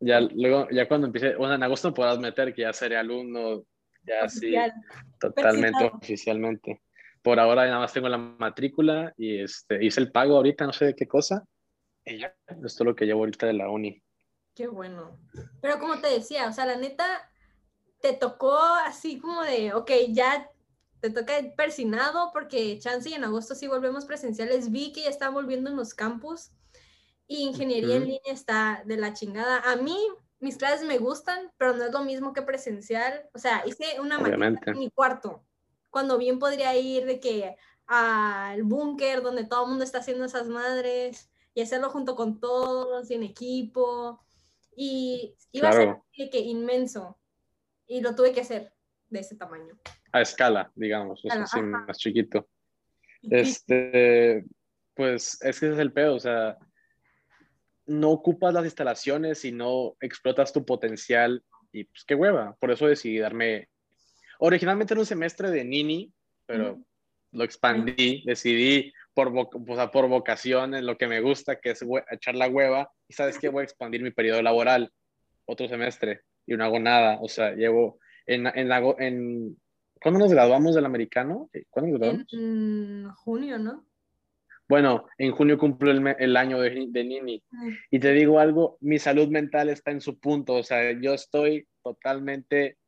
Ya 0.00 0.20
luego, 0.20 0.68
ya 0.70 0.88
cuando 0.88 1.06
empiece, 1.06 1.36
bueno, 1.36 1.54
en 1.54 1.62
agosto 1.62 1.94
podrás 1.94 2.18
meter 2.18 2.52
que 2.54 2.62
ya 2.62 2.72
seré 2.72 2.96
alumno, 2.96 3.62
ya 4.04 4.28
sí, 4.28 4.46
Oficial. 4.48 4.72
totalmente 5.20 5.78
Perfecto. 5.78 5.96
oficialmente. 5.98 6.82
Por 7.22 7.38
ahora 7.38 7.66
nada 7.66 7.78
más 7.78 7.92
tengo 7.92 8.08
la 8.08 8.18
matrícula 8.18 9.12
y 9.16 9.40
este, 9.42 9.84
hice 9.84 10.00
el 10.00 10.10
pago 10.10 10.36
ahorita, 10.36 10.66
no 10.66 10.72
sé 10.72 10.86
de 10.86 10.94
qué 10.96 11.06
cosa. 11.06 11.44
Y 12.04 12.18
ya, 12.18 12.34
esto 12.48 12.66
es 12.66 12.80
lo 12.80 12.96
que 12.96 13.04
llevo 13.04 13.20
ahorita 13.20 13.46
de 13.46 13.52
la 13.52 13.68
uni. 13.70 14.02
Qué 14.56 14.66
bueno. 14.66 15.20
Pero 15.60 15.78
como 15.78 16.00
te 16.00 16.08
decía, 16.08 16.48
o 16.48 16.52
sea, 16.52 16.66
la 16.66 16.74
neta, 16.76 17.30
te 18.00 18.12
tocó 18.12 18.56
así 18.84 19.20
como 19.20 19.42
de, 19.42 19.72
ok, 19.72 19.90
ya 20.08 20.48
te 21.02 21.10
toca 21.10 21.36
el 21.36 21.52
persinado 21.54 22.30
porque 22.32 22.78
chance 22.78 23.10
y 23.10 23.14
en 23.14 23.24
agosto 23.24 23.56
sí 23.56 23.66
volvemos 23.66 24.04
presenciales. 24.04 24.70
Vi 24.70 24.92
que 24.92 25.02
ya 25.02 25.10
están 25.10 25.34
volviendo 25.34 25.68
en 25.68 25.76
los 25.76 25.94
campus 25.94 26.52
y 27.26 27.42
ingeniería 27.42 27.96
en 27.96 28.04
línea 28.04 28.20
está 28.26 28.84
de 28.86 28.96
la 28.96 29.12
chingada. 29.12 29.58
A 29.68 29.74
mí 29.74 29.98
mis 30.38 30.56
clases 30.56 30.86
me 30.86 30.98
gustan, 30.98 31.50
pero 31.58 31.74
no 31.74 31.84
es 31.84 31.92
lo 31.92 32.04
mismo 32.04 32.32
que 32.32 32.42
presencial. 32.42 33.28
O 33.34 33.38
sea, 33.40 33.64
hice 33.66 34.00
una 34.00 34.20
maqueta 34.20 34.70
en 34.70 34.78
mi 34.78 34.90
cuarto, 34.90 35.44
cuando 35.90 36.18
bien 36.18 36.38
podría 36.38 36.76
ir 36.76 37.04
de 37.04 37.18
que 37.18 37.56
al 37.86 38.62
búnker 38.62 39.22
donde 39.22 39.44
todo 39.44 39.64
el 39.64 39.70
mundo 39.70 39.82
está 39.82 39.98
haciendo 39.98 40.24
esas 40.24 40.46
madres 40.46 41.32
y 41.52 41.62
hacerlo 41.62 41.90
junto 41.90 42.14
con 42.14 42.38
todos 42.38 43.10
y 43.10 43.14
en 43.14 43.24
equipo. 43.24 44.24
Y 44.76 45.34
iba 45.50 45.68
a 45.68 45.72
ser 45.72 45.84
Claro. 45.88 46.30
que 46.30 46.38
inmenso. 46.38 47.18
Y 47.88 48.02
lo 48.02 48.14
tuve 48.14 48.32
que 48.32 48.42
hacer 48.42 48.72
de 49.12 49.20
ese 49.20 49.36
tamaño. 49.36 49.78
A 50.12 50.22
escala, 50.22 50.72
digamos, 50.74 51.24
o 51.24 51.30
sea, 51.30 51.62
más 51.62 51.98
chiquito. 51.98 52.48
Este, 53.22 54.44
pues 54.94 55.38
es 55.42 55.60
que 55.60 55.66
ese 55.66 55.74
es 55.74 55.78
el 55.78 55.92
pedo, 55.92 56.14
o 56.16 56.20
sea, 56.20 56.56
no 57.86 58.10
ocupas 58.10 58.54
las 58.54 58.64
instalaciones 58.64 59.44
y 59.44 59.52
no 59.52 59.96
explotas 60.00 60.52
tu 60.52 60.64
potencial 60.64 61.42
y 61.72 61.84
pues 61.84 62.04
qué 62.04 62.14
hueva. 62.14 62.56
Por 62.58 62.70
eso 62.70 62.86
decidí 62.86 63.18
darme, 63.18 63.68
originalmente 64.38 64.94
era 64.94 65.00
un 65.00 65.06
semestre 65.06 65.50
de 65.50 65.64
Nini, 65.64 66.12
pero 66.46 66.72
Ujú. 66.72 66.86
lo 67.32 67.44
expandí, 67.44 68.22
decidí 68.24 68.92
por, 69.14 69.32
o 69.36 69.76
sea, 69.76 69.90
por 69.90 70.08
vocaciones, 70.08 70.82
lo 70.82 70.96
que 70.96 71.06
me 71.06 71.20
gusta, 71.20 71.60
que 71.60 71.70
es 71.70 71.84
echar 72.10 72.34
la 72.34 72.48
hueva, 72.48 72.90
y 73.08 73.12
sabes 73.12 73.38
que 73.38 73.50
voy 73.50 73.60
a 73.60 73.64
expandir 73.64 74.02
mi 74.02 74.10
periodo 74.10 74.42
laboral, 74.42 74.90
otro 75.44 75.68
semestre, 75.68 76.22
y 76.46 76.56
no 76.56 76.64
hago 76.64 76.78
nada, 76.78 77.18
o 77.20 77.28
sea, 77.28 77.52
llevo 77.52 78.00
en, 78.26 78.46
en, 78.46 78.72
ago- 78.72 78.96
en 78.98 79.56
¿cuándo 80.00 80.20
nos 80.20 80.32
graduamos 80.32 80.74
del 80.74 80.84
americano? 80.86 81.50
¿Cuándo 81.70 81.90
nos 81.92 82.00
graduamos? 82.00 82.32
en 82.32 83.08
junio, 83.14 83.58
¿no? 83.58 83.86
Bueno, 84.68 85.06
en 85.18 85.32
junio 85.32 85.58
cumplo 85.58 85.90
el, 85.90 86.06
el 86.18 86.36
año 86.36 86.58
de, 86.60 86.86
de 86.88 87.04
Nini. 87.04 87.42
Mm. 87.50 87.68
Y 87.90 87.98
te 87.98 88.12
digo 88.12 88.38
algo, 88.38 88.78
mi 88.80 88.98
salud 88.98 89.28
mental 89.28 89.68
está 89.68 89.90
en 89.90 90.00
su 90.00 90.18
punto. 90.18 90.54
O 90.54 90.62
sea, 90.62 90.92
yo 90.98 91.12
estoy 91.12 91.66
totalmente 91.82 92.78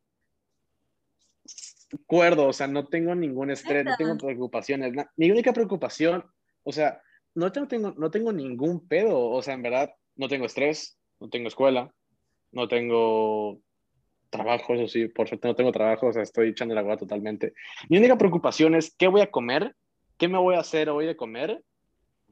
cuerdo. 2.07 2.47
O 2.49 2.53
sea, 2.53 2.67
no 2.67 2.87
tengo 2.87 3.15
ningún 3.15 3.51
estrés, 3.51 3.85
no 3.85 3.97
tengo 3.97 4.17
preocupaciones. 4.17 4.93
Mi 5.17 5.31
única 5.31 5.53
preocupación, 5.53 6.25
o 6.63 6.73
sea, 6.73 7.01
no 7.35 7.53
tengo, 7.53 7.69
tengo- 7.69 7.95
no 7.99 8.11
tengo 8.11 8.33
ningún 8.33 8.87
pedo. 8.89 9.19
O 9.31 9.43
sea, 9.43 9.55
en 9.55 9.63
verdad, 9.63 9.91
no 10.17 10.29
tengo 10.29 10.47
estrés, 10.47 10.99
no 11.21 11.29
tengo 11.29 11.49
escuela, 11.49 11.93
no 12.53 12.69
tengo 12.69 13.61
trabajo, 14.35 14.75
eso 14.75 14.89
sí, 14.89 15.09
por 15.09 15.29
suerte 15.29 15.49
no 15.49 15.55
tengo 15.55 15.73
trabajo, 15.73 16.07
o 16.09 16.13
sea, 16.13 16.23
estoy 16.23 16.49
echando 16.51 16.75
la 16.75 16.81
agua 16.81 16.97
totalmente. 16.97 17.55
Mi 17.89 17.99
única 17.99 18.19
preocupación 18.19 18.75
es 18.75 18.95
qué 18.97 19.07
voy 19.09 19.21
a 19.21 19.31
comer, 19.31 19.75
qué 20.19 20.29
me 20.29 20.39
voy 20.39 20.57
a 20.57 20.61
hacer 20.61 20.89
hoy 20.91 21.07
de 21.07 21.17
comer 21.17 21.63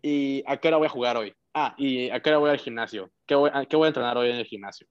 y 0.03 0.43
a 0.47 0.57
qué 0.59 0.69
hora 0.69 0.77
voy 0.79 0.87
a 0.87 0.91
jugar 0.91 1.17
hoy. 1.17 1.33
Ah, 1.55 1.75
y 1.77 2.11
a 2.11 2.21
qué 2.21 2.31
hora 2.31 2.39
voy 2.39 2.51
al 2.51 2.59
gimnasio, 2.59 3.11
qué 3.27 3.35
voy, 3.35 3.51
a, 3.53 3.65
qué 3.67 3.77
voy 3.77 3.87
a 3.87 3.89
entrenar 3.89 4.17
hoy 4.17 4.31
en 4.31 4.37
el 4.37 4.45
gimnasio. 4.47 4.87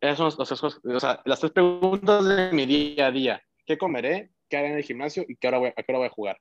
Esas 0.00 0.16
son 0.18 0.26
las, 0.26 0.38
las 0.38 0.60
cosas- 0.60 0.80
o 0.84 1.00
sea, 1.00 1.20
las 1.24 1.40
tres 1.40 1.52
preguntas 1.52 2.24
de 2.26 2.52
mi 2.52 2.64
día 2.66 3.06
a 3.06 3.10
día. 3.10 3.42
¿Qué 3.66 3.76
comeré? 3.76 4.30
¿Qué 4.48 4.56
haré 4.56 4.68
en 4.70 4.76
el 4.78 4.82
gimnasio? 4.84 5.24
¿Y 5.28 5.36
qué 5.36 5.48
hora 5.48 5.58
voy, 5.58 5.68
a 5.68 5.72
qué 5.82 5.84
hora 5.88 5.98
voy 5.98 6.06
a 6.08 6.10
jugar? 6.10 6.38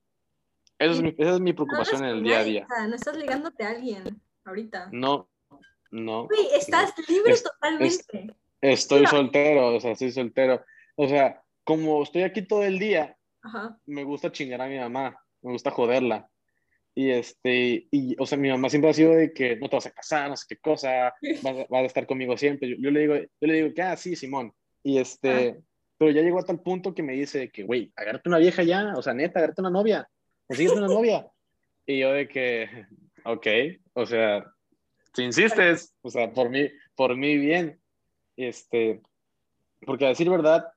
Esa 0.77 0.93
es 0.93 1.01
mi, 1.01 1.09
esa 1.17 1.33
es 1.33 1.39
mi 1.41 1.51
No 1.51 1.55
preocupación 1.57 2.03
en 2.03 2.09
hablas 2.09 2.17
el 2.19 2.23
día 2.23 2.39
a 2.39 2.43
día. 2.43 2.67
no 2.87 2.95
estás 2.95 3.17
ligándote 3.17 3.63
a 3.65 3.69
alguien 3.69 4.03
ahorita. 4.45 4.89
No, 4.93 5.29
no. 5.91 6.27
Güey, 6.27 6.47
estás 6.53 6.93
libre 7.09 7.33
Es- 7.33 7.43
totalmente. 7.43 8.35
Estoy 8.61 9.05
soltero, 9.07 9.75
o 9.75 9.79
sea, 9.79 9.91
estoy 9.91 10.11
soltero. 10.11 10.63
O 10.95 11.07
sea, 11.07 11.41
como 11.63 12.03
estoy 12.03 12.23
aquí 12.23 12.41
todo 12.41 12.63
el 12.63 12.79
día, 12.79 13.15
Ajá. 13.41 13.77
me 13.85 14.03
gusta 14.03 14.31
chingar 14.31 14.61
a 14.61 14.67
mi 14.67 14.77
mamá, 14.77 15.17
me 15.41 15.51
gusta 15.51 15.71
joderla. 15.71 16.29
Y 16.95 17.11
este, 17.11 17.87
y, 17.91 18.15
o 18.19 18.25
sea, 18.25 18.37
mi 18.37 18.49
mamá 18.49 18.69
siempre 18.69 18.89
ha 18.89 18.93
sido 18.93 19.13
de 19.13 19.31
que 19.31 19.55
no 19.55 19.69
te 19.69 19.77
vas 19.77 19.85
a 19.85 19.91
casar, 19.91 20.29
no 20.29 20.35
sé 20.35 20.45
qué 20.49 20.57
cosa, 20.57 21.13
vas, 21.43 21.57
a- 21.57 21.65
vas 21.69 21.83
a 21.83 21.85
estar 21.85 22.05
conmigo 22.05 22.35
siempre. 22.35 22.69
Yo, 22.69 22.75
yo 22.79 22.91
le 22.91 22.99
digo, 23.01 23.15
yo 23.15 23.47
le 23.47 23.53
digo 23.53 23.73
que, 23.73 23.81
ah, 23.81 23.95
sí, 23.95 24.15
Simón. 24.15 24.51
Y 24.83 24.97
este, 24.97 25.59
pero 25.97 26.11
ya 26.11 26.21
llegó 26.21 26.39
a 26.39 26.43
tal 26.45 26.61
punto 26.61 26.93
que 26.93 27.03
me 27.03 27.13
dice 27.13 27.49
que, 27.51 27.63
güey, 27.63 27.91
agárrate 27.95 28.27
una 28.29 28.37
vieja 28.39 28.63
ya, 28.63 28.93
o 28.97 29.01
sea, 29.01 29.13
neta, 29.13 29.39
agárrate 29.39 29.61
una 29.61 29.69
novia, 29.69 30.09
consíguete 30.47 30.77
una 30.77 30.87
novia. 30.87 31.27
Y 31.85 31.99
yo 31.99 32.11
de 32.11 32.27
que, 32.27 32.69
ok, 33.23 33.47
o 33.93 34.05
sea, 34.05 34.45
si 35.13 35.23
insistes, 35.23 35.93
o 36.01 36.09
sea, 36.09 36.31
por 36.33 36.49
mí, 36.49 36.69
por 36.95 37.15
mí 37.15 37.37
bien. 37.37 37.79
Este, 38.47 39.01
porque 39.85 40.05
a 40.05 40.09
decir 40.09 40.29
verdad, 40.29 40.71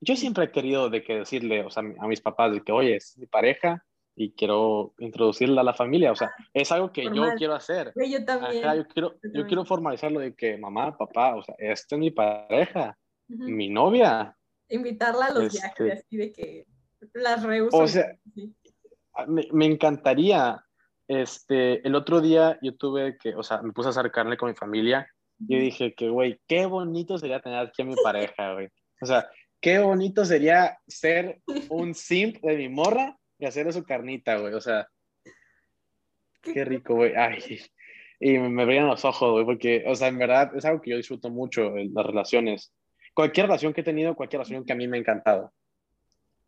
yo 0.00 0.16
siempre 0.16 0.44
he 0.44 0.50
querido 0.50 0.90
de 0.90 1.02
que 1.02 1.18
decirle, 1.18 1.64
o 1.64 1.70
sea, 1.70 1.82
a 1.98 2.06
mis 2.06 2.20
papás 2.20 2.52
de 2.52 2.62
que, 2.62 2.72
oye, 2.72 2.96
es 2.96 3.16
mi 3.18 3.26
pareja 3.26 3.84
y 4.14 4.32
quiero 4.32 4.94
introducirla 4.98 5.60
a 5.60 5.64
la 5.64 5.74
familia, 5.74 6.10
o 6.12 6.16
sea, 6.16 6.32
es 6.54 6.72
algo 6.72 6.90
que 6.90 7.04
yo 7.04 7.34
quiero 7.36 7.54
hacer. 7.54 7.92
Yo 8.08 8.24
también. 8.24 8.62
yo, 8.62 8.88
quiero, 8.88 9.14
yo, 9.22 9.46
quiero 9.46 9.64
formalizarlo 9.64 10.20
de 10.20 10.34
que 10.34 10.56
mamá, 10.56 10.96
papá, 10.96 11.36
o 11.36 11.42
sea, 11.42 11.54
esta 11.58 11.96
es 11.96 12.00
mi 12.00 12.10
pareja, 12.10 12.96
mi 13.28 13.68
novia. 13.68 14.34
Invitarla 14.68 15.26
a 15.26 15.32
los 15.32 15.52
viajes, 15.52 15.80
este 15.80 15.92
así 15.92 16.16
de 16.16 16.32
que 16.32 16.66
las 17.12 17.42
rehuso. 17.42 17.76
O 17.76 17.86
sea, 17.86 18.16
me, 19.28 19.46
me, 19.52 19.66
encantaría, 19.66 20.64
este, 21.06 21.86
el 21.86 21.94
otro 21.94 22.22
día 22.22 22.58
yo 22.62 22.74
tuve 22.74 23.18
que, 23.18 23.34
o 23.34 23.42
sea, 23.42 23.60
me 23.60 23.72
puse 23.72 23.88
a 23.88 23.90
acercarle 23.90 24.38
con 24.38 24.48
mi 24.48 24.54
familia 24.54 25.06
y 25.38 25.58
dije 25.58 25.94
que, 25.94 26.08
güey, 26.08 26.40
qué 26.46 26.66
bonito 26.66 27.18
sería 27.18 27.40
tener 27.40 27.58
aquí 27.58 27.82
a 27.82 27.84
mi 27.84 27.94
pareja, 28.02 28.54
güey. 28.54 28.68
O 29.00 29.06
sea, 29.06 29.28
qué 29.60 29.78
bonito 29.78 30.24
sería 30.24 30.78
ser 30.86 31.40
un 31.68 31.94
simp 31.94 32.36
de 32.42 32.56
mi 32.56 32.68
morra 32.68 33.16
y 33.38 33.46
hacer 33.46 33.70
su 33.72 33.84
carnita, 33.84 34.38
güey. 34.38 34.54
O 34.54 34.60
sea, 34.60 34.88
qué 36.42 36.64
rico, 36.64 36.94
güey. 36.94 37.14
Ay, 37.14 37.60
y 38.18 38.38
me 38.38 38.64
brillan 38.64 38.86
los 38.86 39.04
ojos, 39.04 39.32
güey, 39.32 39.44
porque, 39.44 39.84
o 39.86 39.94
sea, 39.94 40.08
en 40.08 40.18
verdad 40.18 40.56
es 40.56 40.64
algo 40.64 40.80
que 40.80 40.90
yo 40.90 40.96
disfruto 40.96 41.28
mucho, 41.28 41.74
las 41.76 42.06
relaciones. 42.06 42.74
Cualquier 43.14 43.46
relación 43.46 43.72
que 43.72 43.82
he 43.82 43.84
tenido, 43.84 44.14
cualquier 44.14 44.40
relación 44.40 44.64
que 44.64 44.72
a 44.72 44.76
mí 44.76 44.88
me 44.88 44.96
ha 44.96 45.00
encantado. 45.00 45.52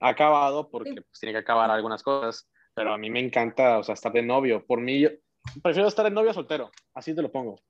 Ha 0.00 0.08
acabado 0.10 0.70
porque 0.70 1.02
pues, 1.02 1.20
tiene 1.20 1.32
que 1.32 1.40
acabar 1.40 1.70
algunas 1.70 2.02
cosas, 2.02 2.48
pero 2.74 2.92
a 2.92 2.98
mí 2.98 3.10
me 3.10 3.20
encanta, 3.20 3.78
o 3.78 3.82
sea, 3.82 3.94
estar 3.94 4.12
de 4.12 4.22
novio. 4.22 4.64
Por 4.64 4.80
mí, 4.80 5.00
yo 5.00 5.10
prefiero 5.62 5.88
estar 5.88 6.04
de 6.04 6.10
novio 6.10 6.32
soltero, 6.32 6.70
así 6.94 7.14
te 7.14 7.22
lo 7.22 7.30
pongo. 7.30 7.60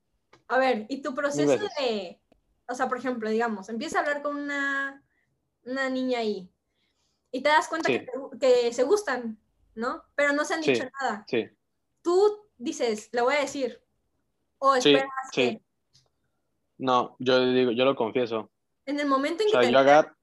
A 0.49 0.57
ver, 0.57 0.87
¿y 0.89 1.01
tu 1.01 1.13
proceso 1.13 1.57
de, 1.79 2.19
o 2.67 2.73
sea, 2.73 2.89
por 2.89 2.97
ejemplo, 2.97 3.29
digamos, 3.29 3.69
empieza 3.69 3.99
a 3.99 4.01
hablar 4.01 4.21
con 4.23 4.35
una, 4.35 5.03
una 5.63 5.89
niña 5.89 6.19
ahí 6.19 6.49
y 7.31 7.41
te 7.41 7.49
das 7.49 7.67
cuenta 7.67 7.89
que, 8.39 8.73
se 8.73 8.83
gustan, 8.83 9.39
¿no? 9.75 10.03
Pero 10.15 10.33
no 10.33 10.43
se 10.43 10.55
han 10.55 10.61
dicho 10.61 10.83
nada. 10.99 11.23
Sí. 11.27 11.47
Tú 12.01 12.47
dices, 12.57 13.09
le 13.11 13.21
voy 13.21 13.35
a 13.35 13.41
decir, 13.41 13.79
o 14.57 14.75
esperas 14.75 15.07
que... 15.31 15.61
No, 16.79 17.15
yo 17.19 17.45
digo, 17.45 17.71
yo 17.71 17.85
lo 17.85 17.95
confieso. 17.95 18.49
En 18.85 18.99
el 18.99 19.07
momento 19.07 19.43
en 19.43 19.51
que 19.51 19.57
te 19.67 19.71
yo 19.71 19.77
agar... 19.77 20.15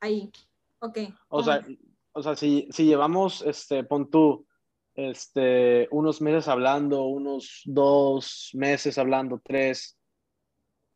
ahí, 0.00 0.32
ok. 0.80 0.98
O 1.28 1.44
sea, 1.44 1.64
o 2.12 2.22
sea 2.22 2.34
si, 2.34 2.68
si 2.72 2.86
llevamos, 2.86 3.42
este, 3.42 3.84
pon 3.84 4.10
tú, 4.10 4.46
este, 4.94 5.88
unos 5.90 6.20
meses 6.20 6.48
hablando, 6.48 7.04
unos 7.04 7.62
dos 7.64 8.50
meses 8.54 8.98
hablando, 8.98 9.40
tres. 9.42 9.98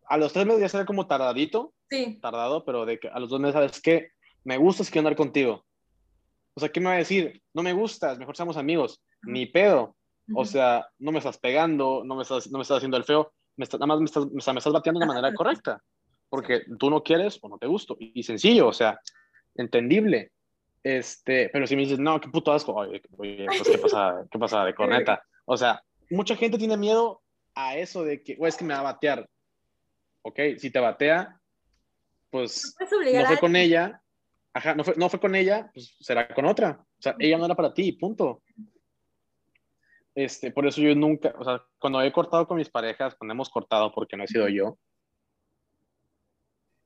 A 0.07 0.17
los 0.17 0.33
tres 0.33 0.47
meses 0.47 0.61
ya 0.61 0.69
será 0.69 0.85
como 0.85 1.07
tardadito. 1.07 1.73
Sí. 1.89 2.19
Tardado, 2.21 2.65
pero 2.65 2.87
de 2.87 2.99
que 2.99 3.09
a 3.09 3.19
los 3.19 3.31
dos 3.31 3.41
meses, 3.41 3.55
¿sabes 3.55 3.81
qué? 3.81 4.09
Me 4.45 4.57
gustas, 4.57 4.91
quiero 4.91 5.09
andar 5.09 5.17
contigo. 5.17 5.65
O 6.55 6.61
sea, 6.61 6.69
¿qué 6.69 6.81
me 6.81 6.87
va 6.87 6.93
a 6.93 6.99
decir? 6.99 7.43
No 7.53 7.63
me 7.63 7.73
gustas, 7.73 8.19
mejor 8.19 8.37
seamos 8.37 8.57
amigos. 8.57 9.03
Ni 9.23 9.47
pedo. 9.47 9.97
O 10.35 10.45
sea, 10.45 10.87
no 10.99 11.13
me 11.13 11.19
estás 11.19 11.39
pegando, 11.39 12.03
no 12.05 12.17
me 12.17 12.23
estás, 12.23 12.51
no 12.51 12.59
me 12.59 12.63
estás 12.63 12.79
haciendo 12.79 12.97
el 12.97 13.05
feo. 13.05 13.33
Me 13.57 13.67
nada 13.67 13.87
más 13.87 13.99
me 13.99 14.07
estás, 14.07 14.27
me 14.31 14.39
estás 14.39 14.73
bateando 14.73 15.01
de 15.01 15.07
manera 15.07 15.33
correcta. 15.35 15.83
Porque 16.29 16.63
tú 16.79 16.91
no 16.91 17.03
quieres 17.03 17.39
o 17.43 17.49
no 17.49 17.59
te 17.59 17.67
gusto. 17.67 17.97
y 17.99 18.23
sencillo, 18.23 18.69
o 18.69 18.73
sea, 18.73 19.01
entendible. 19.55 20.33
Este, 20.85 21.49
pero 21.51 21.67
si 21.67 21.75
me 21.75 21.83
dices, 21.83 21.99
no, 21.99 22.21
qué 22.21 22.29
puto 22.29 22.53
asco, 22.53 22.75
oye, 22.75 23.01
pues, 23.17 23.63
¿qué 23.63 23.79
pasa, 23.79 24.27
qué 24.31 24.39
pasa 24.39 24.67
de 24.67 24.75
corneta? 24.75 25.25
O 25.47 25.57
sea, 25.57 25.83
mucha 26.11 26.37
gente 26.37 26.59
tiene 26.59 26.77
miedo 26.77 27.23
a 27.55 27.79
eso 27.79 28.05
de 28.05 28.23
que, 28.23 28.37
o 28.39 28.47
es 28.47 28.55
que 28.55 28.65
me 28.65 28.75
va 28.75 28.81
a 28.81 28.93
batear. 28.93 29.29
Ok, 30.21 30.39
si 30.59 30.71
te 30.71 30.79
batea, 30.79 31.41
pues 32.31 32.77
no, 32.81 33.27
fue 33.27 33.39
con 33.39 33.57
ella, 33.57 34.03
ajá, 34.53 34.75
no 34.75 34.85
fue, 34.85 34.95
no 34.97 35.09
fue 35.09 35.21
con 35.21 35.35
ella, 35.35 35.71
pues 35.73 35.97
será 36.01 36.29
con 36.29 36.45
otra. 36.45 36.79
O 36.99 37.03
sea, 37.03 37.17
ella 37.19 37.39
no 37.39 37.47
era 37.47 37.55
para 37.55 37.73
ti, 37.73 37.93
punto. 37.93 38.43
Este, 40.15 40.51
por 40.51 40.67
eso 40.67 40.83
yo 40.83 40.95
nunca, 40.95 41.35
o 41.39 41.45
sea, 41.45 41.63
cuando 41.79 42.03
he 42.03 42.13
cortado 42.13 42.47
con 42.47 42.59
mis 42.59 42.69
parejas, 42.69 43.15
cuando 43.15 43.33
hemos 43.33 43.49
cortado 43.49 43.91
porque 43.91 44.19
no 44.19 44.25
he 44.25 44.29
sido 44.29 44.49
yo, 44.49 44.79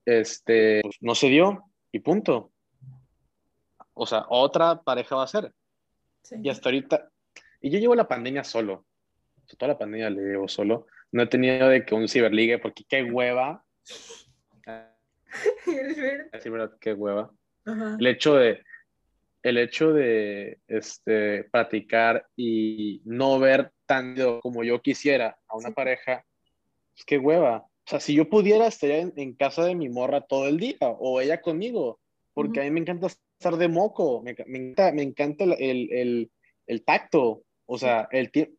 este, 0.04 0.82
pues, 0.82 0.96
no 1.00 1.16
se 1.16 1.28
dio 1.28 1.64
y 1.90 1.98
punto 1.98 2.52
o 3.98 4.06
sea, 4.06 4.24
otra 4.28 4.80
pareja 4.82 5.16
va 5.16 5.24
a 5.24 5.28
ser. 5.28 5.52
Y 6.30 6.48
hasta 6.48 6.68
ahorita, 6.68 7.10
y 7.60 7.70
yo 7.70 7.78
llevo 7.78 7.94
la 7.94 8.08
pandemia 8.08 8.44
solo, 8.44 8.84
toda 9.56 9.72
la 9.72 9.78
pandemia 9.78 10.10
le 10.10 10.22
llevo 10.22 10.48
solo, 10.48 10.86
no 11.10 11.22
he 11.22 11.26
tenido 11.26 11.68
de 11.68 11.84
que 11.84 11.94
un 11.94 12.08
ciberligue, 12.08 12.58
porque 12.58 12.84
qué 12.88 13.02
hueva. 13.02 13.64
Decir 15.66 16.52
verdad, 16.52 16.72
qué 16.80 16.92
hueva. 16.92 17.32
El 17.66 18.06
hecho 18.06 18.34
de, 18.36 18.62
el 19.42 19.58
hecho 19.58 19.92
de 19.92 20.60
este, 20.68 21.44
practicar 21.44 22.26
y 22.36 23.02
no 23.04 23.38
ver 23.38 23.72
tanto 23.86 24.40
como 24.40 24.64
yo 24.64 24.80
quisiera 24.80 25.38
a 25.48 25.56
una 25.56 25.72
pareja, 25.72 26.12
es 26.14 26.24
pues, 26.92 27.04
qué 27.06 27.18
hueva. 27.18 27.58
O 27.58 27.90
sea, 27.90 28.00
si 28.00 28.14
yo 28.14 28.28
pudiera, 28.28 28.66
estaría 28.66 29.00
en, 29.00 29.34
casa 29.34 29.64
de 29.64 29.74
mi 29.74 29.88
morra 29.88 30.20
todo 30.20 30.46
el 30.46 30.58
día, 30.58 30.76
o 30.80 31.20
ella 31.20 31.40
conmigo, 31.40 32.00
porque 32.34 32.60
a 32.60 32.64
mí 32.64 32.70
me 32.70 32.80
encanta 32.80 33.08
estar 33.38 33.56
de 33.56 33.68
moco, 33.68 34.20
me, 34.22 34.32
encanta, 34.32 34.92
me 34.92 35.02
encanta 35.02 35.44
el, 35.44 35.52
el, 35.92 36.30
el, 36.66 36.84
tacto, 36.84 37.44
o 37.66 37.78
sea, 37.78 38.08
el 38.10 38.32
tiempo. 38.32 38.52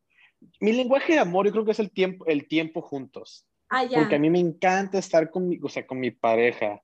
Mi 0.62 0.72
lenguaje 0.72 1.14
de 1.14 1.20
amor 1.20 1.46
yo 1.46 1.52
creo 1.52 1.66
que 1.66 1.72
es 1.72 1.80
el 1.80 1.92
tiempo, 1.92 2.26
el 2.28 2.48
tiempo 2.48 2.82
juntos. 2.82 3.46
Ah, 3.68 3.84
ya. 3.84 4.00
Porque 4.00 4.16
a 4.16 4.20
mí 4.20 4.30
me 4.30 4.40
encanta 4.40 4.98
estar 4.98 5.30
con 5.30 5.50
mi, 5.50 5.60
o 5.62 5.68
sea, 5.68 5.86
con 5.86 6.00
mi 6.00 6.12
pareja. 6.12 6.82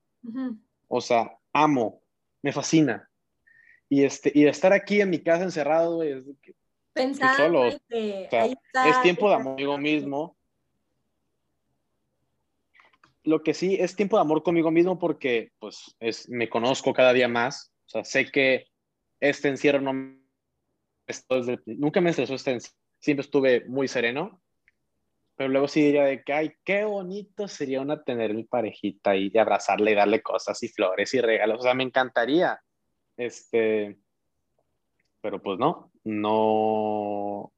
O 0.89 0.99
sea, 0.99 1.37
amo, 1.53 2.01
me 2.41 2.51
fascina. 2.51 3.09
Y, 3.87 4.03
este, 4.03 4.31
y 4.35 4.45
estar 4.45 4.73
aquí 4.73 4.99
en 4.99 5.09
mi 5.09 5.19
casa 5.19 5.43
encerrado, 5.43 6.03
es, 6.03 6.25
solo, 7.37 7.65
es 7.67 9.01
tiempo 9.03 9.29
de 9.29 9.35
amor 9.35 9.53
conmigo 9.53 9.77
mismo. 9.77 10.37
Lo 13.23 13.41
que 13.41 13.53
sí 13.53 13.77
es 13.79 13.95
tiempo 13.95 14.17
de 14.17 14.21
amor 14.21 14.43
conmigo 14.43 14.69
mismo 14.69 14.99
porque 14.99 15.53
pues 15.59 15.95
es, 15.99 16.27
me 16.29 16.49
conozco 16.49 16.93
cada 16.93 17.13
día 17.13 17.27
más 17.27 17.71
o 17.85 17.89
sea, 17.89 18.03
sé 18.03 18.31
que 18.31 18.67
este 19.19 19.49
encierro 19.49 19.81
no 19.81 19.93
nunca 21.65 22.01
me 22.01 22.09
estresó 22.09 22.35
este 22.35 22.51
encierro. 22.51 22.77
Siempre 22.99 23.21
estuve 23.21 23.65
muy 23.65 23.87
sereno. 23.87 24.41
Pero 25.37 25.49
luego 25.49 25.67
sí 25.67 25.81
diría 25.81 26.05
de 26.05 26.23
que, 26.23 26.31
ay, 26.31 26.53
qué 26.63 26.85
bonito 26.85 27.47
sería 27.47 27.81
una 27.81 28.01
tener 28.01 28.33
mi 28.33 28.45
parejita 28.45 29.17
y 29.17 29.37
abrazarle 29.37 29.91
y 29.91 29.95
darle 29.95 30.21
cosas 30.21 30.63
y 30.63 30.69
flores 30.69 31.13
y 31.13 31.19
regalos. 31.19 31.59
O 31.59 31.63
sea, 31.63 31.73
me 31.73 31.83
encantaría. 31.83 32.59
Este, 33.17 33.97
pero 35.21 35.41
pues 35.41 35.59
no, 35.59 35.91
no, 36.05 37.51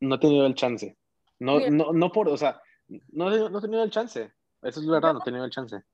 no 0.00 0.14
he 0.14 0.18
tenido 0.18 0.46
el 0.46 0.54
chance. 0.54 0.96
No, 1.38 1.60
no, 1.68 1.92
no 1.92 2.10
por, 2.10 2.28
o 2.28 2.36
sea, 2.38 2.60
no, 2.88 3.28
no 3.50 3.58
he 3.58 3.62
tenido 3.62 3.84
el 3.84 3.90
chance. 3.90 4.32
Eso 4.62 4.80
es 4.80 4.86
verdad, 4.86 5.12
no 5.12 5.20
he 5.20 5.24
tenido 5.24 5.44
el 5.44 5.50
chance 5.50 5.84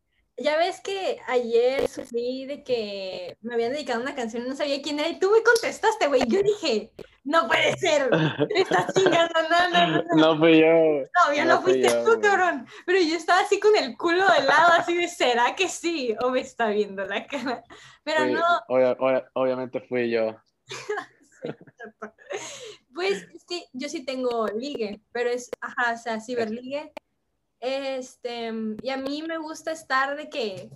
ya 0.40 0.57
ves 0.57 0.81
que 0.81 1.20
ayer 1.29 1.87
sufrí 1.87 2.46
de 2.46 2.64
que 2.64 3.37
me 3.42 3.55
habían 3.55 3.72
dedicado 3.72 4.00
una 4.00 4.14
canción 4.14 4.44
y 4.44 4.48
no 4.48 4.57
sabía 4.57 4.83
quién 4.83 4.98
era 4.98 5.09
y 5.09 5.18
tú 5.18 5.31
me 5.31 5.42
contestaste, 5.42 6.09
güey. 6.09 6.22
Yo 6.26 6.42
dije, 6.42 6.92
no 7.24 7.46
puede 7.46 7.76
ser, 7.76 8.11
estás 8.48 8.87
chingando, 8.94 9.35
no, 9.50 9.70
no, 9.70 10.03
no. 10.03 10.16
No, 10.16 10.38
fui 10.38 10.61
yo. 10.61 10.66
No, 10.66 11.35
ya 11.35 11.44
no, 11.44 11.61
fuiste 11.61 11.90
tú, 12.05 12.20
cabrón. 12.20 12.66
Pero 12.87 12.98
yo 12.98 13.16
estaba 13.16 13.40
así 13.40 13.61
con 13.61 13.76
el 13.76 13.96
culo 13.96 14.26
de 14.26 14.44
lado, 14.44 14.72
así 14.72 14.96
de, 14.96 15.09
¿será 15.09 15.55
que 15.55 15.68
sí? 15.68 16.14
O 16.22 16.31
me 16.31 16.40
está 16.40 16.68
viendo 16.68 17.05
la 17.05 17.26
cara. 17.26 17.62
Pero 18.03 18.26
no. 18.26 18.42
obviamente 19.35 19.81
fui 19.83 20.11
yo. 20.11 20.37
pues 22.94 23.26
sí, 23.46 23.66
yo 23.72 23.88
sí 23.88 24.05
tengo 24.05 24.46
ligue, 24.48 25.00
pero 25.12 25.31
es, 25.31 25.50
ajá, 25.61 25.94
o 25.94 25.98
sea, 25.98 26.20
ciberligue 26.20 26.92
este, 27.61 28.53
y 28.83 28.90
a 28.90 28.96
mí 28.96 29.23
me 29.23 29.38
gusta 29.38 29.73
estar 29.73 30.16
de 30.16 30.29
que, 30.29 30.70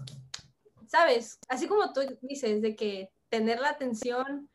¿sabes? 0.87 1.38
Así 1.49 1.66
como 1.66 1.92
tú 1.92 2.03
dices, 2.23 2.62
de 2.62 2.77
que 2.77 3.11
tener 3.29 3.59
la 3.59 3.70
atención 3.70 4.49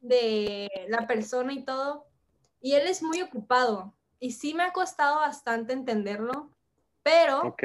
de 0.00 0.68
la 0.88 1.06
persona 1.06 1.52
y 1.52 1.64
todo. 1.64 2.06
Y 2.60 2.74
él 2.74 2.86
es 2.86 3.02
muy 3.02 3.22
ocupado. 3.22 3.94
Y 4.18 4.32
sí 4.32 4.54
me 4.54 4.62
ha 4.62 4.72
costado 4.72 5.16
bastante 5.16 5.72
entenderlo, 5.72 6.50
pero 7.02 7.56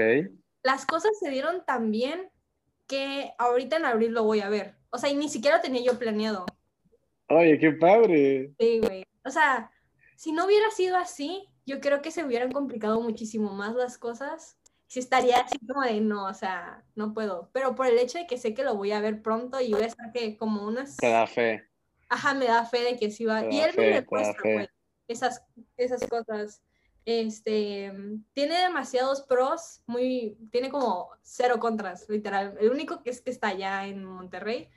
las 0.63 0.85
cosas 0.85 1.11
se 1.19 1.29
dieron 1.29 1.65
tan 1.65 1.91
bien 1.91 2.29
que 2.87 3.33
ahorita 3.37 3.77
en 3.77 3.85
abril 3.85 4.13
lo 4.13 4.23
voy 4.23 4.39
a 4.39 4.49
ver. 4.49 4.75
O 4.89 4.97
sea, 4.97 5.09
y 5.09 5.15
ni 5.15 5.27
siquiera 5.27 5.61
tenía 5.61 5.83
yo 5.83 5.99
planeado. 5.99 6.45
Oye, 7.27 7.59
qué 7.59 7.71
padre. 7.73 8.53
Sí, 8.57 8.79
güey. 8.79 9.05
O 9.25 9.29
sea, 9.29 9.71
si 10.15 10.31
no 10.31 10.45
hubiera 10.45 10.69
sido 10.71 10.95
así, 10.95 11.49
yo 11.65 11.79
creo 11.79 12.01
que 12.01 12.11
se 12.11 12.23
hubieran 12.23 12.51
complicado 12.51 13.01
muchísimo 13.01 13.53
más 13.53 13.75
las 13.75 13.97
cosas. 13.97 14.57
Si 14.87 14.99
estaría 14.99 15.37
así 15.37 15.57
como 15.65 15.81
de 15.81 15.99
no, 15.99 16.25
o 16.25 16.33
sea, 16.33 16.83
no 16.95 17.13
puedo. 17.13 17.49
Pero 17.53 17.75
por 17.75 17.87
el 17.87 17.97
hecho 17.97 18.19
de 18.19 18.27
que 18.27 18.37
sé 18.37 18.53
que 18.53 18.63
lo 18.63 18.75
voy 18.75 18.91
a 18.91 19.01
ver 19.01 19.21
pronto 19.21 19.59
y 19.59 19.71
voy 19.71 19.83
a 19.83 19.87
estar 19.87 20.11
que 20.11 20.37
como 20.37 20.63
unas. 20.63 20.97
Te 20.97 21.09
da 21.09 21.25
fe. 21.25 21.67
Ajá, 22.07 22.35
me 22.35 22.45
da 22.45 22.65
fe 22.65 22.81
de 22.81 22.97
que 22.97 23.09
sí 23.09 23.25
va. 23.25 23.51
y 23.51 23.59
él 23.59 23.71
me 23.75 23.85
demuestra, 23.85 24.41
pues, 24.41 24.69
esas, 25.07 25.43
esas 25.75 26.07
cosas. 26.07 26.61
Este, 27.03 27.93
tiene 28.33 28.59
demasiados 28.61 29.21
pros, 29.21 29.81
muy, 29.85 30.37
tiene 30.51 30.69
como 30.69 31.09
cero 31.21 31.59
contras, 31.59 32.07
literal. 32.09 32.57
El 32.59 32.71
único 32.71 33.03
que 33.03 33.11
es 33.11 33.21
que 33.21 33.29
está 33.29 33.49
allá 33.49 33.85
en 33.87 34.03
Monterrey. 34.03 34.69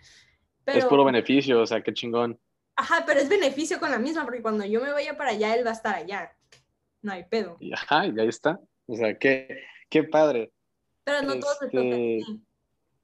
es 0.66 0.84
puro 0.86 1.04
beneficio, 1.04 1.60
o 1.60 1.66
sea, 1.66 1.82
qué 1.82 1.92
chingón. 1.92 2.38
Ajá, 2.76 3.04
pero 3.06 3.20
es 3.20 3.28
beneficio 3.28 3.80
con 3.80 3.90
la 3.90 3.98
misma, 3.98 4.24
porque 4.24 4.42
cuando 4.42 4.64
yo 4.64 4.80
me 4.80 4.92
vaya 4.92 5.16
para 5.16 5.30
allá, 5.30 5.54
él 5.54 5.66
va 5.66 5.70
a 5.70 5.74
estar 5.74 5.94
allá. 5.94 6.37
No 7.08 7.14
hay 7.14 7.24
pedo. 7.24 7.56
Y, 7.58 7.72
ajá, 7.72 8.06
y 8.06 8.20
ahí 8.20 8.28
está. 8.28 8.60
O 8.86 8.94
sea, 8.94 9.16
qué, 9.18 9.62
qué 9.88 10.04
padre. 10.04 10.52
Pero 11.04 11.22
no 11.22 11.40
todos 11.40 11.56
les 11.62 11.70
toca 11.70 11.82
este 11.82 12.20
así. 12.22 12.44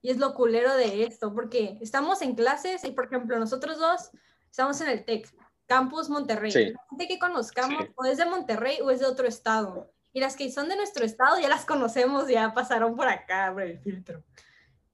Y 0.03 0.11
es 0.11 0.19
lo 0.19 0.35
culero 0.35 0.77
de 0.77 1.05
esto, 1.05 1.33
porque 1.33 1.79
estamos 1.81 2.21
en 2.21 2.35
clases 2.35 2.85
y, 2.85 2.91
por 2.91 3.07
ejemplo, 3.07 3.39
nosotros 3.39 3.79
dos 3.79 4.11
estamos 4.51 4.79
en 4.83 4.91
el 4.91 5.07
TEC, 5.07 5.35
Campus 5.65 6.11
Monterrey. 6.11 6.53
La 6.53 6.87
gente 6.91 7.09
que 7.09 7.19
conozcamos 7.19 7.87
o 7.95 8.05
es 8.05 8.19
de 8.19 8.27
Monterrey 8.27 8.83
o 8.83 8.91
es 8.91 9.01
de 9.01 9.07
otro 9.07 9.27
estado. 9.27 9.91
Y 10.13 10.21
las 10.21 10.37
que 10.37 10.53
son 10.53 10.69
de 10.69 10.77
nuestro 10.77 11.07
estado 11.07 11.41
ya 11.41 11.49
las 11.49 11.65
conocemos, 11.65 12.29
ya 12.29 12.53
pasaron 12.53 12.95
por 12.95 13.09
acá, 13.09 13.51
por 13.55 13.63
el 13.63 13.79
filtro. 13.79 14.23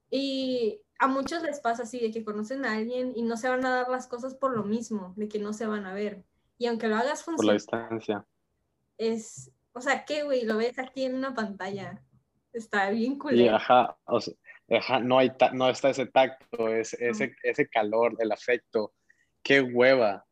Y 0.09 0.81
a 0.97 1.07
muchos 1.07 1.43
les 1.43 1.59
pasa 1.59 1.83
así, 1.83 1.99
de 1.99 2.11
que 2.11 2.23
conocen 2.23 2.63
a 2.63 2.75
alguien 2.75 3.11
y 3.13 3.23
no 3.23 3.35
se 3.35 3.49
van 3.49 3.65
a 3.65 3.71
dar 3.71 3.89
las 3.89 4.07
cosas 4.07 4.33
por 4.33 4.55
lo 4.55 4.63
mismo, 4.63 5.13
de 5.17 5.27
que 5.27 5.39
no 5.39 5.51
se 5.51 5.67
van 5.67 5.85
a 5.85 5.93
ver. 5.93 6.23
Y 6.57 6.67
aunque 6.67 6.87
lo 6.87 6.95
hagas 6.95 7.23
funcionar. 7.23 7.37
Por 7.37 7.45
la 7.47 7.53
distancia. 7.53 8.25
Es, 9.01 9.51
o 9.73 9.81
sea, 9.81 10.05
¿qué, 10.05 10.21
güey? 10.21 10.45
Lo 10.45 10.57
ves 10.57 10.77
aquí 10.77 11.05
en 11.05 11.15
una 11.15 11.33
pantalla. 11.33 12.03
Está 12.53 12.91
bien 12.91 13.17
culero. 13.17 13.43
Y 13.43 13.47
ajá, 13.47 13.97
o 14.05 14.21
sea, 14.21 14.35
ajá 14.69 14.99
no, 14.99 15.17
hay 15.17 15.31
no 15.53 15.69
está 15.69 15.89
ese 15.89 16.05
tacto, 16.05 16.67
ese, 16.69 17.09
ese, 17.09 17.35
ese 17.41 17.67
calor, 17.67 18.15
el 18.19 18.31
afecto. 18.31 18.93
Qué 19.41 19.59
hueva. 19.59 20.23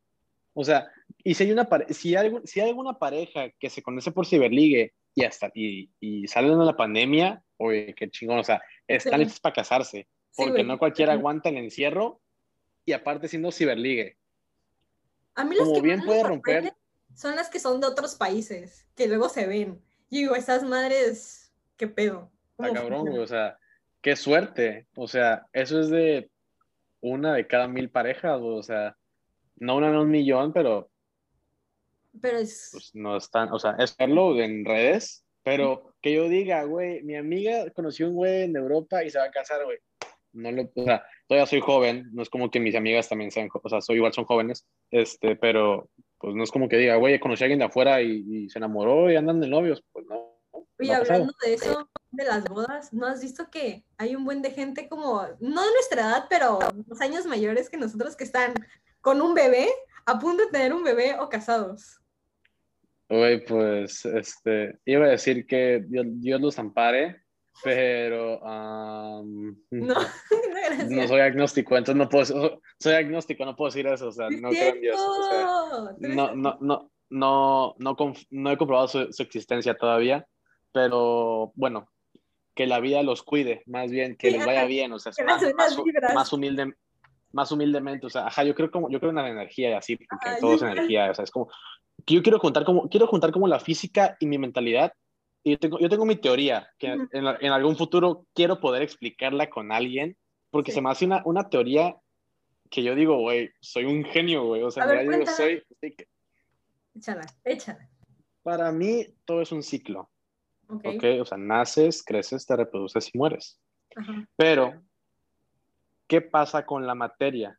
O 0.54 0.62
sea, 0.62 0.88
y 1.24 1.34
si 1.34 1.42
hay, 1.44 1.50
una 1.50 1.68
si 1.88 2.14
hay, 2.14 2.32
si 2.44 2.60
hay 2.60 2.68
alguna 2.68 2.96
pareja 2.96 3.50
que 3.58 3.70
se 3.70 3.82
conoce 3.82 4.12
por 4.12 4.24
ciberligue 4.24 4.94
y 5.16 5.24
hasta 5.24 5.50
y, 5.52 5.90
y 5.98 6.28
salen 6.28 6.56
de 6.56 6.64
la 6.64 6.76
pandemia, 6.76 7.42
oye, 7.56 7.92
qué 7.96 8.08
chingón, 8.08 8.38
o 8.38 8.44
sea, 8.44 8.62
están 8.86 9.18
listos 9.18 9.40
para 9.40 9.54
casarse, 9.56 10.06
porque 10.36 10.62
no 10.62 10.78
cualquiera 10.78 11.14
aguanta 11.14 11.48
el 11.48 11.56
encierro 11.56 12.20
y 12.84 12.92
aparte 12.92 13.26
siendo 13.26 13.50
ciberligue. 13.50 14.16
A 15.34 15.44
mí 15.44 15.56
los 15.56 15.64
Como 15.64 15.80
que 15.80 15.86
bien 15.88 16.04
puede 16.04 16.22
romper 16.22 16.72
son 17.14 17.36
las 17.36 17.48
que 17.50 17.60
son 17.60 17.80
de 17.80 17.86
otros 17.86 18.14
países, 18.14 18.86
que 18.94 19.08
luego 19.08 19.28
se 19.28 19.46
ven. 19.46 19.80
Y 20.08 20.20
digo, 20.20 20.34
esas 20.34 20.64
madres, 20.64 21.52
qué 21.76 21.86
pedo. 21.86 22.30
Está 22.58 22.72
cabrón, 22.72 23.06
güey, 23.06 23.18
o 23.18 23.26
sea, 23.26 23.58
qué 24.00 24.16
suerte. 24.16 24.86
O 24.96 25.08
sea, 25.08 25.46
eso 25.52 25.80
es 25.80 25.88
de 25.88 26.30
una 27.00 27.34
de 27.34 27.46
cada 27.46 27.68
mil 27.68 27.90
parejas, 27.90 28.40
o 28.42 28.62
sea, 28.62 28.96
no 29.56 29.76
una 29.76 29.88
en 29.88 29.96
un 29.96 30.10
millón, 30.10 30.52
pero. 30.52 30.90
Pero 32.20 32.38
es. 32.38 32.70
Pues 32.72 32.90
no 32.94 33.16
están, 33.16 33.52
o 33.52 33.58
sea, 33.58 33.76
es 33.78 33.96
verlo 33.96 34.40
en 34.40 34.64
redes, 34.64 35.24
pero 35.42 35.94
que 36.02 36.14
yo 36.14 36.28
diga, 36.28 36.64
güey, 36.64 37.02
mi 37.02 37.16
amiga 37.16 37.70
conoció 37.70 38.08
un 38.08 38.14
güey 38.14 38.42
en 38.42 38.56
Europa 38.56 39.04
y 39.04 39.10
se 39.10 39.18
va 39.18 39.24
a 39.24 39.30
casar, 39.30 39.64
güey. 39.64 39.78
No 40.32 40.50
lo, 40.52 40.70
o 40.74 40.84
sea, 40.84 41.04
todavía 41.26 41.46
soy 41.46 41.60
joven, 41.60 42.08
no 42.12 42.22
es 42.22 42.30
como 42.30 42.50
que 42.50 42.60
mis 42.60 42.74
amigas 42.74 43.08
también 43.08 43.30
sean, 43.30 43.48
o 43.52 43.68
sea, 43.68 43.80
soy 43.80 43.96
igual 43.96 44.12
son 44.12 44.24
jóvenes, 44.24 44.66
este, 44.90 45.36
pero 45.36 45.90
pues 46.20 46.34
no 46.34 46.44
es 46.44 46.50
como 46.50 46.68
que 46.68 46.76
diga, 46.76 46.96
güey, 46.96 47.18
conocí 47.18 47.42
a 47.42 47.46
alguien 47.46 47.60
de 47.60 47.64
afuera 47.64 48.02
y, 48.02 48.48
se 48.50 48.58
enamoró 48.58 49.10
y 49.10 49.16
andan 49.16 49.40
de 49.40 49.48
novios, 49.48 49.82
pues 49.90 50.04
no. 50.06 50.38
Oye, 50.78 50.94
hablando 50.94 51.32
de 51.44 51.54
eso, 51.54 51.90
de 52.10 52.24
las 52.24 52.44
bodas, 52.44 52.92
¿no 52.92 53.06
has 53.06 53.22
visto 53.22 53.50
que 53.50 53.84
hay 53.96 54.14
un 54.14 54.24
buen 54.24 54.42
de 54.42 54.50
gente 54.50 54.88
como, 54.88 55.22
no 55.40 55.62
de 55.62 55.72
nuestra 55.72 56.02
edad, 56.02 56.26
pero 56.28 56.58
dos 56.86 57.00
años 57.00 57.26
mayores 57.26 57.70
que 57.70 57.78
nosotros 57.78 58.16
que 58.16 58.24
están 58.24 58.52
con 59.00 59.22
un 59.22 59.34
bebé, 59.34 59.68
a 60.04 60.18
punto 60.18 60.44
de 60.44 60.50
tener 60.50 60.74
un 60.74 60.84
bebé 60.84 61.16
o 61.18 61.28
casados? 61.28 62.00
Güey, 63.08 63.44
pues, 63.44 64.04
este, 64.04 64.78
iba 64.84 65.06
a 65.06 65.10
decir 65.10 65.46
que 65.46 65.84
Dios, 65.88 66.06
Dios 66.08 66.40
los 66.40 66.58
ampare, 66.58 67.22
pero 67.62 68.40
no, 68.42 69.22
no, 70.90 71.08
soy 71.08 71.20
agnóstico, 71.20 71.76
entonces 71.76 71.96
no 71.96 72.08
puedo, 72.08 72.60
soy 72.78 72.94
agnóstico, 72.94 73.44
no 73.44 73.56
puedo 73.56 73.70
decir 73.70 73.86
eso, 73.86 74.08
o 74.08 74.12
sea, 74.12 74.28
no 74.30 74.50
creo 74.50 74.74
en 74.74 74.80
Dios. 74.80 75.00
no, 75.98 76.34
no, 76.34 76.58
no, 76.60 76.90
no, 77.10 77.76
no, 77.78 78.50
he 78.50 78.56
comprobado 78.56 78.88
su, 78.88 79.22
existencia 79.22 79.74
todavía, 79.74 80.26
pero 80.72 81.52
bueno, 81.54 81.90
que 82.54 82.66
la 82.66 82.80
vida 82.80 83.02
los 83.02 83.22
cuide, 83.22 83.62
más 83.66 83.90
bien, 83.90 84.16
que 84.16 84.30
les 84.30 84.44
vaya 84.44 84.64
bien, 84.64 84.92
o 84.92 84.98
sea, 84.98 85.12
más, 85.26 85.42
más, 85.54 86.32
humilde, 86.32 86.74
más 87.32 87.52
humildemente, 87.52 88.06
o 88.06 88.10
sea, 88.10 88.26
ajá, 88.26 88.44
yo 88.44 88.54
creo 88.54 88.70
como, 88.70 88.90
yo 88.90 89.00
creo 89.00 89.10
en 89.10 89.16
la 89.16 89.28
energía 89.28 89.70
y 89.70 89.74
así, 89.74 89.96
porque 89.96 90.40
todo 90.40 90.54
es 90.54 90.62
energía, 90.62 91.10
o 91.10 91.14
sea, 91.14 91.24
es 91.24 91.30
como, 91.30 91.50
yo 92.06 92.22
quiero 92.22 92.38
juntar 92.38 92.64
como, 92.64 92.88
quiero 92.88 93.06
juntar 93.06 93.32
como 93.32 93.46
la 93.46 93.60
física 93.60 94.16
y 94.20 94.26
mi 94.26 94.38
mentalidad 94.38 94.92
y 95.42 95.52
yo 95.52 95.58
tengo, 95.58 95.78
yo 95.78 95.88
tengo 95.88 96.04
mi 96.04 96.16
teoría, 96.16 96.68
que 96.78 96.88
en, 96.88 97.08
en, 97.12 97.52
algún 97.52 97.76
futuro 97.76 98.26
quiero 98.34 98.60
poder 98.60 98.82
explicarla 98.82 99.48
con 99.48 99.72
alguien, 99.72 100.16
porque 100.50 100.72
se 100.72 100.82
me 100.82 100.90
hace 100.90 101.06
una, 101.06 101.22
una 101.24 101.48
teoría 101.48 101.96
que 102.70 102.82
yo 102.82 102.94
digo, 102.94 103.18
güey, 103.18 103.50
soy 103.60 103.84
un 103.84 104.04
genio, 104.04 104.44
güey. 104.44 104.62
O 104.62 104.70
sea, 104.70 104.86
ver, 104.86 105.06
yo 105.06 105.26
soy... 105.26 105.62
Échala, 106.94 107.26
échala. 107.44 107.88
Para 108.42 108.70
mí, 108.70 109.06
todo 109.24 109.42
es 109.42 109.52
un 109.52 109.62
ciclo. 109.62 110.10
Ok. 110.68 111.04
O 111.20 111.24
sea, 111.24 111.36
naces, 111.36 112.02
creces, 112.02 112.46
te 112.46 112.56
reproduces 112.56 113.12
y 113.12 113.18
mueres. 113.18 113.60
Ajá. 113.96 114.24
Pero, 114.36 114.82
¿qué 116.06 116.20
pasa 116.20 116.64
con 116.64 116.86
la 116.86 116.94
materia? 116.94 117.58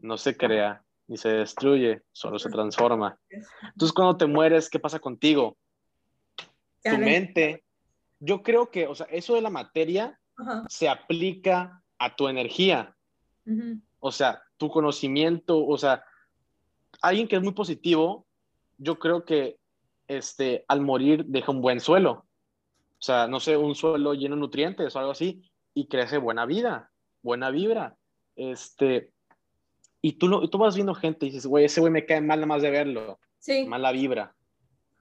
No 0.00 0.16
se 0.16 0.36
crea 0.36 0.84
ni 1.06 1.16
se 1.16 1.28
destruye, 1.28 2.02
solo 2.12 2.38
se 2.38 2.48
transforma. 2.48 3.18
Entonces, 3.28 3.92
cuando 3.92 4.16
te 4.16 4.26
mueres, 4.26 4.70
¿qué 4.70 4.78
pasa 4.78 4.98
contigo? 4.98 5.56
Tu 6.84 6.98
mente. 6.98 7.64
Yo 8.20 8.42
creo 8.42 8.70
que, 8.70 8.86
o 8.86 8.94
sea, 8.94 9.06
eso 9.10 9.34
de 9.34 9.42
la 9.42 9.50
materia 9.50 10.18
se 10.68 10.88
aplica 10.88 11.82
a 11.98 12.14
tu 12.14 12.28
energía. 12.28 12.94
O 14.00 14.12
sea, 14.12 14.42
tu 14.56 14.68
conocimiento, 14.68 15.66
o 15.66 15.78
sea, 15.78 16.04
alguien 17.00 17.28
que 17.28 17.36
es 17.36 17.42
muy 17.42 17.52
positivo, 17.52 18.26
yo 18.78 18.98
creo 18.98 19.24
que 19.24 19.58
este, 20.08 20.64
al 20.68 20.80
morir 20.80 21.24
deja 21.26 21.52
un 21.52 21.60
buen 21.60 21.80
suelo. 21.80 22.26
O 22.98 23.02
sea, 23.04 23.26
no 23.26 23.40
sé, 23.40 23.56
un 23.56 23.74
suelo 23.74 24.14
lleno 24.14 24.34
de 24.34 24.40
nutrientes 24.40 24.94
o 24.94 24.98
algo 24.98 25.12
así, 25.12 25.42
y 25.74 25.88
crece 25.88 26.18
buena 26.18 26.46
vida, 26.46 26.90
buena 27.22 27.50
vibra. 27.50 27.96
Este, 28.36 29.10
y 30.00 30.12
tú, 30.12 30.28
lo, 30.28 30.48
tú 30.48 30.58
vas 30.58 30.74
viendo 30.74 30.94
gente 30.94 31.26
y 31.26 31.30
dices, 31.30 31.46
güey, 31.46 31.66
ese 31.66 31.80
güey 31.80 31.92
me 31.92 32.06
cae 32.06 32.20
mal 32.20 32.38
nada 32.38 32.46
más 32.46 32.62
de 32.62 32.70
verlo. 32.70 33.18
Sí. 33.38 33.66
Mala 33.66 33.92
vibra. 33.92 34.34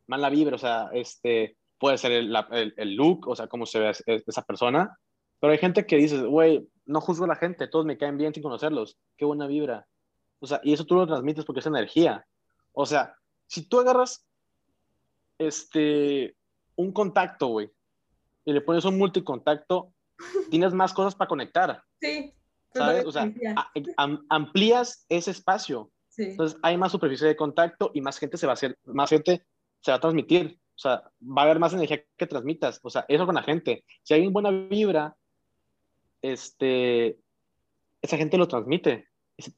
Mala 0.07 0.29
vibra, 0.29 0.55
o 0.55 0.59
sea, 0.59 0.89
este, 0.93 1.55
puede 1.83 1.97
ser 1.97 2.13
el, 2.13 2.33
el, 2.77 2.95
look, 2.95 3.27
o 3.27 3.35
sea, 3.35 3.47
cómo 3.47 3.65
se 3.65 3.77
ve 3.77 3.91
esa 4.05 4.41
persona, 4.43 4.97
pero 5.41 5.51
hay 5.51 5.59
gente 5.59 5.85
que 5.85 5.97
dice, 5.97 6.21
güey, 6.21 6.65
no 6.85 7.01
juzgo 7.01 7.25
a 7.25 7.27
la 7.27 7.35
gente, 7.35 7.67
todos 7.67 7.85
me 7.85 7.97
caen 7.97 8.17
bien 8.17 8.33
sin 8.33 8.41
conocerlos, 8.41 8.97
qué 9.17 9.25
buena 9.25 9.47
vibra. 9.47 9.85
O 10.39 10.47
sea, 10.47 10.61
y 10.63 10.71
eso 10.71 10.85
tú 10.85 10.95
lo 10.95 11.05
transmites 11.05 11.43
porque 11.43 11.59
es 11.59 11.65
energía. 11.65 12.25
O 12.71 12.85
sea, 12.85 13.17
si 13.47 13.67
tú 13.67 13.81
agarras 13.81 14.25
este, 15.37 16.37
un 16.77 16.93
contacto, 16.93 17.47
güey, 17.47 17.69
y 18.45 18.53
le 18.53 18.61
pones 18.61 18.85
un 18.85 18.97
multicontacto, 18.97 19.91
tienes 20.49 20.73
más 20.73 20.93
cosas 20.93 21.15
para 21.15 21.27
conectar. 21.27 21.83
Sí. 21.99 22.33
¿Sabes? 22.73 23.05
O 23.05 23.11
sea, 23.11 23.29
amplías 24.29 25.05
ese 25.09 25.31
espacio. 25.31 25.91
Sí. 26.07 26.23
Entonces 26.23 26.57
hay 26.63 26.77
más 26.77 26.93
superficie 26.93 27.27
de 27.27 27.35
contacto 27.35 27.91
y 27.93 27.99
más 27.99 28.19
gente 28.19 28.37
se 28.37 28.45
va 28.45 28.53
a 28.53 28.53
hacer, 28.53 28.79
más 28.85 29.09
gente 29.09 29.45
se 29.81 29.91
va 29.91 29.97
a 29.97 29.99
transmitir. 29.99 30.57
O 30.75 30.79
sea, 30.79 31.03
va 31.21 31.41
a 31.41 31.45
haber 31.45 31.59
más 31.59 31.73
energía 31.73 32.03
que 32.17 32.27
transmitas. 32.27 32.79
O 32.83 32.89
sea, 32.89 33.05
eso 33.07 33.25
con 33.25 33.35
la 33.35 33.43
gente. 33.43 33.83
Si 34.01 34.13
hay 34.13 34.21
una 34.21 34.31
buena 34.31 34.51
vibra, 34.51 35.15
este, 36.21 37.19
esa 38.01 38.17
gente 38.17 38.37
lo 38.37 38.47
transmite. 38.47 39.07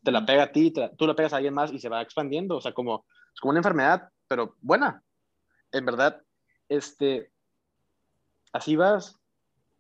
Te 0.04 0.12
la 0.12 0.26
pega 0.26 0.44
a 0.44 0.52
ti, 0.52 0.74
tú 0.98 1.08
la 1.08 1.16
pegas 1.16 1.34
a 1.34 1.38
alguien 1.38 1.54
más 1.54 1.72
y 1.72 1.80
se 1.80 1.90
va 1.90 2.02
expandiendo. 2.02 2.58
O 2.58 2.62
sea, 2.62 2.74
como, 2.74 3.06
es 3.34 3.40
como 3.40 3.52
una 3.52 3.60
enfermedad, 3.60 4.10
pero 4.28 4.56
buena. 4.62 5.04
En 5.72 5.86
verdad, 5.86 6.22
este, 6.70 7.32
así 8.52 8.76
vas. 8.76 9.20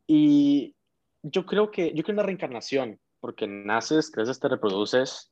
Y 0.07 0.75
yo 1.23 1.45
creo 1.45 1.71
que, 1.71 1.93
yo 1.93 2.03
creo 2.03 2.13
en 2.13 2.17
la 2.17 2.23
reencarnación, 2.23 2.99
porque 3.19 3.47
naces, 3.47 4.11
creces, 4.11 4.39
te 4.39 4.47
reproduces, 4.47 5.31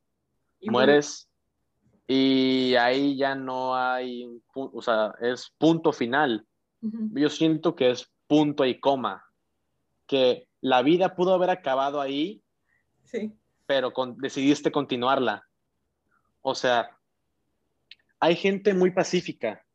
mueres, 0.62 1.30
y 2.08 2.76
ahí 2.76 3.16
ya 3.16 3.36
no 3.36 3.76
hay, 3.76 4.28
o 4.54 4.82
sea, 4.82 5.14
es 5.22 5.54
punto 5.58 5.94
final. 5.94 6.46
Yo 6.82 7.30
siento 7.30 7.76
que 7.76 7.92
es 7.92 8.12
punto 8.28 8.66
y 8.66 8.80
coma, 8.80 9.26
que 10.06 10.50
la 10.60 10.82
vida 10.82 11.16
pudo 11.16 11.34
haber 11.34 11.50
acabado 11.50 12.02
ahí, 12.02 12.44
sí. 13.06 13.32
pero 13.66 13.94
con, 13.94 14.18
decidiste 14.18 14.70
continuarla. 14.70 15.48
O 16.42 16.56
sea, 16.56 16.98
hay 18.20 18.36
gente 18.36 18.74
muy 18.74 18.92
pacífica, 18.92 19.66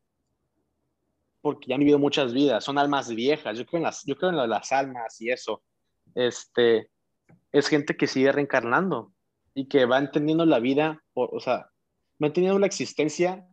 porque 1.41 1.67
ya 1.67 1.75
han 1.75 1.79
vivido 1.79 1.97
muchas 1.97 2.31
vidas, 2.31 2.63
son 2.63 2.77
almas 2.77 3.09
viejas, 3.13 3.57
yo 3.57 3.65
creo 3.65 3.79
en 3.79 3.83
las, 3.85 4.05
yo 4.05 4.15
creo 4.15 4.29
en 4.29 4.49
las 4.49 4.71
almas 4.71 5.19
y 5.19 5.31
eso. 5.31 5.63
Este, 6.13 6.91
es 7.51 7.67
gente 7.67 7.97
que 7.97 8.05
sigue 8.05 8.31
reencarnando 8.31 9.13
y 9.55 9.67
que 9.67 9.85
va 9.85 9.97
entendiendo 9.97 10.45
la 10.45 10.59
vida, 10.59 11.03
o 11.13 11.39
sea, 11.39 11.71
manteniendo 12.19 12.59
la 12.59 12.67
existencia 12.67 13.47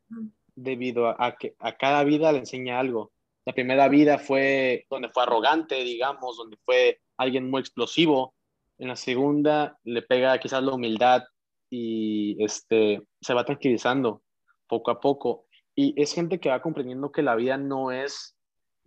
debido 0.55 1.09
a, 1.09 1.37
que 1.37 1.55
a 1.59 1.77
cada 1.77 2.05
vida 2.05 2.33
le 2.33 2.39
enseña 2.39 2.79
algo. 2.79 3.13
La 3.45 3.53
primera 3.53 3.89
vida 3.89 4.19
fue 4.19 4.87
donde 4.91 5.09
fue 5.09 5.23
arrogante, 5.23 5.77
digamos, 5.77 6.37
donde 6.37 6.59
fue 6.65 7.01
alguien 7.17 7.49
muy 7.49 7.61
explosivo. 7.61 8.35
En 8.79 8.89
la 8.89 8.97
segunda 8.97 9.79
le 9.85 10.03
pega 10.03 10.39
quizás 10.39 10.63
la 10.63 10.75
humildad 10.75 11.23
y 11.71 12.43
este, 12.45 13.03
se 13.21 13.35
va 13.35 13.45
tranquilizando 13.45 14.23
poco 14.67 14.91
a 14.91 15.01
poco. 15.01 15.47
Y 15.75 16.01
es 16.01 16.13
gente 16.13 16.41
que 16.41 16.49
va 16.49 16.63
comprendiendo 16.63 17.13
que 17.13 17.23
la 17.23 17.37
vida 17.37 17.57
no 17.57 17.93
es 17.93 18.37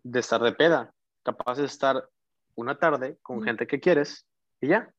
de 0.03 0.19
estar 0.19 0.41
de 0.41 0.51
peda, 0.51 0.93
capaz 1.23 1.57
de 1.57 1.65
estar 1.65 2.09
una 2.55 2.77
tarde 2.77 3.17
con 3.21 3.41
gente 3.41 3.67
que 3.67 3.79
quieres 3.79 4.27
y 4.59 4.67
ya. 4.67 4.93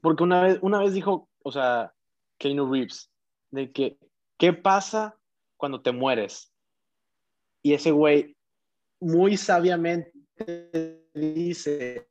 Porque 0.00 0.22
una 0.22 0.42
vez, 0.42 0.58
una 0.62 0.78
vez 0.78 0.92
dijo, 0.92 1.28
o 1.42 1.52
sea, 1.52 1.92
Keanu 2.38 2.72
Reeves, 2.72 3.09
de 3.50 3.72
que, 3.72 3.98
¿qué 4.38 4.52
pasa 4.52 5.16
cuando 5.56 5.82
te 5.82 5.92
mueres? 5.92 6.52
Y 7.62 7.74
ese 7.74 7.90
güey 7.90 8.36
muy 9.00 9.36
sabiamente 9.36 10.12
dice, 11.14 12.06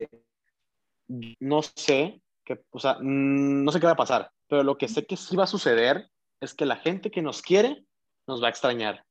no 1.40 1.62
sé, 1.62 2.22
que, 2.44 2.62
o 2.72 2.80
sea, 2.80 2.98
mm, 3.00 3.64
no 3.64 3.72
sé 3.72 3.80
qué 3.80 3.86
va 3.86 3.94
a 3.94 3.98
pasar, 3.98 4.32
pero 4.48 4.64
lo 4.64 4.78
que 4.78 4.88
sé 4.88 5.06
que 5.06 5.18
sí 5.18 5.36
va 5.36 5.44
a 5.44 5.48
suceder 5.48 6.10
es 6.42 6.54
que 6.54 6.66
la 6.66 6.76
gente 6.76 7.12
que 7.12 7.22
nos 7.22 7.42
quiere 7.42 7.86
nos 8.28 8.42
va 8.42 8.48
a 8.48 8.52
extrañar. 8.52 9.04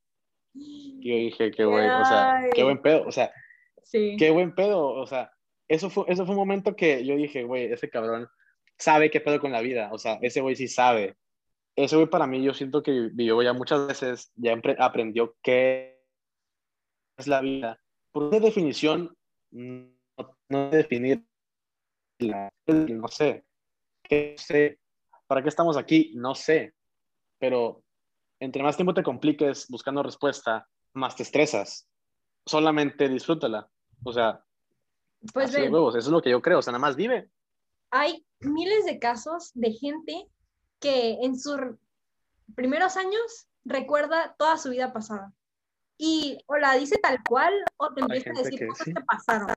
Y 0.55 1.01
yo 1.09 1.14
dije, 1.17 1.51
qué 1.51 1.64
güey, 1.64 1.88
o 1.88 2.05
sea, 2.05 2.49
qué 2.55 2.64
buen 2.64 2.81
pedo, 2.81 3.05
o 3.07 3.12
sea, 3.12 3.33
sí. 3.83 4.17
qué 4.19 4.31
buen 4.31 4.55
pedo, 4.55 4.87
o 4.87 5.07
sea, 5.07 5.31
eso 5.69 5.91
fue, 5.91 6.05
eso 6.09 6.25
fue 6.25 6.35
un 6.35 6.41
momento 6.41 6.75
que 6.75 7.05
yo 7.05 7.17
dije, 7.17 7.45
güey, 7.45 7.73
ese 7.73 7.91
cabrón 7.91 8.29
sabe 8.79 9.11
qué 9.11 9.21
pedo 9.21 9.41
con 9.41 9.53
la 9.53 9.61
vida, 9.61 9.91
o 9.93 9.99
sea, 9.99 10.19
ese 10.23 10.41
güey 10.41 10.57
sí 10.57 10.69
sabe. 10.69 11.17
Ese 11.79 11.95
güey 11.95 12.09
para 12.09 12.27
mí, 12.27 12.43
yo 12.43 12.53
siento 12.55 12.83
que 12.83 12.91
vivió 13.12 13.41
ya 13.41 13.53
muchas 13.53 13.87
veces, 13.87 14.33
ya 14.35 14.61
aprendió 14.81 15.37
qué 15.41 16.03
es 17.17 17.29
la 17.29 17.41
vida. 17.41 17.81
Por 18.11 18.31
qué 18.31 18.41
definición, 18.41 19.17
no, 19.53 19.88
no 20.49 20.71
definir 20.71 21.25
la, 22.19 22.53
no 22.67 23.07
sé, 23.07 23.45
qué 24.03 24.35
sé, 24.37 24.81
¿para 25.29 25.41
qué 25.41 25.49
estamos 25.49 25.77
aquí? 25.77 26.11
No 26.17 26.35
sé, 26.35 26.75
pero 27.38 27.85
entre 28.41 28.64
más 28.64 28.75
tiempo 28.75 28.93
te 28.93 29.05
compliques 29.05 29.69
buscando 29.69 30.03
respuesta, 30.03 30.69
más 30.95 31.14
te 31.14 31.23
estresas. 31.23 31.88
Solamente 32.45 33.09
disfrútala. 33.09 33.71
O 34.03 34.12
sea, 34.12 34.45
pues 35.33 35.55
eso 35.55 35.97
es 35.97 36.09
lo 36.09 36.21
que 36.21 36.31
yo 36.31 36.43
creo, 36.43 36.59
o 36.59 36.62
sea, 36.62 36.73
nada 36.73 36.83
más 36.83 36.97
vive. 36.97 37.31
Hay 37.93 38.27
miles 38.41 38.85
de 38.85 38.99
casos 38.99 39.53
de 39.55 39.71
gente 39.71 40.29
que 40.81 41.19
en 41.23 41.38
sus 41.38 41.59
primeros 42.55 42.97
años 42.97 43.49
recuerda 43.64 44.35
toda 44.38 44.57
su 44.57 44.71
vida 44.71 44.93
pasada. 44.93 45.33
Y 45.97 46.38
o 46.47 46.57
la 46.57 46.75
dice 46.75 46.99
tal 46.99 47.19
cual 47.29 47.53
o 47.77 47.93
te 47.93 48.01
empieza 48.01 48.31
a 48.31 48.43
decir 48.43 48.67
cosas 48.67 48.87
que 48.87 48.95
pasaron. 49.07 49.55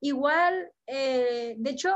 Igual, 0.00 0.70
eh, 0.86 1.56
de 1.58 1.70
hecho, 1.70 1.92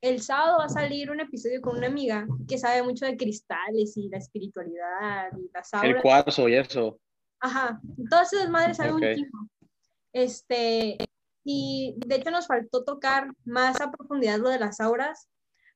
el 0.00 0.22
sábado 0.22 0.58
va 0.58 0.66
a 0.66 0.68
salir 0.68 1.10
un 1.10 1.20
episodio 1.20 1.60
con 1.60 1.76
una 1.76 1.88
amiga 1.88 2.26
que 2.48 2.58
sabe 2.58 2.82
mucho 2.82 3.04
de 3.04 3.16
cristales 3.16 3.96
y 3.96 4.08
la 4.08 4.18
espiritualidad 4.18 5.30
y 5.36 5.50
las 5.52 5.74
auras. 5.74 5.90
El 5.90 6.02
cuarzo 6.02 6.48
y 6.48 6.54
eso. 6.54 6.98
Ajá, 7.40 7.80
todas 8.08 8.32
esas 8.32 8.48
madres 8.48 8.76
saben 8.76 8.94
un 8.94 9.00
muchísimo. 9.00 9.48
Este, 10.12 10.98
y 11.44 11.94
de 12.06 12.16
hecho 12.16 12.30
nos 12.30 12.46
faltó 12.46 12.84
tocar 12.84 13.28
más 13.44 13.80
a 13.80 13.90
profundidad 13.90 14.38
lo 14.38 14.48
de 14.48 14.58
las 14.58 14.80
auras, 14.80 15.28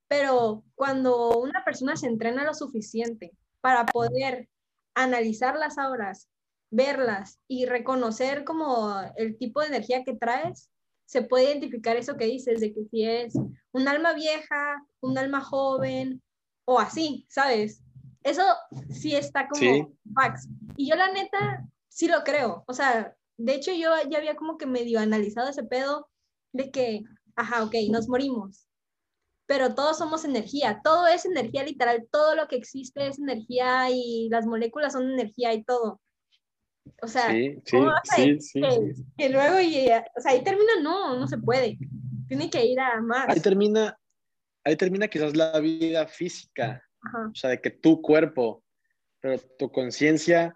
pero 0.09 0.65
cuando 0.75 1.39
una 1.39 1.65
persona 1.65 1.97
se 1.97 2.07
entrena 2.07 2.45
lo 2.45 2.55
suficiente 2.55 3.33
para 3.61 3.87
poder 3.87 4.49
analizar 4.95 5.57
las 5.57 5.79
auras, 5.79 6.29
verlas 6.71 7.39
y 7.49 7.67
reconocer 7.67 8.45
como 8.45 8.95
el 9.17 9.39
tipo 9.39 9.61
de 9.61 9.69
energía 9.69 10.05
que 10.05 10.15
traes, 10.15 10.71
se 11.07 11.23
puede 11.23 11.51
identificar 11.51 11.97
eso 11.97 12.17
que 12.17 12.27
dices, 12.27 12.61
de 12.61 12.73
que 12.73 12.85
si 12.91 13.05
es 13.05 13.35
un 13.73 13.89
alma 13.89 14.15
vieja, 14.15 14.83
un 15.01 15.19
alma 15.19 15.41
joven 15.41 16.23
o 16.65 16.81
así, 16.81 17.27
¿sabes? 17.29 17.83
Eso 18.23 18.43
sí 18.91 19.15
está 19.15 19.49
como 19.49 19.95
fax. 20.15 20.49
Y 20.77 20.89
yo 20.89 20.97
la 20.97 21.13
neta 21.13 21.65
sí 21.89 22.09
lo 22.09 22.25
creo. 22.25 22.65
O 22.67 22.73
sea, 22.73 23.15
de 23.37 23.55
hecho 23.55 23.73
yo 23.73 23.91
ya 24.11 24.19
había 24.19 24.35
como 24.35 24.57
que 24.57 24.67
medio 24.67 24.99
analizado 24.99 25.51
ese 25.51 25.63
pedo 25.63 26.09
de 26.53 26.71
que, 26.71 27.03
ajá, 27.37 27.65
ok, 27.65 27.75
nos 27.91 28.09
morimos. 28.09 28.67
Pero 29.47 29.75
todos 29.75 29.99
somos 29.99 30.25
energía, 30.25 30.81
todo 30.83 31.07
es 31.07 31.27
energía 31.27 31.65
literal, 31.65 32.07
todo 32.11 32.35
lo 32.35 32.49
que 32.49 32.57
existe 32.57 33.07
es 33.07 33.19
energía 33.19 33.91
y 33.91 34.29
las 34.31 34.47
moléculas 34.47 34.95
son 34.95 35.11
energía 35.11 35.53
y 35.53 35.63
todo. 35.65 36.01
O 37.03 37.07
sea, 37.09 37.31
sí, 37.31 37.57
sí, 37.65 38.41
sí, 38.41 38.61
que, 39.17 39.29
luego, 39.31 39.61
y, 39.61 39.87
o 40.17 40.21
sea, 40.21 40.33
ahí 40.33 40.43
termina, 40.43 40.73
no, 40.83 41.19
no 41.19 41.27
se 41.27 41.39
puede. 41.39 41.79
Tiene 42.29 42.51
que 42.51 42.65
ir 42.65 42.79
a 42.81 43.01
más. 43.01 43.29
Ahí 43.29 43.41
termina, 43.41 43.99
ahí 44.65 44.77
termina 44.77 45.09
quizás 45.09 45.37
la 45.37 45.59
vida 45.61 46.07
física, 46.07 46.83
o 47.31 47.35
sea, 47.35 47.51
de 47.51 47.61
que 47.61 47.71
tu 47.71 48.01
cuerpo, 48.03 48.63
pero 49.21 49.39
tu 49.59 49.71
conciencia, 49.71 50.55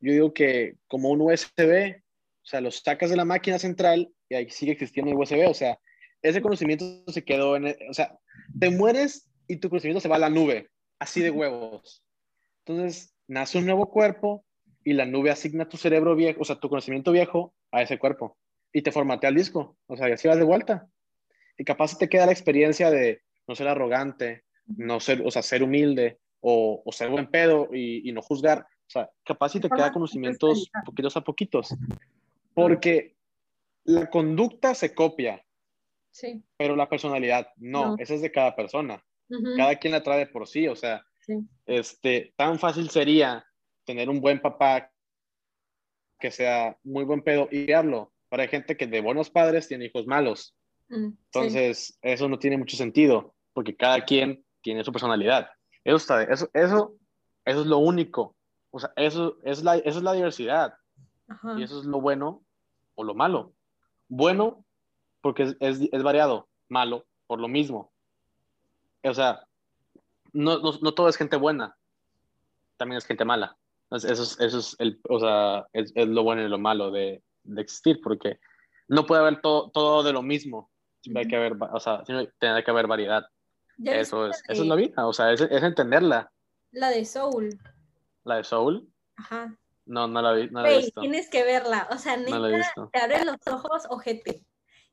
yo 0.00 0.12
digo 0.12 0.34
que 0.34 0.76
como 0.86 1.10
un 1.10 1.22
USB, 1.22 1.96
o 1.96 2.46
sea, 2.46 2.60
los 2.60 2.80
sacas 2.80 3.10
de 3.10 3.16
la 3.16 3.24
máquina 3.24 3.58
central 3.58 4.12
y 4.28 4.34
ahí 4.34 4.50
sigue 4.50 4.72
existiendo 4.72 5.10
el 5.10 5.18
USB, 5.18 5.48
o 5.48 5.54
sea, 5.54 5.78
ese 6.24 6.42
conocimiento 6.42 6.84
se 7.08 7.24
quedó 7.24 7.56
en, 7.56 7.76
o 7.88 7.94
sea, 7.94 8.18
te 8.58 8.70
mueres 8.70 9.30
y 9.46 9.56
tu 9.56 9.68
conocimiento 9.68 10.00
se 10.00 10.08
va 10.08 10.16
a 10.16 10.20
la 10.20 10.30
nube, 10.30 10.70
así 10.98 11.20
de 11.20 11.30
huevos. 11.30 12.02
Entonces, 12.64 13.14
nace 13.28 13.58
un 13.58 13.66
nuevo 13.66 13.90
cuerpo, 13.90 14.44
y 14.84 14.92
la 14.92 15.06
nube 15.06 15.30
asigna 15.30 15.68
tu 15.68 15.76
cerebro 15.76 16.14
viejo, 16.14 16.42
o 16.42 16.44
sea, 16.44 16.56
tu 16.56 16.68
conocimiento 16.68 17.10
viejo 17.10 17.54
a 17.72 17.82
ese 17.82 17.98
cuerpo 17.98 18.36
y 18.72 18.82
te 18.82 18.92
formatea 18.92 19.30
el 19.30 19.36
disco, 19.36 19.76
o 19.86 19.96
sea, 19.96 20.08
y 20.08 20.12
así 20.12 20.28
vas 20.28 20.36
de 20.36 20.44
vuelta. 20.44 20.86
Y 21.56 21.64
capaz 21.64 21.96
te 21.96 22.08
queda 22.08 22.26
la 22.26 22.32
experiencia 22.32 22.90
de 22.90 23.22
no 23.46 23.54
ser 23.54 23.68
arrogante, 23.68 24.44
no 24.66 25.00
ser, 25.00 25.22
o 25.24 25.30
sea, 25.30 25.42
ser 25.42 25.62
humilde 25.62 26.18
o, 26.40 26.82
o 26.84 26.92
ser 26.92 27.08
buen 27.08 27.28
pedo 27.28 27.68
y, 27.72 28.08
y, 28.08 28.12
no 28.12 28.20
juzgar. 28.20 28.58
O 28.58 28.90
sea, 28.90 29.08
capaz 29.24 29.50
si 29.50 29.60
te 29.60 29.70
queda 29.70 29.92
conocimientos 29.92 30.70
poquitos 30.84 31.16
a 31.16 31.20
poquitos. 31.20 31.74
Porque 32.52 33.14
la 33.84 34.10
conducta 34.10 34.74
se 34.74 34.92
copia, 34.92 35.44
sí. 36.14 36.42
pero 36.56 36.76
la 36.76 36.88
personalidad 36.88 37.48
no, 37.56 37.96
esa 37.98 38.14
es 38.14 38.22
de 38.22 38.32
cada 38.32 38.54
persona. 38.54 39.04
Cada 39.56 39.76
quien 39.76 39.92
la 39.92 40.02
trae 40.02 40.26
por 40.26 40.46
sí, 40.46 40.68
o 40.68 40.76
sea, 40.76 41.04
este, 41.66 42.32
tan 42.36 42.58
fácil 42.58 42.88
sería 42.88 43.44
tener 43.84 44.08
un 44.08 44.20
buen 44.20 44.40
papá 44.40 44.92
que 46.20 46.30
sea 46.30 46.78
muy 46.84 47.04
buen 47.04 47.22
pedo 47.22 47.48
y 47.50 47.72
hablo. 47.72 48.12
Para 48.28 48.46
gente 48.46 48.76
que 48.76 48.86
de 48.86 49.00
buenos 49.00 49.30
padres 49.30 49.66
tiene 49.66 49.86
hijos 49.86 50.06
malos. 50.06 50.56
Mm, 50.88 51.12
Entonces, 51.32 51.98
eso 52.02 52.28
no 52.28 52.38
tiene 52.38 52.58
mucho 52.58 52.76
sentido, 52.76 53.34
porque 53.52 53.76
cada 53.76 54.04
quien 54.04 54.44
tiene 54.62 54.84
su 54.84 54.92
personalidad. 54.92 55.50
Eso, 55.82 55.96
está, 55.96 56.22
eso, 56.22 56.48
eso, 56.52 56.96
eso 57.44 57.60
es 57.60 57.66
lo 57.66 57.78
único. 57.78 58.36
O 58.70 58.78
sea, 58.78 58.92
eso, 58.96 59.38
es 59.42 59.62
la, 59.62 59.76
eso 59.76 59.98
es 59.98 60.04
la 60.04 60.12
diversidad. 60.12 60.74
Y 61.56 61.62
eso 61.62 61.80
es 61.80 61.86
lo 61.86 62.00
bueno 62.00 62.44
o 62.94 63.04
lo 63.04 63.14
malo. 63.14 63.54
Bueno, 64.08 64.63
porque 65.24 65.44
es, 65.44 65.56
es, 65.58 65.80
es 65.90 66.02
variado. 66.02 66.48
Malo, 66.68 67.06
por 67.26 67.40
lo 67.40 67.48
mismo. 67.48 67.90
O 69.02 69.14
sea, 69.14 69.46
no, 70.34 70.58
no, 70.58 70.72
no 70.82 70.92
todo 70.92 71.08
es 71.08 71.16
gente 71.16 71.36
buena. 71.36 71.78
También 72.76 72.98
es 72.98 73.06
gente 73.06 73.24
mala. 73.24 73.56
Eso 73.90 74.08
es, 74.08 74.38
eso 74.38 74.58
es, 74.58 74.76
el, 74.78 75.00
o 75.08 75.18
sea, 75.18 75.66
es, 75.72 75.92
es, 75.94 76.08
lo 76.08 76.24
bueno 76.24 76.42
y 76.42 76.48
lo 76.48 76.58
malo 76.58 76.90
de, 76.90 77.22
de, 77.42 77.62
existir, 77.62 78.00
porque 78.02 78.38
no 78.86 79.06
puede 79.06 79.22
haber 79.22 79.40
todo, 79.40 79.70
todo 79.70 80.02
de 80.02 80.12
lo 80.12 80.20
mismo. 80.20 80.70
Siempre 81.00 81.22
hay 81.22 81.28
que 81.28 81.36
haber, 81.36 81.56
o 81.72 81.80
sea, 81.80 82.02
tiene 82.04 82.62
que 82.62 82.70
haber 82.70 82.86
variedad. 82.86 83.26
Eso 83.82 84.26
es, 84.26 84.42
eso 84.46 84.62
es 84.62 84.68
la 84.68 84.74
vida, 84.74 85.06
o 85.06 85.12
sea, 85.14 85.32
es, 85.32 85.40
es, 85.40 85.62
entenderla. 85.62 86.30
La 86.72 86.90
de 86.90 87.06
Soul. 87.06 87.58
¿La 88.24 88.36
de 88.36 88.44
Soul? 88.44 88.86
Ajá. 89.16 89.56
No, 89.86 90.06
no 90.06 90.20
la, 90.20 90.32
vi, 90.32 90.50
no 90.50 90.60
la 90.60 90.70
he 90.70 90.78
visto. 90.78 91.00
Tienes 91.00 91.30
que 91.30 91.44
verla, 91.44 91.88
o 91.90 91.96
sea, 91.96 92.18
neta, 92.18 92.88
te 92.92 93.00
abren 93.00 93.26
los 93.26 93.38
ojos, 93.46 93.84
ojete. 93.88 94.44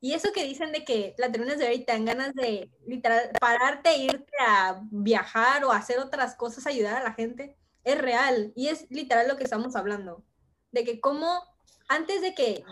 Y 0.04 0.14
eso 0.14 0.32
que 0.34 0.44
dicen 0.44 0.72
de 0.72 0.84
que 0.84 1.14
la 1.16 1.30
terminas 1.30 1.58
de 1.58 1.68
ver 1.68 1.76
y 1.76 1.84
te 1.84 1.92
dan 1.92 2.04
ganas 2.04 2.34
de 2.34 2.68
literal 2.88 3.30
pararte, 3.40 3.96
irte 3.96 4.32
a 4.40 4.80
viajar 4.90 5.64
o 5.64 5.70
hacer 5.70 6.00
otras 6.00 6.34
cosas, 6.34 6.66
ayudar 6.66 6.96
a 6.96 7.04
la 7.04 7.12
gente 7.14 7.56
es 7.84 7.98
real 7.98 8.52
y 8.56 8.66
es 8.66 8.90
literal 8.90 9.28
lo 9.28 9.36
que 9.36 9.44
estamos 9.44 9.76
hablando. 9.76 10.24
De 10.72 10.82
que 10.82 11.00
como 11.00 11.44
antes 11.86 12.20
de 12.20 12.34
que 12.34 12.64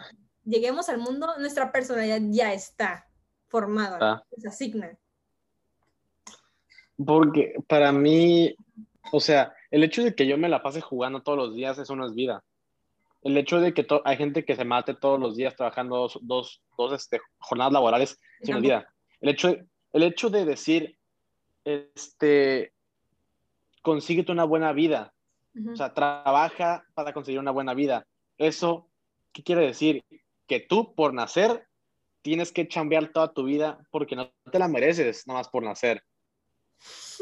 lleguemos 0.45 0.89
al 0.89 0.99
mundo, 0.99 1.29
nuestra 1.39 1.71
personalidad 1.71 2.21
ya 2.31 2.53
está 2.53 3.09
formada, 3.47 3.99
ah. 4.01 4.25
se 4.37 4.49
asigna. 4.49 4.99
Porque 7.07 7.55
para 7.69 7.93
mí, 7.93 8.57
o 9.13 9.21
sea, 9.21 9.55
el 9.71 9.85
hecho 9.85 10.03
de 10.03 10.17
que 10.17 10.27
yo 10.27 10.37
me 10.37 10.49
la 10.49 10.65
pase 10.65 10.81
jugando 10.81 11.23
todos 11.23 11.39
los 11.39 11.55
días, 11.55 11.79
eso 11.79 11.95
no 11.95 12.07
es 12.07 12.13
vida. 12.13 12.43
El 13.23 13.37
hecho 13.37 13.61
de 13.61 13.75
que 13.75 13.87
hay 14.05 14.17
gente 14.17 14.45
que 14.45 14.57
se 14.57 14.65
mate 14.65 14.95
todos 14.95 15.21
los 15.21 15.37
días 15.37 15.55
trabajando 15.55 15.97
dos, 15.97 16.19
dos, 16.23 16.63
dos 16.77 16.93
este, 16.93 17.21
jornadas 17.39 17.73
laborales, 17.73 18.19
es 18.41 18.49
una 18.49 18.61
vida. 18.61 18.95
El 19.21 19.29
hecho, 19.29 19.57
el 19.93 20.03
hecho 20.03 20.31
de 20.31 20.45
decir, 20.45 20.97
este, 21.65 22.73
consíguete 23.83 24.33
una 24.33 24.45
buena 24.45 24.73
vida. 24.73 25.13
O 25.73 25.77
sea, 25.77 25.93
trabaja 25.93 26.85
para 26.95 27.13
conseguir 27.13 27.41
una 27.41 27.51
buena 27.51 27.75
vida. 27.75 28.07
Eso, 28.39 28.89
¿qué 29.33 29.43
quiere 29.43 29.67
decir? 29.67 30.05
Que 30.47 30.61
tú 30.61 30.95
por 30.95 31.13
nacer 31.13 31.67
tienes 32.23 32.53
que 32.53 32.69
chambear 32.69 33.13
toda 33.13 33.33
tu 33.33 33.45
vida 33.45 33.79
porque 33.91 34.17
no 34.17 34.33
te 34.51 34.59
la 34.59 34.69
mereces 34.69 35.27
nomás 35.27 35.49
por 35.49 35.63
nacer. 35.63 36.03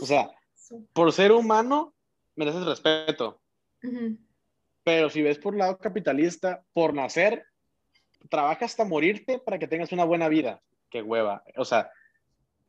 O 0.00 0.06
sea, 0.06 0.30
por 0.92 1.12
ser 1.12 1.32
humano 1.32 1.94
mereces 2.36 2.64
respeto. 2.64 3.40
Pero 4.88 5.10
si 5.10 5.20
ves 5.20 5.38
por 5.38 5.54
lado 5.54 5.76
capitalista, 5.76 6.64
por 6.72 6.94
nacer, 6.94 7.44
trabaja 8.30 8.64
hasta 8.64 8.86
morirte 8.86 9.38
para 9.38 9.58
que 9.58 9.68
tengas 9.68 9.92
una 9.92 10.04
buena 10.04 10.30
vida. 10.30 10.62
Qué 10.88 11.02
hueva. 11.02 11.44
O 11.56 11.66
sea, 11.66 11.90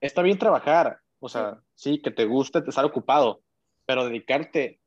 está 0.02 0.22
bien 0.22 0.38
trabajar. 0.38 1.00
O 1.22 1.30
sea, 1.30 1.62
sí, 1.76 2.02
que 2.02 2.12
te 2.12 2.26
guste 2.26 2.60
estar 2.68 2.84
ocupado, 2.84 3.40
pero 3.86 4.04
dedicarte, 4.04 4.82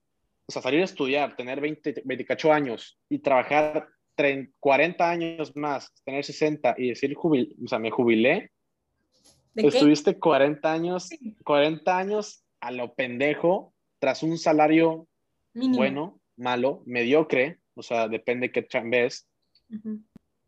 o 0.44 0.52
sea, 0.52 0.60
salir 0.60 0.82
a 0.82 0.84
estudiar, 0.84 1.34
tener 1.34 1.62
20, 1.62 2.02
28 2.04 2.52
años 2.52 2.98
y 3.08 3.20
trabajar 3.20 3.88
30, 4.16 4.52
40 4.60 5.10
años 5.10 5.56
más, 5.56 5.90
tener 6.04 6.26
60 6.26 6.74
y 6.76 6.90
decir, 6.90 7.14
jubil, 7.14 7.56
o 7.64 7.66
sea, 7.66 7.78
me 7.78 7.90
jubilé. 7.90 8.50
Estuviste 9.54 10.18
40 10.18 10.70
años, 10.70 11.08
40 11.44 11.96
años 11.96 12.44
a 12.60 12.70
lo 12.72 12.92
pendejo 12.92 13.72
tras 14.00 14.22
un 14.22 14.36
salario 14.36 15.08
bueno, 15.54 16.20
malo, 16.42 16.82
mediocre, 16.86 17.60
o 17.74 17.82
sea, 17.82 18.08
depende 18.08 18.52
qué 18.52 18.66
chambes, 18.66 19.28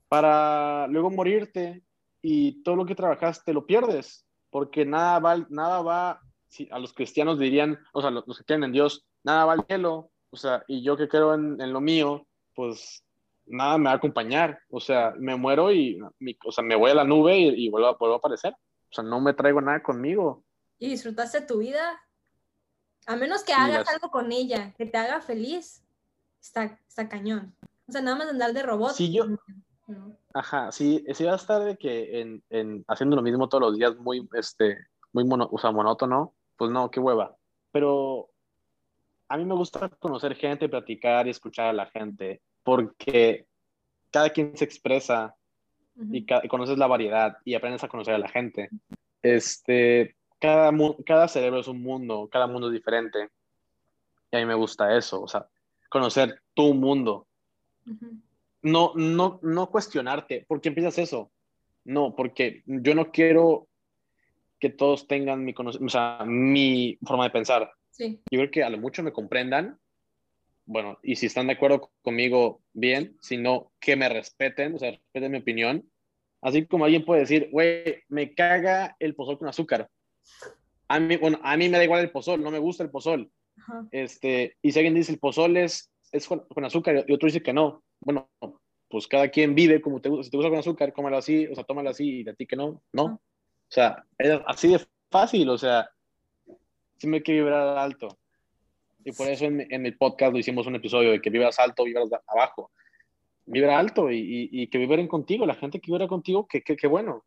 para 0.09 0.87
luego 0.89 1.11
morirte 1.11 1.83
y 2.21 2.63
todo 2.63 2.77
lo 2.77 2.87
que 2.87 2.95
trabajaste 2.95 3.53
lo 3.53 3.67
pierdes, 3.67 4.27
porque 4.51 4.85
nada 4.85 5.19
va, 5.19 5.47
nada 5.49 5.83
va, 5.83 6.21
si 6.49 6.69
a 6.71 6.79
los 6.79 6.93
cristianos 6.93 7.39
dirían, 7.39 7.79
o 7.93 8.01
sea, 8.01 8.11
los, 8.11 8.25
que 8.39 8.45
creen 8.45 8.65
en 8.65 8.73
Dios, 8.73 9.07
nada 9.23 9.47
va 9.47 9.53
al 9.55 9.67
cielo, 9.67 10.11
o 10.31 10.37
sea, 10.37 10.63
y 10.69 10.83
yo 10.83 10.97
que 10.97 11.09
creo 11.09 11.35
en, 11.35 11.61
en 11.61 11.73
lo 11.73 11.81
mío, 11.81 12.27
pues 12.55 13.05
nada 13.47 13.79
me 13.79 13.85
va 13.85 13.93
a 13.93 13.97
acompañar, 13.97 14.61
o 14.69 14.81
sea, 14.81 15.15
me 15.19 15.37
muero 15.37 15.73
y, 15.73 16.01
o 16.45 16.53
sea, 16.53 16.65
me 16.65 16.77
voy 16.77 16.91
a 16.91 16.95
la 16.95 17.05
nube 17.05 17.37
y, 17.39 17.69
vuelvo, 17.69 17.89
a, 17.89 17.97
vuelvo 17.97 18.15
a 18.15 18.19
aparecer, 18.19 18.53
o 18.53 18.93
sea, 18.93 19.05
no 19.05 19.21
me 19.21 19.35
traigo 19.35 19.61
nada 19.61 19.83
conmigo. 19.83 20.45
¿Y 20.79 20.89
disfrutaste 20.89 21.43
tu 21.43 21.59
vida? 21.59 22.01
A 23.07 23.17
menos 23.17 23.45
que 23.45 23.53
hagas 23.53 23.87
algo 23.89 24.11
con 24.11 24.33
ella, 24.33 24.73
que 24.77 24.87
te 24.87 24.97
haga 24.97 25.21
feliz, 25.21 25.84
está, 26.45 26.79
está 26.87 27.09
cañón. 27.09 27.55
O 27.89 27.93
sea, 27.93 28.01
nada 28.01 28.17
más 28.17 28.29
andar 28.29 28.53
de 28.53 28.63
robot. 28.63 28.93
Sí, 28.93 29.13
yo. 29.13 29.25
Ajá, 30.33 30.73
sí, 30.73 31.05
sí 31.13 31.25
va 31.25 31.33
a 31.33 31.37
estar 31.37 31.63
de 31.63 31.77
que 31.77 32.21
en, 32.21 32.43
en, 32.51 32.85
haciendo 32.89 33.17
lo 33.17 33.23
mismo 33.23 33.49
todos 33.49 33.63
los 33.63 33.77
días, 33.77 33.97
muy, 33.97 34.29
este, 34.35 34.79
muy 35.13 35.25
mono, 35.25 35.49
o 35.51 35.59
sea, 35.59 35.71
monótono, 35.71 36.35
pues 36.57 36.71
no, 36.71 36.91
qué 36.91 37.01
hueva. 37.01 37.37
Pero 37.71 38.31
a 39.29 39.37
mí 39.37 39.45
me 39.45 39.55
gusta 39.55 39.89
conocer 39.89 40.35
gente, 40.35 40.69
platicar 40.69 41.27
y 41.27 41.31
escuchar 41.31 41.67
a 41.67 41.73
la 41.73 41.87
gente, 41.87 42.41
porque 42.63 43.47
cada 44.11 44.31
quien 44.31 44.57
se 44.57 44.65
expresa 44.65 45.35
y, 46.11 46.19
y, 46.19 46.49
conoces 46.49 46.79
la 46.79 46.87
variedad 46.87 47.37
y 47.45 47.55
aprendes 47.55 47.85
a 47.85 47.89
conocer 47.89 48.15
a 48.15 48.19
la 48.19 48.29
gente. 48.29 48.71
Este, 49.23 50.17
cada, 50.39 50.73
cada 51.05 51.29
cerebro 51.29 51.61
es 51.61 51.69
un 51.69 51.83
mundo, 51.83 52.29
cada 52.31 52.47
mundo 52.47 52.69
es 52.69 52.73
diferente. 52.73 53.29
Y 54.31 54.37
a 54.37 54.41
mí 54.41 54.47
me 54.47 54.55
gusta 54.55 54.97
eso, 54.97 55.23
o 55.23 55.29
sea, 55.29 55.47
conocer 55.95 56.41
tu 56.55 56.75
mundo. 56.75 57.29
No, 58.63 58.93
no, 58.97 59.39
no 59.43 59.71
cuestionarte, 59.71 60.45
¿por 60.49 60.61
qué 60.61 60.71
empiezas 60.71 60.99
eso? 60.99 61.31
No, 61.85 62.17
porque 62.17 62.65
yo 62.67 62.97
no 62.97 63.13
quiero 63.13 63.69
que 64.59 64.71
todos 64.71 65.07
tengan 65.07 65.45
mi, 65.45 65.55
o 65.57 65.89
sea, 65.89 66.25
mi 66.27 66.99
forma 67.07 67.25
de 67.25 67.31
pensar. 67.31 67.71
Sí. 67.93 68.21
Yo 68.29 68.41
creo 68.41 68.51
que 68.51 68.65
a 68.65 68.71
lo 68.71 68.79
mucho 68.79 69.05
me 69.05 69.13
comprendan, 69.13 69.79
bueno, 70.67 70.99
y 71.01 71.15
si 71.15 71.27
están 71.27 71.47
de 71.47 71.53
acuerdo 71.53 71.93
conmigo, 72.03 72.61
bien, 72.73 73.17
si 73.21 73.37
no, 73.37 73.71
que 73.79 73.95
me 73.95 74.09
respeten, 74.09 74.75
o 74.75 74.79
sea, 74.81 74.91
respeten 74.91 75.31
mi 75.31 75.39
opinión. 75.39 75.89
Así 76.41 76.67
como 76.67 76.87
alguien 76.87 77.05
puede 77.05 77.21
decir, 77.21 77.51
güey, 77.53 78.03
me 78.09 78.35
caga 78.35 78.97
el 78.99 79.15
pozol 79.15 79.39
con 79.39 79.47
azúcar. 79.47 79.89
A 80.89 80.99
mí, 80.99 81.17
bueno, 81.19 81.39
a 81.45 81.57
mí 81.57 81.69
me 81.69 81.79
da 81.79 81.85
igual 81.85 82.01
el 82.01 82.11
pozol, 82.11 82.43
no 82.43 82.51
me 82.51 82.59
gusta 82.59 82.83
el 82.83 82.91
pozol. 82.91 83.31
Este, 83.91 84.57
y 84.63 84.73
si 84.73 84.79
alguien 84.79 84.95
dice 84.95 85.13
el 85.13 85.19
pozol 85.19 85.57
es, 85.57 85.91
es 86.13 86.29
con, 86.29 86.45
azúcar 86.65 87.05
y 87.07 87.13
otro 87.13 87.27
dice 87.27 87.43
que 87.43 87.53
no, 87.53 87.83
bueno, 88.01 88.29
pues 88.89 89.07
cada 89.09 89.29
quien 89.29 89.55
vive 89.55 89.81
como 89.81 90.01
te 90.01 90.09
gusta. 90.09 90.25
Si 90.25 90.31
te 90.31 90.37
gusta 90.37 90.51
con 90.51 90.59
azúcar, 90.59 90.93
cómelo 90.93 91.17
así, 91.17 91.47
o 91.47 91.55
sea, 91.55 91.65
tómalo 91.65 91.91
así 91.91 92.21
y 92.21 92.25
de 92.25 92.35
ti 92.35 92.47
que 92.47 92.57
no, 92.57 92.83
no. 92.93 93.05
O 93.05 93.21
sea, 93.69 94.05
es 94.19 94.39
así 94.47 94.69
de 94.69 94.81
fácil, 95.11 95.49
o 95.49 95.59
sea, 95.59 95.91
siempre 96.99 97.19
hay 97.19 97.23
que 97.23 97.33
vibrar 97.33 97.79
alto. 97.79 98.19
Y 99.05 99.13
por 99.13 99.29
eso 99.29 99.45
en, 99.45 99.67
en 99.73 99.85
el 99.85 99.97
podcast 99.97 100.33
lo 100.33 100.39
hicimos 100.39 100.67
un 100.67 100.77
episodio 100.77 101.11
de 101.11 101.21
que 101.21 101.31
vibras 101.31 101.59
alto, 101.59 101.85
vibras 101.85 102.09
abajo. 102.27 102.71
Vibra 103.47 103.79
alto 103.79 104.11
y, 104.11 104.49
y, 104.51 104.69
que 104.69 104.79
vibren 104.79 105.07
contigo, 105.07 105.45
la 105.45 105.55
gente 105.55 105.79
que 105.79 105.93
vibra 105.93 106.09
contigo, 106.09 106.47
que, 106.47 106.63
que, 106.63 106.77
que 106.77 106.87
bueno. 106.87 107.25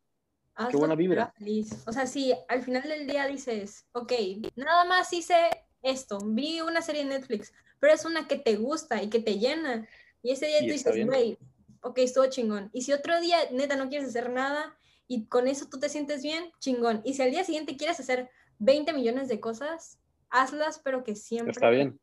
Qué 0.70 0.76
buena 0.76 0.96
vibra. 0.96 1.32
Feliz. 1.38 1.86
O 1.86 1.92
sea, 1.92 2.06
si 2.06 2.34
al 2.48 2.62
final 2.62 2.82
del 2.82 3.06
día 3.06 3.28
dices, 3.28 3.86
ok, 3.92 4.12
nada 4.56 4.84
más 4.84 5.12
hice 5.12 5.36
esto, 5.82 6.18
vi 6.24 6.60
una 6.60 6.82
serie 6.82 7.04
de 7.04 7.10
Netflix, 7.10 7.52
pero 7.80 7.92
es 7.92 8.04
una 8.04 8.26
que 8.26 8.36
te 8.36 8.56
gusta 8.56 9.02
y 9.02 9.08
que 9.08 9.20
te 9.20 9.38
llena. 9.38 9.88
Y 10.22 10.32
ese 10.32 10.46
día 10.46 10.60
tú 10.60 10.66
dices, 10.66 11.06
güey, 11.06 11.38
ok, 11.82 11.98
estuvo 11.98 12.26
chingón. 12.26 12.70
Y 12.72 12.82
si 12.82 12.92
otro 12.92 13.20
día, 13.20 13.38
neta, 13.52 13.76
no 13.76 13.88
quieres 13.88 14.08
hacer 14.08 14.30
nada 14.30 14.76
y 15.06 15.26
con 15.26 15.48
eso 15.48 15.66
tú 15.70 15.78
te 15.78 15.88
sientes 15.88 16.22
bien, 16.22 16.50
chingón. 16.58 17.00
Y 17.04 17.14
si 17.14 17.22
al 17.22 17.30
día 17.30 17.44
siguiente 17.44 17.76
quieres 17.76 18.00
hacer 18.00 18.30
20 18.58 18.92
millones 18.92 19.28
de 19.28 19.40
cosas, 19.40 19.98
hazlas, 20.30 20.80
pero 20.80 21.04
que 21.04 21.14
siempre. 21.14 21.52
Está 21.52 21.70
bien. 21.70 21.98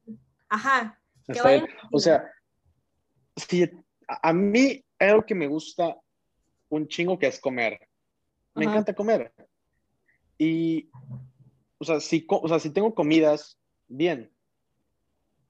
Ajá. 0.50 1.00
Está 1.28 1.50
bien. 1.50 1.68
O 1.92 2.00
sea, 2.00 2.32
si 3.36 3.70
a 4.08 4.34
mí 4.34 4.84
algo 5.00 5.26
que 5.26 5.36
me 5.36 5.48
gusta 5.48 5.98
un 6.70 6.88
chingo 6.88 7.18
que 7.18 7.28
es 7.28 7.40
comer. 7.40 7.80
Me 8.54 8.66
encanta 8.66 8.94
comer. 8.94 9.34
Y, 10.38 10.90
o 11.78 11.86
sea, 11.86 12.00
si, 12.00 12.26
o 12.30 12.48
sea, 12.48 12.60
si 12.60 12.70
tengo 12.70 12.94
comidas, 12.94 13.58
bien. 13.88 14.32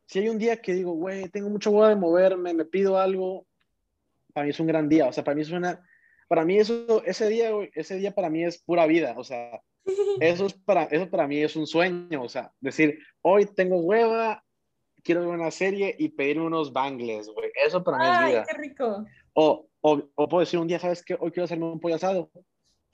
Si 0.06 0.20
hay 0.20 0.30
un 0.30 0.38
día 0.38 0.62
que 0.62 0.74
digo, 0.74 0.92
güey, 0.94 1.30
tengo 1.30 1.50
mucho 1.50 1.72
huevo 1.72 1.88
de 1.88 1.96
moverme, 1.96 2.54
me 2.54 2.66
pido 2.66 2.98
algo, 2.98 3.48
para 4.34 4.46
mí 4.46 4.52
es 4.52 4.60
un 4.60 4.68
gran 4.68 4.88
día. 4.88 5.08
O 5.08 5.14
sea, 5.14 5.24
para 5.24 5.36
mí 5.36 5.42
es 5.42 5.52
una, 5.52 5.84
para 6.28 6.46
mí 6.46 6.58
eso, 6.58 7.04
ese 7.06 7.28
día, 7.28 7.50
ese 7.74 7.96
día 7.96 8.14
para 8.14 8.30
mí 8.30 8.44
es 8.44 8.60
pura 8.60 8.86
vida. 8.86 9.16
O 9.18 9.24
sea, 9.24 9.62
eso, 10.20 10.46
es 10.46 10.54
para, 10.54 10.84
eso 10.84 11.10
para 11.10 11.28
mí 11.28 11.42
es 11.42 11.56
un 11.56 11.66
sueño. 11.66 12.22
O 12.22 12.30
sea, 12.30 12.52
decir, 12.60 13.00
hoy 13.22 13.46
tengo 13.46 13.78
hueva, 13.78 14.44
quiero 15.04 15.22
ver 15.22 15.40
una 15.40 15.52
serie 15.52 15.96
y 15.98 16.10
pedirme 16.10 16.46
unos 16.46 16.72
bangles, 16.72 17.28
güey. 17.30 17.50
Eso 17.66 17.84
para 17.84 17.98
mí 17.98 18.06
es 18.06 18.32
vida. 18.32 18.46
qué 18.48 18.58
rico! 18.58 19.06
O, 19.34 19.68
o, 19.82 20.04
o, 20.16 20.30
puedo 20.30 20.40
decir 20.42 20.60
un 20.60 20.68
día, 20.68 20.80
¿sabes 20.80 21.04
qué? 21.04 21.18
Hoy 21.20 21.32
quiero 21.32 21.46
hacerme 21.46 21.66
un 21.66 21.80
pollo 21.80 21.96
asado 21.96 22.30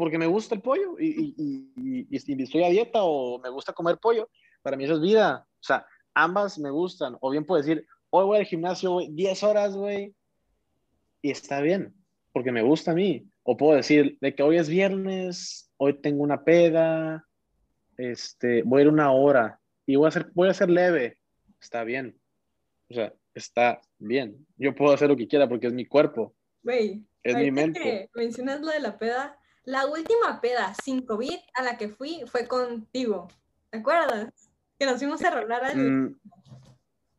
porque 0.02 0.18
me 0.18 0.26
gusta 0.26 0.56
el 0.56 0.62
pollo 0.62 0.96
y, 1.00 1.36
y, 1.38 2.08
y, 2.10 2.44
estoy 2.44 2.64
a 2.64 2.70
dieta 2.70 3.04
o 3.04 3.38
me 3.38 3.50
gusta 3.50 3.72
comer 3.72 4.00
pollo. 4.00 4.30
Para 4.62 4.78
mí 4.78 4.86
eso 4.86 4.96
es 4.96 5.02
vida. 5.02 5.46
O 5.60 5.64
sea, 5.64 5.86
ambas 6.14 6.58
me 6.60 6.70
gustan. 6.70 7.18
O 7.22 7.32
bien 7.32 7.46
puedo 7.46 7.62
decir, 7.62 7.86
hoy 8.10 8.26
voy 8.26 8.40
al 8.40 8.46
gimnasio, 8.46 9.00
10 9.10 9.44
horas, 9.44 9.76
güey, 9.76 10.14
y 11.22 11.32
está 11.32 11.62
bien, 11.62 11.94
porque 12.34 12.52
me 12.52 12.62
gusta 12.62 12.92
a 12.92 12.96
mí. 12.96 13.28
O 13.44 13.58
puedo 13.58 13.76
decir, 13.76 14.18
de 14.22 14.36
que 14.36 14.44
hoy 14.44 14.58
es 14.58 14.70
viernes, 14.70 15.72
hoy 15.78 16.00
tengo 16.00 16.24
una 16.24 16.44
peda, 16.44 17.28
este, 17.98 18.64
voy 18.64 18.80
a 18.80 18.82
ir 18.84 18.90
una 18.90 19.12
hora 19.12 19.60
y 19.86 19.96
voy 19.96 20.06
a 20.06 20.10
hacer, 20.10 20.32
voy 20.34 20.48
a 20.48 20.52
hacer 20.52 20.70
leve. 20.70 21.18
Está 21.60 21.84
bien. 21.84 22.20
O 22.90 22.94
sea, 22.94 23.14
está 23.34 23.82
bien. 23.98 24.46
Yo 24.58 24.76
puedo 24.76 24.94
hacer 24.94 25.10
lo 25.10 25.16
que 25.16 25.28
quiera 25.28 25.48
porque 25.48 25.68
es 25.68 25.74
mi 25.74 25.86
cuerpo. 25.86 26.36
Güey, 26.64 27.04
es 27.24 27.36
mi 27.36 27.52
mente. 27.52 28.10
Mencionas 28.14 28.62
lo 28.62 28.68
de 28.68 28.80
la 28.80 28.98
peda, 28.98 29.38
la 29.64 29.86
última 29.86 30.42
peda 30.42 30.74
sin 30.84 31.06
COVID 31.06 31.40
a 31.56 31.64
la 31.64 31.78
que 31.78 31.90
fui 31.90 32.24
fue 32.28 32.48
contigo. 32.48 33.28
¿Te 33.70 33.80
acuerdas? 33.80 34.51
Que 34.82 34.88
nos 34.88 34.98
fuimos 34.98 35.24
a 35.24 35.30
rolar 35.30 35.64
al... 35.64 35.78
Mm, 35.78 36.20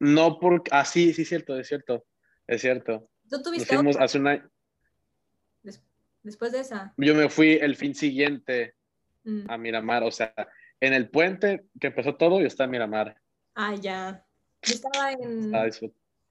no, 0.00 0.40
porque... 0.40 0.68
Ah, 0.74 0.84
sí, 0.84 1.12
sí, 1.12 1.24
cierto, 1.24 1.56
es 1.56 1.68
cierto. 1.68 2.04
Es 2.48 2.60
cierto. 2.60 3.08
¿Tú 3.30 3.40
tuviste 3.40 3.72
nos 3.72 3.84
fuimos 3.84 3.96
hace 4.00 4.18
una... 4.18 4.50
después 6.24 6.50
de 6.50 6.58
esa. 6.58 6.92
Yo 6.96 7.14
me 7.14 7.28
fui 7.28 7.52
el 7.52 7.76
fin 7.76 7.94
siguiente 7.94 8.74
mm. 9.22 9.48
a 9.48 9.56
Miramar. 9.58 10.02
O 10.02 10.10
sea, 10.10 10.34
en 10.80 10.92
el 10.92 11.08
puente 11.08 11.66
que 11.78 11.86
empezó 11.86 12.16
todo, 12.16 12.40
yo 12.40 12.48
estaba 12.48 12.64
en 12.64 12.70
Miramar. 12.72 13.16
Ah, 13.54 13.76
ya. 13.76 14.26
Yo 14.62 14.74
estaba 14.74 15.12
en 15.12 15.52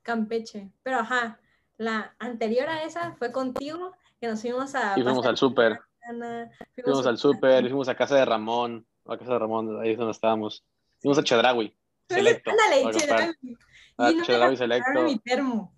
Campeche. 0.01 0.69
Pero 0.83 0.97
ajá, 0.97 1.39
la 1.77 2.13
anterior 2.19 2.67
a 2.67 2.83
esa 2.83 3.13
fue 3.13 3.31
contigo 3.31 3.93
que 4.19 4.27
nos 4.27 4.41
fuimos 4.41 4.75
a... 4.75 4.99
Y 4.99 5.01
fuimos 5.01 5.25
al 5.25 5.37
súper. 5.37 5.79
Fuimos, 6.75 7.07
al 7.07 7.17
súper, 7.17 7.63
fuimos 7.69 7.87
a 7.87 7.95
casa 7.95 8.17
de 8.17 8.25
Ramón, 8.25 8.85
a 9.05 9.17
casa 9.17 9.31
de 9.31 9.39
Ramón, 9.39 9.81
ahí 9.81 9.91
es 9.91 9.97
donde 9.97 10.11
estábamos. 10.11 10.65
Fuimos 11.01 11.17
a 11.17 11.23
Chedraui. 11.23 11.75
Selecto. 12.09 12.51
Ándale, 12.51 12.97
Chedraui. 12.97 13.33
Ah, 13.97 14.11
y 14.11 14.21
Chedraui 14.21 14.57
Selecto. 14.57 15.03
mi 15.03 15.19
termo. 15.19 15.75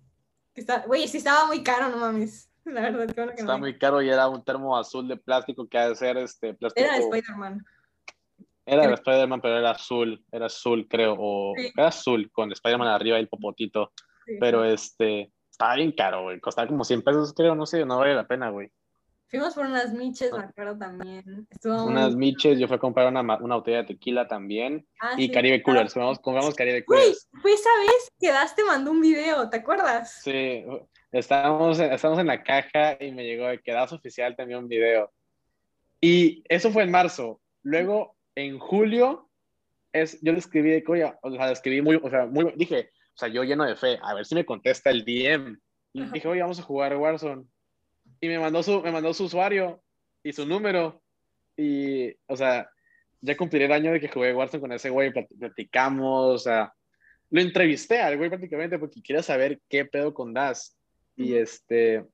Güey, 0.86 1.08
sí 1.08 1.18
estaba 1.18 1.46
muy 1.46 1.62
caro, 1.62 1.88
no 1.88 1.96
mames. 1.98 2.50
La 2.64 2.80
verdad, 2.82 3.06
que 3.06 3.20
bueno 3.20 3.32
que 3.34 3.40
Estaba 3.40 3.58
muy 3.58 3.78
caro 3.78 4.02
y 4.02 4.08
era 4.08 4.28
un 4.28 4.44
termo 4.44 4.76
azul 4.76 5.06
de 5.08 5.16
plástico 5.16 5.68
que 5.68 5.78
ha 5.78 5.88
de 5.88 5.96
ser 5.96 6.16
este 6.16 6.54
plástico. 6.54 6.86
Era 6.86 6.96
de 6.96 7.04
Spider-Man. 7.04 7.64
Era 8.66 8.86
de 8.86 8.94
Spider-Man, 8.94 9.40
pero 9.42 9.58
era 9.58 9.72
azul, 9.72 10.24
era 10.32 10.46
azul, 10.46 10.86
creo, 10.88 11.16
o 11.18 11.52
Sí. 11.56 11.70
era 11.76 11.88
azul, 11.88 12.30
con 12.32 12.50
Spider-Man 12.50 12.88
arriba 12.88 13.18
y 13.18 13.20
el 13.20 13.28
popotito. 13.28 13.92
Sí. 14.24 14.36
Pero 14.40 14.64
este, 14.64 15.30
estaba 15.50 15.74
bien 15.74 15.92
caro, 15.92 16.22
güey. 16.22 16.40
Costaba 16.40 16.66
como 16.68 16.82
100 16.84 17.02
pesos, 17.02 17.34
creo, 17.34 17.54
no 17.54 17.66
sé, 17.66 17.84
no 17.84 17.98
vale 17.98 18.14
la 18.14 18.26
pena, 18.26 18.48
güey. 18.48 18.70
Fuimos 19.28 19.54
por 19.54 19.66
unas 19.66 19.92
miches, 19.92 20.30
me 20.32 20.44
acuerdo 20.44 20.78
también. 20.78 21.46
Estuvo 21.50 21.74
muy- 21.84 21.92
Unas 21.92 22.14
miches, 22.14 22.58
yo 22.58 22.68
fui 22.68 22.76
a 22.76 22.80
comprar 22.80 23.08
una, 23.08 23.20
una 23.38 23.56
botella 23.56 23.78
de 23.78 23.84
tequila 23.94 24.28
también. 24.28 24.86
Ah, 25.00 25.14
Y 25.16 25.26
sí. 25.26 25.32
Caribe 25.32 25.62
Coolers, 25.62 25.92
compramos, 25.92 26.18
compramos 26.20 26.54
Caribe 26.54 26.84
Güey, 26.86 27.00
Coolers. 27.00 27.28
fue 27.42 27.52
esa 27.52 27.70
vez 27.80 28.12
que 28.20 28.28
Das 28.28 28.54
te 28.54 28.62
mandó 28.64 28.90
un 28.92 29.00
video, 29.00 29.48
¿te 29.50 29.56
acuerdas? 29.56 30.20
Sí, 30.22 30.64
estábamos, 31.10 31.80
estábamos 31.80 32.20
en 32.20 32.26
la 32.28 32.42
caja 32.44 32.96
y 33.00 33.10
me 33.12 33.24
llegó 33.24 33.46
de 33.48 33.58
que 33.60 33.72
Das 33.72 33.92
Oficial 33.92 34.36
tenía 34.36 34.58
un 34.58 34.68
video. 34.68 35.10
Y 36.00 36.44
eso 36.48 36.70
fue 36.70 36.84
en 36.84 36.90
marzo. 36.90 37.40
Luego, 37.62 38.16
en 38.36 38.58
julio, 38.58 39.28
es, 39.92 40.20
yo 40.22 40.32
le 40.32 40.38
escribí 40.38 40.70
de 40.70 40.84
oye, 40.86 41.12
o 41.22 41.30
sea, 41.32 41.46
le 41.46 41.52
escribí 41.52 41.80
muy, 41.82 41.96
o 42.00 42.10
sea, 42.10 42.26
muy, 42.26 42.52
dije, 42.56 42.90
o 43.14 43.16
sea, 43.16 43.28
yo 43.28 43.42
lleno 43.42 43.64
de 43.64 43.74
fe, 43.76 43.98
a 44.02 44.14
ver 44.14 44.26
si 44.26 44.34
me 44.34 44.44
contesta 44.44 44.90
el 44.90 45.04
DM. 45.04 45.56
Y 45.92 46.04
dije, 46.06 46.28
oye, 46.28 46.42
vamos 46.42 46.58
a 46.58 46.62
jugar 46.64 46.96
Warzone. 46.96 47.44
Y 48.24 48.28
me 48.28 48.38
mandó 48.38 48.62
su, 48.62 48.80
me 48.80 48.90
mandó 48.90 49.12
su 49.12 49.24
usuario 49.24 49.82
y 50.22 50.32
su 50.32 50.46
número. 50.46 51.02
Y, 51.58 52.10
o 52.26 52.36
sea, 52.36 52.70
ya 53.20 53.36
cumpliré 53.36 53.66
el 53.66 53.72
año 53.72 53.92
de 53.92 54.00
que 54.00 54.08
jugué 54.08 54.32
Warzone 54.32 54.62
con 54.62 54.72
ese 54.72 54.88
güey, 54.88 55.12
plat- 55.12 55.28
platicamos, 55.38 56.34
o 56.34 56.38
sea, 56.38 56.72
lo 57.28 57.40
entrevisté 57.42 58.00
al 58.00 58.16
güey 58.16 58.30
prácticamente 58.30 58.78
porque 58.78 59.02
quería 59.02 59.22
saber 59.22 59.60
qué 59.68 59.84
pedo 59.84 60.14
con 60.14 60.32
Das. 60.32 60.74
Y 61.16 61.34
este, 61.34 62.06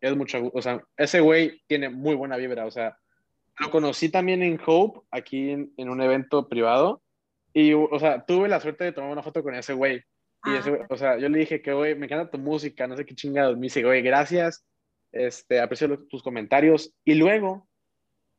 es 0.00 0.16
mucho, 0.16 0.48
o 0.54 0.62
sea, 0.62 0.80
ese 0.96 1.18
güey 1.20 1.60
tiene 1.66 1.88
muy 1.88 2.14
buena 2.14 2.36
vibra, 2.36 2.64
o 2.64 2.70
sea, 2.70 2.96
lo 3.58 3.70
conocí 3.70 4.10
también 4.10 4.42
en 4.44 4.60
Hope, 4.64 5.00
aquí 5.10 5.50
en, 5.50 5.72
en 5.76 5.88
un 5.88 6.00
evento 6.00 6.48
privado, 6.48 7.02
y, 7.52 7.72
o 7.72 7.98
sea, 7.98 8.24
tuve 8.24 8.48
la 8.48 8.60
suerte 8.60 8.84
de 8.84 8.92
tomar 8.92 9.10
una 9.10 9.22
foto 9.24 9.42
con 9.42 9.54
ese 9.56 9.74
güey. 9.74 10.02
Y 10.44 10.54
ese, 10.54 10.70
güey, 10.70 10.82
Ah, 10.82 10.86
o 10.90 10.96
sea, 10.96 11.18
yo 11.18 11.28
le 11.28 11.40
dije 11.40 11.60
que, 11.60 11.72
güey, 11.72 11.96
me 11.96 12.06
encanta 12.06 12.30
tu 12.30 12.38
música, 12.38 12.86
no 12.86 12.96
sé 12.96 13.04
qué 13.04 13.14
chingados. 13.16 13.56
Me 13.56 13.62
dice, 13.62 13.82
güey, 13.82 14.02
gracias, 14.02 14.64
este, 15.12 15.60
aprecio 15.60 16.06
tus 16.06 16.22
comentarios. 16.22 16.94
Y 17.04 17.14
luego 17.14 17.68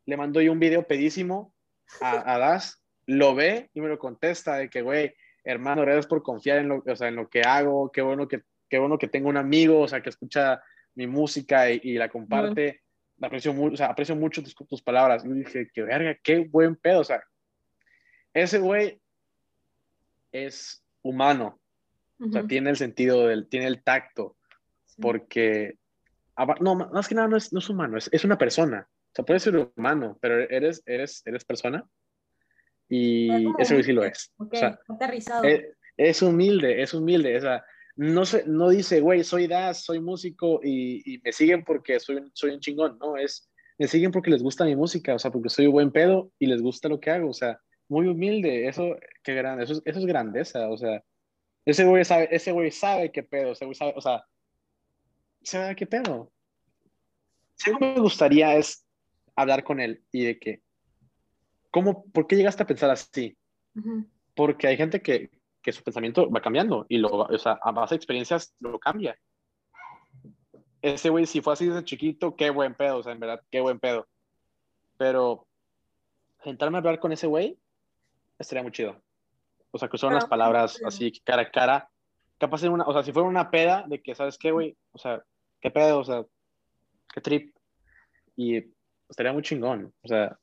le 0.06 0.16
mando 0.16 0.40
yo 0.40 0.52
un 0.52 0.60
video 0.60 0.86
pedísimo 0.86 1.54
a, 2.00 2.34
a 2.34 2.38
Das, 2.38 2.82
lo 3.06 3.34
ve 3.34 3.70
y 3.74 3.80
me 3.80 3.88
lo 3.88 3.98
contesta 3.98 4.56
de 4.56 4.68
que, 4.68 4.82
güey, 4.82 5.14
hermano, 5.44 5.82
gracias 5.82 6.06
por 6.06 6.22
confiar 6.22 6.58
en 6.58 6.68
lo, 6.68 6.82
o 6.86 6.96
sea, 6.96 7.08
en 7.08 7.16
lo 7.16 7.28
que 7.28 7.42
hago, 7.42 7.90
qué 7.90 8.02
bueno 8.02 8.28
que, 8.28 8.42
qué 8.68 8.78
bueno 8.78 8.98
que 8.98 9.08
tengo 9.08 9.28
un 9.28 9.36
amigo, 9.36 9.80
o 9.80 9.88
sea, 9.88 10.02
que 10.02 10.10
escucha 10.10 10.62
mi 10.94 11.06
música 11.06 11.70
y, 11.70 11.80
y 11.82 11.94
la 11.94 12.08
comparte. 12.08 12.82
Aprecio, 13.22 13.52
mu- 13.52 13.72
o 13.72 13.76
sea, 13.76 13.86
aprecio 13.88 14.16
mucho 14.16 14.42
tus, 14.42 14.54
tus 14.54 14.82
palabras. 14.82 15.24
Y 15.24 15.28
dije, 15.28 15.70
qué 15.74 15.82
verga, 15.82 16.18
qué 16.22 16.38
buen 16.38 16.76
pedo, 16.76 17.00
o 17.00 17.04
sea, 17.04 17.22
ese 18.32 18.58
güey 18.58 19.00
es 20.32 20.82
humano, 21.02 21.60
o 22.20 22.30
sea, 22.30 22.46
tiene 22.46 22.70
el 22.70 22.76
sentido, 22.76 23.26
del, 23.26 23.48
tiene 23.48 23.66
el 23.66 23.82
tacto, 23.82 24.36
sí. 24.86 25.02
porque, 25.02 25.78
no, 26.60 26.74
más 26.74 27.08
que 27.08 27.14
nada 27.14 27.28
no 27.28 27.36
es, 27.36 27.52
no 27.52 27.58
es 27.58 27.68
humano, 27.68 27.98
es, 27.98 28.08
es 28.12 28.24
una 28.24 28.38
persona. 28.38 28.86
O 28.90 29.12
sea, 29.14 29.24
puedes 29.24 29.42
ser 29.42 29.56
humano, 29.76 30.18
pero 30.20 30.38
eres, 30.40 30.82
eres, 30.86 31.22
eres 31.26 31.44
persona. 31.44 31.84
Y 32.88 33.44
como 33.44 33.58
ese 33.58 33.74
güey 33.74 33.84
sí 33.84 33.92
lo 33.92 34.04
es. 34.04 34.32
Ok, 34.38 34.54
O 34.54 34.56
sea, 34.56 34.80
aterrizado. 34.88 35.44
es, 35.44 35.64
es 35.96 36.22
humilde, 36.22 36.82
es 36.82 36.92
humilde. 36.94 37.36
O 37.36 37.40
sea, 37.40 37.64
no, 37.96 38.24
se, 38.24 38.44
no 38.46 38.68
dice, 38.70 39.00
güey, 39.00 39.22
soy 39.24 39.46
Das, 39.46 39.84
soy 39.84 40.00
músico 40.00 40.60
y, 40.62 41.14
y 41.14 41.20
me 41.22 41.32
siguen 41.32 41.64
porque 41.64 42.00
soy, 42.00 42.16
un- 42.16 42.30
soy 42.34 42.50
un 42.52 42.60
chingón. 42.60 42.98
No, 42.98 43.16
es, 43.16 43.50
me 43.78 43.86
siguen 43.86 44.10
porque 44.10 44.30
les 44.30 44.42
gusta 44.42 44.64
mi 44.64 44.74
música, 44.76 45.14
o 45.14 45.18
sea, 45.18 45.30
porque 45.30 45.48
soy 45.48 45.66
un 45.66 45.72
buen 45.72 45.90
pedo 45.92 46.32
y 46.38 46.46
les 46.46 46.62
gusta 46.62 46.88
lo 46.88 46.98
que 47.00 47.10
hago. 47.10 47.30
O 47.30 47.34
sea, 47.34 47.60
muy 47.88 48.06
humilde. 48.08 48.66
Eso, 48.68 48.96
qué 49.22 49.34
grande, 49.34 49.64
eso 49.64 49.74
es, 49.74 49.82
eso 49.84 49.98
es 50.00 50.06
grandeza. 50.06 50.68
O 50.68 50.76
sea, 50.76 51.02
ese 51.64 51.84
güey 51.84 52.04
sabe, 52.04 52.28
ese 52.32 52.52
güey 52.52 52.70
sabe 52.70 53.12
qué 53.12 53.22
pedo, 53.22 53.52
ese 53.52 53.64
güey 53.66 53.74
sabe, 53.74 53.92
o 53.96 54.00
sea, 54.00 54.24
sabe 55.42 55.76
qué 55.76 55.86
pedo. 55.86 56.30
Si 57.54 57.72
me 57.74 57.98
gustaría 57.98 58.56
es 58.56 58.86
hablar 59.36 59.64
con 59.64 59.80
él 59.80 60.02
y 60.12 60.24
de 60.24 60.38
que, 60.38 60.62
¿cómo, 61.70 62.04
por 62.06 62.26
qué 62.26 62.36
llegaste 62.36 62.62
a 62.62 62.66
pensar 62.66 62.90
así? 62.90 63.36
Porque 64.34 64.66
hay 64.66 64.76
gente 64.76 65.02
que, 65.02 65.30
que 65.62 65.72
su 65.72 65.82
pensamiento 65.82 66.30
va 66.30 66.40
cambiando 66.40 66.86
y 66.88 66.98
lo, 66.98 67.10
o 67.10 67.38
sea, 67.38 67.58
a 67.62 67.72
base 67.72 67.94
de 67.94 67.96
experiencias 67.96 68.54
lo 68.60 68.78
cambia. 68.78 69.18
Ese 70.82 71.10
güey, 71.10 71.26
si 71.26 71.42
fue 71.42 71.52
así 71.52 71.66
desde 71.66 71.84
chiquito, 71.84 72.34
qué 72.36 72.50
buen 72.50 72.74
pedo, 72.74 72.98
o 72.98 73.02
sea, 73.02 73.12
en 73.12 73.20
verdad, 73.20 73.42
qué 73.50 73.60
buen 73.60 73.78
pedo. 73.78 74.08
Pero 74.96 75.46
sentarme 76.42 76.78
a 76.78 76.80
hablar 76.80 76.98
con 76.98 77.12
ese 77.12 77.26
güey 77.26 77.58
estaría 78.38 78.62
muy 78.62 78.72
chido. 78.72 79.00
O 79.70 79.78
sea, 79.78 79.88
que 79.88 79.96
usaron 79.96 80.14
las 80.14 80.26
palabras 80.26 80.74
sí. 80.74 80.84
así 80.84 81.20
cara 81.24 81.42
a 81.42 81.50
cara. 81.50 81.90
Capaz 82.38 82.62
en 82.64 82.72
una, 82.72 82.84
o 82.84 82.92
sea, 82.92 83.02
si 83.02 83.12
fuera 83.12 83.28
una 83.28 83.50
peda 83.50 83.84
de 83.86 84.00
que, 84.00 84.14
¿sabes 84.14 84.38
qué, 84.38 84.50
güey? 84.50 84.76
O 84.92 84.98
sea, 84.98 85.22
qué 85.60 85.70
pedo, 85.70 85.98
o 86.00 86.04
sea, 86.04 86.24
qué 87.14 87.20
trip. 87.20 87.54
Y 88.36 88.72
estaría 89.08 89.32
muy 89.32 89.42
chingón. 89.42 89.92
O 90.02 90.08
sea, 90.08 90.38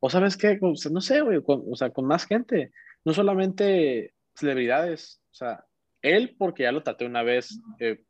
o 0.00 0.10
sabes 0.10 0.36
qué, 0.36 0.58
O 0.62 0.76
sea, 0.76 0.90
no 0.92 1.00
sé, 1.00 1.20
güey, 1.20 1.42
con- 1.42 1.64
o 1.70 1.76
sea, 1.76 1.90
con 1.90 2.06
más 2.06 2.26
gente. 2.26 2.72
No 3.04 3.12
solamente 3.12 4.14
celebridades. 4.34 5.20
O 5.30 5.34
sea, 5.34 5.64
él 6.02 6.34
porque 6.38 6.62
ya 6.64 6.72
lo 6.72 6.82
traté 6.82 7.04
una 7.06 7.22
vez, 7.22 7.58
eh, 7.78 8.02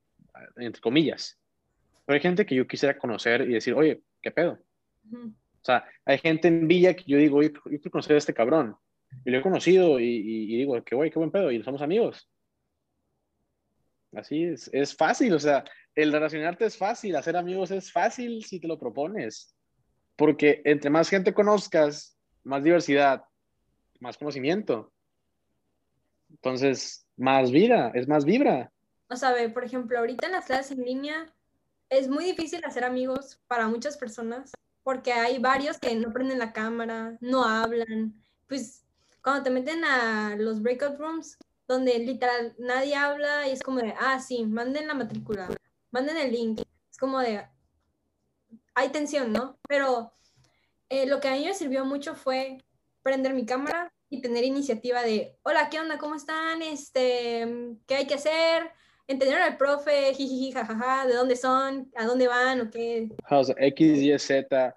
entre 0.57 0.81
comillas. 0.81 1.39
Pero 2.05 2.15
hay 2.17 2.21
gente 2.21 2.45
que 2.45 2.55
yo 2.55 2.67
quisiera 2.67 2.99
conocer 2.99 3.43
y 3.43 3.55
decir, 3.55 3.75
oye, 3.75 4.03
¿qué 4.23 4.31
pedo? 4.31 4.59
Ujú. 5.11 5.29
O 5.29 5.65
sea, 5.65 5.85
hay 6.05 6.19
gente 6.19 6.49
en 6.49 6.69
Villa 6.69 6.95
que 6.95 7.05
yo 7.07 7.17
digo, 7.17 7.39
oye, 7.39 7.51
yo 7.55 7.62
quiero 7.62 7.91
conocer 7.91 8.15
a 8.17 8.19
este 8.19 8.35
cabrón. 8.35 8.77
Y 9.25 9.31
lo 9.31 9.39
he 9.39 9.43
conocido 9.43 9.99
y, 10.01 10.05
y- 10.05 10.55
y 10.55 10.59
digo, 10.59 10.83
qué 10.85 10.95
güey, 10.95 11.11
qué 11.11 11.19
buen 11.19 11.31
pedo. 11.31 11.51
Y 11.51 11.62
somos 11.62 11.81
amigos. 11.83 12.29
Así 14.17 14.45
es, 14.45 14.71
es 14.73 14.97
fácil, 14.97 15.35
o 15.35 15.39
sea, 15.39 15.65
el 15.95 16.12
relacionarte 16.12 16.67
es 16.67 16.77
fácil, 16.77 17.17
hacer 17.17 17.37
amigos 17.37 17.71
es 17.71 17.93
fácil 17.93 18.45
si 18.45 18.61
te 18.61 18.69
lo 18.69 18.79
propones. 18.79 19.55
Porque 20.17 20.62
entre 20.65 20.91
más 20.91 21.09
gente 21.09 21.35
conozcas, 21.35 22.17
más 22.45 22.62
diversidad, 22.62 23.25
más 24.01 24.17
conocimiento. 24.17 24.93
Entonces, 26.31 27.07
más 27.17 27.51
vida, 27.51 27.91
es 27.95 28.07
más 28.07 28.25
vibra. 28.25 28.73
O 29.09 29.17
sea, 29.17 29.33
ve, 29.33 29.49
por 29.49 29.65
ejemplo, 29.65 29.99
ahorita 29.99 30.27
en 30.27 30.33
las 30.33 30.47
clases 30.47 30.79
en 30.79 30.85
línea 30.85 31.33
es 31.89 32.09
muy 32.09 32.25
difícil 32.25 32.65
hacer 32.65 32.85
amigos 32.85 33.41
para 33.47 33.69
muchas 33.69 33.97
personas 33.97 34.53
porque 34.85 35.12
hay 35.12 35.39
varios 35.39 35.79
que 35.79 35.95
no 35.97 36.12
prenden 36.12 36.39
la 36.39 36.53
cámara, 36.53 37.17
no 37.21 37.45
hablan. 37.45 38.15
Pues 38.47 38.85
cuando 39.23 39.43
te 39.43 39.51
meten 39.51 39.83
a 39.85 40.37
los 40.37 40.62
breakout 40.62 40.99
rooms, 40.99 41.39
donde 41.67 41.99
literal 41.99 42.55
nadie 42.59 42.95
habla 42.95 43.49
y 43.49 43.53
es 43.53 43.62
como 43.62 43.81
de, 43.81 43.95
ah, 43.99 44.21
sí, 44.21 44.45
manden 44.45 44.87
la 44.87 44.95
matrícula, 44.95 45.49
manden 45.91 46.17
el 46.17 46.33
link. 46.33 46.61
Es 46.91 46.99
como 46.99 47.21
de, 47.21 47.47
hay 48.75 48.89
tensión, 48.91 49.33
¿no? 49.33 49.59
Pero 49.69 50.12
eh, 50.89 51.07
lo 51.07 51.21
que 51.21 51.29
a 51.29 51.33
mí 51.33 51.45
me 51.45 51.55
sirvió 51.55 51.85
mucho 51.85 52.15
fue 52.15 52.59
prender 53.03 53.35
mi 53.35 53.47
cámara 53.47 53.93
y 54.11 54.21
tener 54.21 54.45
iniciativa 54.45 55.03
de, 55.03 55.37
hola, 55.43 55.69
¿qué 55.71 55.81
onda? 55.81 55.99
¿Cómo 55.99 56.15
están? 56.15 56.62
Este, 56.62 57.47
¿qué 57.87 57.95
hay 57.97 58.07
que 58.07 58.15
hacer? 58.15 58.71
Entender 59.07 59.41
al 59.41 59.57
profe, 59.57 60.15
jijiji, 60.15 60.53
jajaja, 60.53 61.07
de 61.07 61.15
dónde 61.15 61.37
son, 61.37 61.91
a 61.95 62.05
dónde 62.07 62.29
van 62.29 62.61
o 62.62 62.71
qué. 62.71 63.09
O 63.31 63.45
sea, 63.45 63.55
X, 63.59 63.99
Y, 63.99 64.19
Z. 64.19 64.77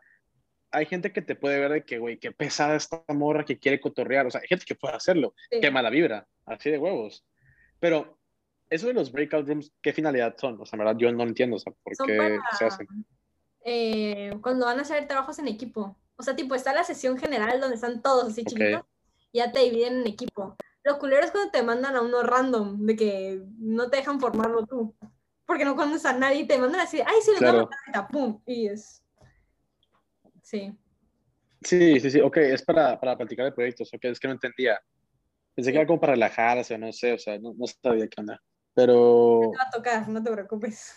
Hay 0.71 0.85
gente 0.85 1.13
que 1.13 1.21
te 1.21 1.35
puede 1.35 1.59
ver 1.59 1.71
de 1.71 1.85
que, 1.85 1.97
güey, 1.97 2.19
qué 2.19 2.31
pesada 2.31 2.75
esta 2.75 3.03
morra 3.07 3.45
que 3.45 3.57
quiere 3.57 3.79
cotorrear. 3.79 4.25
O 4.27 4.31
sea, 4.31 4.41
hay 4.41 4.47
gente 4.47 4.65
que 4.65 4.75
puede 4.75 4.95
hacerlo. 4.95 5.33
Sí. 5.49 5.61
Qué 5.61 5.71
mala 5.71 5.89
vibra, 5.89 6.27
así 6.47 6.71
de 6.71 6.79
huevos. 6.79 7.23
Pero 7.79 8.17
eso 8.69 8.87
de 8.87 8.93
los 8.93 9.11
breakout 9.11 9.47
rooms, 9.47 9.71
¿qué 9.81 9.93
finalidad 9.93 10.35
son? 10.37 10.59
O 10.59 10.65
sea, 10.65 10.77
en 10.77 10.85
verdad, 10.85 10.97
yo 10.99 11.11
no 11.11 11.23
entiendo, 11.23 11.57
o 11.57 11.59
sea, 11.59 11.73
por 11.83 11.95
Son 11.95 12.07
qué 12.07 12.17
para- 12.17 12.57
se 12.57 12.65
hacen. 12.65 12.87
Eh, 13.63 14.31
cuando 14.41 14.65
van 14.65 14.79
a 14.79 14.81
hacer 14.81 15.07
trabajos 15.07 15.37
en 15.39 15.47
equipo. 15.47 15.95
O 16.15 16.23
sea, 16.23 16.35
tipo, 16.35 16.55
está 16.55 16.73
la 16.73 16.83
sesión 16.83 17.17
general 17.17 17.59
donde 17.61 17.75
están 17.75 18.01
todos 18.01 18.31
así 18.31 18.43
chiquitos 18.43 18.81
y 19.31 19.37
ya 19.37 19.51
te 19.51 19.59
dividen 19.59 20.01
en 20.01 20.07
equipo. 20.07 20.57
Lo 20.83 20.97
culero 20.99 21.23
es 21.25 21.31
cuando 21.31 21.51
te 21.51 21.61
mandan 21.63 21.95
a 21.95 22.01
uno 22.01 22.23
random, 22.23 22.85
de 22.85 22.95
que 22.95 23.41
no 23.59 23.89
te 23.89 23.97
dejan 23.97 24.19
formarlo 24.19 24.65
tú. 24.65 24.95
Porque 25.45 25.65
no 25.65 25.75
conoces 25.75 26.05
a 26.05 26.13
nadie 26.17 26.41
y 26.41 26.47
te 26.47 26.57
mandan 26.57 26.81
así, 26.81 26.99
ay, 27.01 27.21
sí, 27.21 27.31
a 27.35 27.37
Claro. 27.37 27.69
ahorita", 27.85 28.07
pum, 28.07 28.41
y 28.45 28.67
es... 28.67 29.03
Sí. 30.41 30.73
Sí, 31.61 31.99
sí, 31.99 32.11
sí, 32.11 32.21
ok, 32.21 32.37
es 32.37 32.63
para, 32.63 32.99
para 32.99 33.17
platicar 33.17 33.45
de 33.45 33.51
proyectos, 33.51 33.93
ok, 33.93 34.05
es 34.05 34.19
que 34.19 34.27
no 34.27 34.33
entendía. 34.35 34.79
Pensé 35.57 35.71
que 35.71 35.79
era 35.79 35.87
como 35.87 35.99
para 35.99 36.13
relajarse, 36.13 36.75
o 36.75 36.77
no 36.77 36.93
sé, 36.93 37.13
o 37.13 37.17
sea, 37.17 37.39
no, 37.39 37.51
no 37.57 37.65
sabía 37.65 38.07
qué 38.07 38.21
onda. 38.21 38.39
Pero 38.75 39.39
Te 39.51 39.57
va 39.57 39.63
a 39.63 39.69
tocar, 39.71 40.07
no 40.07 40.21
te 40.23 40.31
preocupes. 40.31 40.95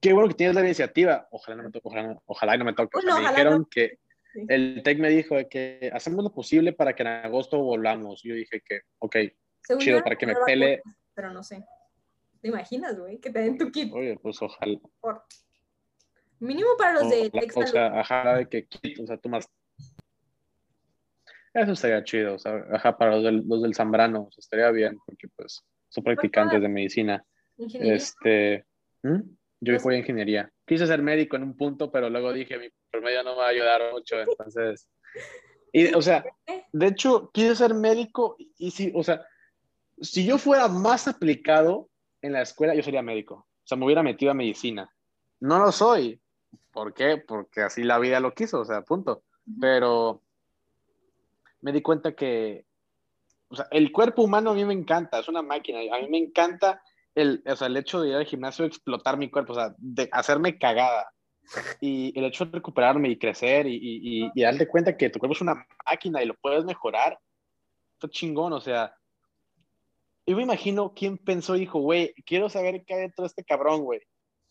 qué 0.00 0.12
bueno 0.12 0.28
que 0.28 0.34
tienes 0.34 0.54
la 0.54 0.62
iniciativa. 0.62 1.26
Ojalá 1.32 1.56
no 1.56 1.64
me 1.64 1.70
toque, 1.72 1.88
ojalá, 1.88 2.06
no- 2.06 2.22
ojalá 2.26 2.54
y 2.54 2.58
no 2.58 2.64
me 2.64 2.74
toque. 2.74 2.96
Me 3.04 3.20
dijeron 3.28 3.58
no. 3.62 3.66
que 3.68 3.98
Sí. 4.32 4.44
el 4.48 4.82
TEC 4.84 4.98
me 5.00 5.08
dijo 5.08 5.34
que 5.50 5.90
hacemos 5.92 6.22
lo 6.22 6.32
posible 6.32 6.72
para 6.74 6.94
que 6.94 7.02
en 7.02 7.08
agosto 7.08 7.58
volvamos. 7.60 8.20
Yo 8.22 8.34
dije 8.34 8.60
que, 8.64 8.82
ok, 9.00 9.16
Según 9.62 9.82
chido, 9.82 10.04
para 10.04 10.16
que 10.16 10.26
me 10.26 10.34
no 10.34 10.40
pele. 10.46 10.80
Pero 11.14 11.32
no 11.32 11.42
sé. 11.42 11.64
¿Te 12.40 12.48
imaginas, 12.48 12.96
güey? 12.96 13.18
Que 13.18 13.30
te 13.30 13.40
den 13.40 13.58
tu 13.58 13.72
kit. 13.72 13.92
oye, 13.92 14.16
pues 14.22 14.40
ojalá. 14.40 14.78
por- 15.00 15.24
Mínimo 16.40 16.68
para 16.78 16.92
los 17.00 17.10
de 17.10 17.30
Tech 17.30 17.56
o 17.56 17.66
sea, 17.66 17.98
ajá, 17.98 18.36
de 18.36 18.48
que, 18.48 18.68
o 19.02 19.06
sea, 19.08 19.16
tú 19.16 19.28
más. 19.28 19.48
Eso 21.60 21.72
estaría 21.72 22.04
chido, 22.04 22.34
o 22.34 22.38
sea, 22.38 22.64
ajá, 22.72 22.96
para 22.96 23.12
los 23.16 23.24
del, 23.24 23.44
los 23.46 23.62
del 23.62 23.74
Zambrano, 23.74 24.22
o 24.24 24.30
sea, 24.30 24.40
estaría 24.40 24.70
bien, 24.70 24.98
porque 25.04 25.28
pues 25.34 25.62
son 25.88 26.04
practicantes 26.04 26.60
de 26.60 26.68
medicina. 26.68 27.24
Ingeniería. 27.56 27.94
Este, 27.94 28.66
¿hmm? 29.02 29.20
yo 29.60 29.72
Pues- 29.74 29.82
fui 29.82 29.94
a 29.94 29.98
ingeniería. 29.98 30.50
Quise 30.66 30.86
ser 30.86 31.02
médico 31.02 31.36
en 31.36 31.42
un 31.44 31.56
punto, 31.56 31.90
pero 31.90 32.10
luego 32.10 32.32
dije, 32.32 32.58
mi 32.58 32.68
promedio 32.90 33.22
no 33.22 33.32
me 33.32 33.38
va 33.38 33.46
a 33.46 33.50
ayudar 33.50 33.80
mucho, 33.92 34.20
entonces... 34.20 34.88
Y, 35.70 35.92
o 35.94 36.00
sea, 36.00 36.24
de 36.72 36.86
hecho, 36.86 37.30
quise 37.30 37.54
ser 37.54 37.74
médico 37.74 38.36
y 38.56 38.70
si, 38.70 38.90
o 38.94 39.02
sea, 39.02 39.22
si 40.00 40.24
yo 40.24 40.38
fuera 40.38 40.66
más 40.66 41.06
aplicado 41.06 41.90
en 42.22 42.32
la 42.32 42.40
escuela, 42.40 42.74
yo 42.74 42.82
sería 42.82 43.02
médico. 43.02 43.34
O 43.34 43.66
sea, 43.66 43.76
me 43.76 43.84
hubiera 43.84 44.02
metido 44.02 44.30
a 44.30 44.34
medicina. 44.34 44.90
No 45.40 45.58
lo 45.58 45.70
soy. 45.70 46.22
¿Por 46.72 46.94
qué? 46.94 47.18
Porque 47.18 47.60
así 47.60 47.82
la 47.82 47.98
vida 47.98 48.18
lo 48.18 48.32
quiso, 48.32 48.60
o 48.60 48.64
sea, 48.64 48.80
punto. 48.80 49.24
Pero 49.60 50.22
me 51.60 51.72
di 51.72 51.82
cuenta 51.82 52.14
que, 52.14 52.64
o 53.48 53.56
sea, 53.56 53.66
el 53.70 53.92
cuerpo 53.92 54.22
humano 54.22 54.50
a 54.50 54.54
mí 54.54 54.64
me 54.64 54.74
encanta, 54.74 55.18
es 55.18 55.28
una 55.28 55.42
máquina. 55.42 55.78
A 55.94 56.00
mí 56.00 56.08
me 56.08 56.18
encanta 56.18 56.82
el, 57.14 57.42
o 57.46 57.56
sea, 57.56 57.66
el 57.66 57.76
hecho 57.76 58.00
de 58.00 58.10
ir 58.10 58.14
al 58.14 58.26
gimnasio, 58.26 58.64
explotar 58.64 59.16
mi 59.16 59.30
cuerpo, 59.30 59.52
o 59.52 59.56
sea, 59.56 59.74
de 59.78 60.08
hacerme 60.12 60.58
cagada. 60.58 61.10
Y 61.80 62.16
el 62.18 62.26
hecho 62.26 62.44
de 62.44 62.52
recuperarme 62.52 63.08
y 63.08 63.18
crecer 63.18 63.66
y, 63.66 63.74
y, 63.74 64.24
y, 64.24 64.30
y 64.34 64.42
darte 64.42 64.68
cuenta 64.68 64.96
que 64.96 65.08
tu 65.08 65.18
cuerpo 65.18 65.34
es 65.34 65.40
una 65.40 65.66
máquina 65.86 66.22
y 66.22 66.26
lo 66.26 66.34
puedes 66.34 66.64
mejorar, 66.64 67.18
está 67.94 68.08
chingón, 68.08 68.52
o 68.52 68.60
sea. 68.60 68.94
Yo 70.26 70.36
me 70.36 70.42
imagino 70.42 70.92
quién 70.94 71.16
pensó 71.16 71.56
y 71.56 71.60
dijo, 71.60 71.80
güey, 71.80 72.12
quiero 72.26 72.50
saber 72.50 72.84
qué 72.84 72.92
hay 72.92 73.00
dentro 73.00 73.22
de 73.22 73.28
este 73.28 73.44
cabrón, 73.44 73.82
güey. 73.82 74.02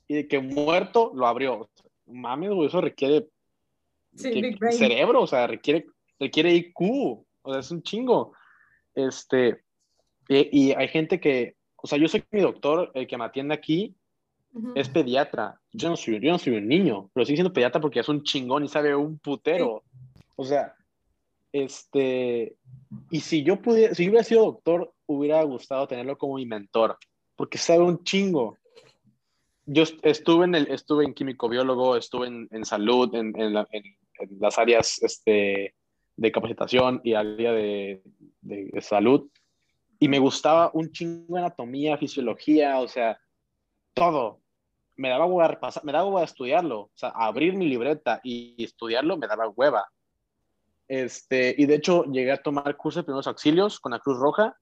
Y 0.08 0.16
de 0.16 0.28
que 0.28 0.40
muerto 0.40 1.12
lo 1.14 1.28
abrió. 1.28 1.70
Mames, 2.08 2.50
güey, 2.50 2.68
eso 2.68 2.82
requiere 2.82 3.28
Sí, 4.18 4.58
cerebro, 4.72 5.22
o 5.22 5.28
sea, 5.28 5.46
requiere, 5.46 5.86
requiere 6.20 6.54
IQ, 6.54 6.82
o 7.44 7.52
sea, 7.52 7.60
es 7.60 7.72
un 7.72 7.82
chingo. 7.84 8.34
Este, 8.96 9.64
y, 10.28 10.70
y 10.70 10.72
hay 10.74 10.88
gente 10.88 11.20
que, 11.20 11.56
o 11.76 11.88
sea, 11.88 11.98
yo 11.98 12.08
soy 12.08 12.24
mi 12.32 12.42
doctor, 12.42 12.92
el 12.94 13.08
que 13.08 13.18
me 13.18 13.26
atiende 13.26 13.54
aquí, 13.54 13.96
Ujú. 14.54 14.72
es 14.76 14.90
pediatra. 14.90 15.60
Yo 15.72 15.90
no 15.90 15.96
soy, 15.96 16.20
yo 16.20 16.32
no 16.32 16.40
soy 16.40 16.54
un 16.58 16.68
niño, 16.68 17.10
pero 17.14 17.26
sigue 17.26 17.38
siendo 17.38 17.54
pediatra 17.54 17.80
porque 17.82 18.00
es 18.00 18.10
un 18.10 18.24
chingón 18.24 18.64
y 18.64 18.68
sabe 18.68 18.96
un 18.96 19.20
putero. 19.20 19.84
O 20.36 20.44
sea, 20.44 20.74
este, 21.52 22.56
y 23.12 23.20
si 23.22 23.44
yo 23.44 23.62
pudiera, 23.62 23.94
si 23.96 24.04
yo 24.06 24.12
hubiera 24.12 24.24
sido 24.24 24.46
doctor, 24.46 24.94
hubiera 25.06 25.42
gustado 25.44 25.88
tenerlo 25.88 26.18
como 26.18 26.36
mi 26.36 26.46
mentor, 26.46 26.98
porque 27.36 27.58
sabe 27.58 27.84
un 27.84 28.04
chingo. 28.04 28.58
Yo 29.66 29.84
est- 29.84 30.00
estuve 30.04 30.46
en, 30.46 30.56
el, 30.56 30.72
estuve 30.72 31.06
en 31.06 31.14
químico 31.14 31.50
biólogo, 31.50 31.96
estuve 31.98 32.28
en, 32.28 32.48
en 32.52 32.66
salud, 32.66 33.14
en, 33.16 33.40
en, 33.40 33.54
la- 33.54 33.68
en- 33.72 33.84
en 34.20 34.38
las 34.40 34.58
áreas 34.58 35.02
este, 35.04 35.76
de 36.18 36.32
capacitación 36.32 37.00
y 37.04 37.14
área 37.14 37.54
de, 37.54 38.02
de, 38.42 38.66
de 38.74 38.82
salud, 38.82 39.30
y 40.00 40.10
me 40.10 40.20
gustaba 40.20 40.70
un 40.74 40.92
chingo 40.92 41.38
anatomía, 41.38 41.98
fisiología, 41.98 42.80
o 42.80 42.88
sea, 42.88 43.20
todo. 43.94 44.42
Me 44.96 45.10
daba 45.10 45.26
hueva 45.26 45.48
repasar, 45.48 45.84
me 45.86 45.92
daba 45.92 46.08
hueva 46.08 46.24
estudiarlo, 46.24 46.80
o 46.82 46.92
sea, 46.96 47.10
abrir 47.10 47.54
mi 47.54 47.68
libreta 47.68 48.20
y 48.24 48.64
estudiarlo 48.64 49.16
me 49.18 49.28
daba 49.28 49.48
hueva. 49.48 49.88
Este, 50.88 51.54
y 51.58 51.66
de 51.66 51.76
hecho 51.76 52.06
llegué 52.06 52.32
a 52.32 52.42
tomar 52.42 52.76
cursos 52.78 53.02
de 53.02 53.06
primeros 53.06 53.28
auxilios 53.28 53.80
con 53.80 53.92
la 53.92 54.00
Cruz 54.00 54.18
Roja, 54.20 54.58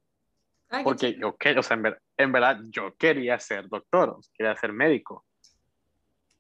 porque 0.84 1.16
yo, 1.20 1.36
o 1.60 1.64
sea, 1.64 1.76
en, 1.78 1.84
ver- 1.84 2.02
en 2.18 2.32
verdad 2.32 2.60
yo 2.70 2.96
quería 2.96 3.40
ser 3.40 3.68
doctor, 3.70 4.20
quería 4.34 4.56
ser 4.56 4.74
médico. 4.74 5.25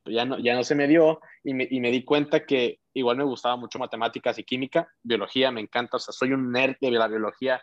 Ya 0.06 0.26
no, 0.26 0.39
ya 0.39 0.56
no 0.56 0.64
se 0.64 0.76
me 0.76 0.88
dio 0.88 1.20
y 1.43 1.53
me, 1.53 1.68
y 1.70 1.80
me 1.80 1.91
di 1.91 2.03
cuenta 2.03 2.45
que 2.45 2.80
igual 2.93 3.18
me 3.18 3.24
gustaba 3.24 3.56
mucho 3.56 3.80
matemáticas 3.80 4.38
y 4.39 4.43
química, 4.43 4.88
biología 5.03 5.51
me 5.51 5.62
encanta, 5.62 5.97
o 5.97 5.99
sea, 5.99 6.14
soy 6.14 6.32
un 6.32 6.51
nerd 6.51 6.76
de 6.80 6.91
la 6.91 7.08
biología. 7.08 7.62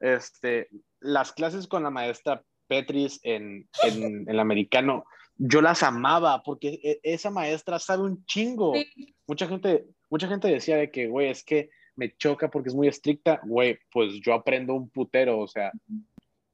Este, 0.00 0.68
las 1.00 1.32
clases 1.32 1.66
con 1.66 1.82
la 1.82 1.90
maestra 1.90 2.42
Petris 2.66 3.20
en, 3.22 3.68
en, 3.84 4.02
en 4.02 4.28
el 4.28 4.40
americano, 4.40 5.04
yo 5.36 5.60
las 5.62 5.82
amaba 5.82 6.42
porque 6.42 6.80
e- 6.82 7.00
esa 7.02 7.30
maestra 7.30 7.78
sabe 7.78 8.02
un 8.02 8.24
chingo. 8.26 8.74
Sí. 8.74 9.14
Mucha 9.26 9.46
gente, 9.46 9.84
mucha 10.10 10.28
gente 10.28 10.48
decía 10.48 10.76
de 10.76 10.90
que, 10.90 11.06
güey, 11.08 11.28
es 11.30 11.44
que 11.44 11.70
me 11.96 12.14
choca 12.16 12.50
porque 12.50 12.68
es 12.68 12.74
muy 12.74 12.88
estricta. 12.88 13.40
Güey, 13.44 13.78
pues 13.90 14.20
yo 14.20 14.34
aprendo 14.34 14.74
un 14.74 14.88
putero, 14.90 15.38
o 15.38 15.48
sea, 15.48 15.72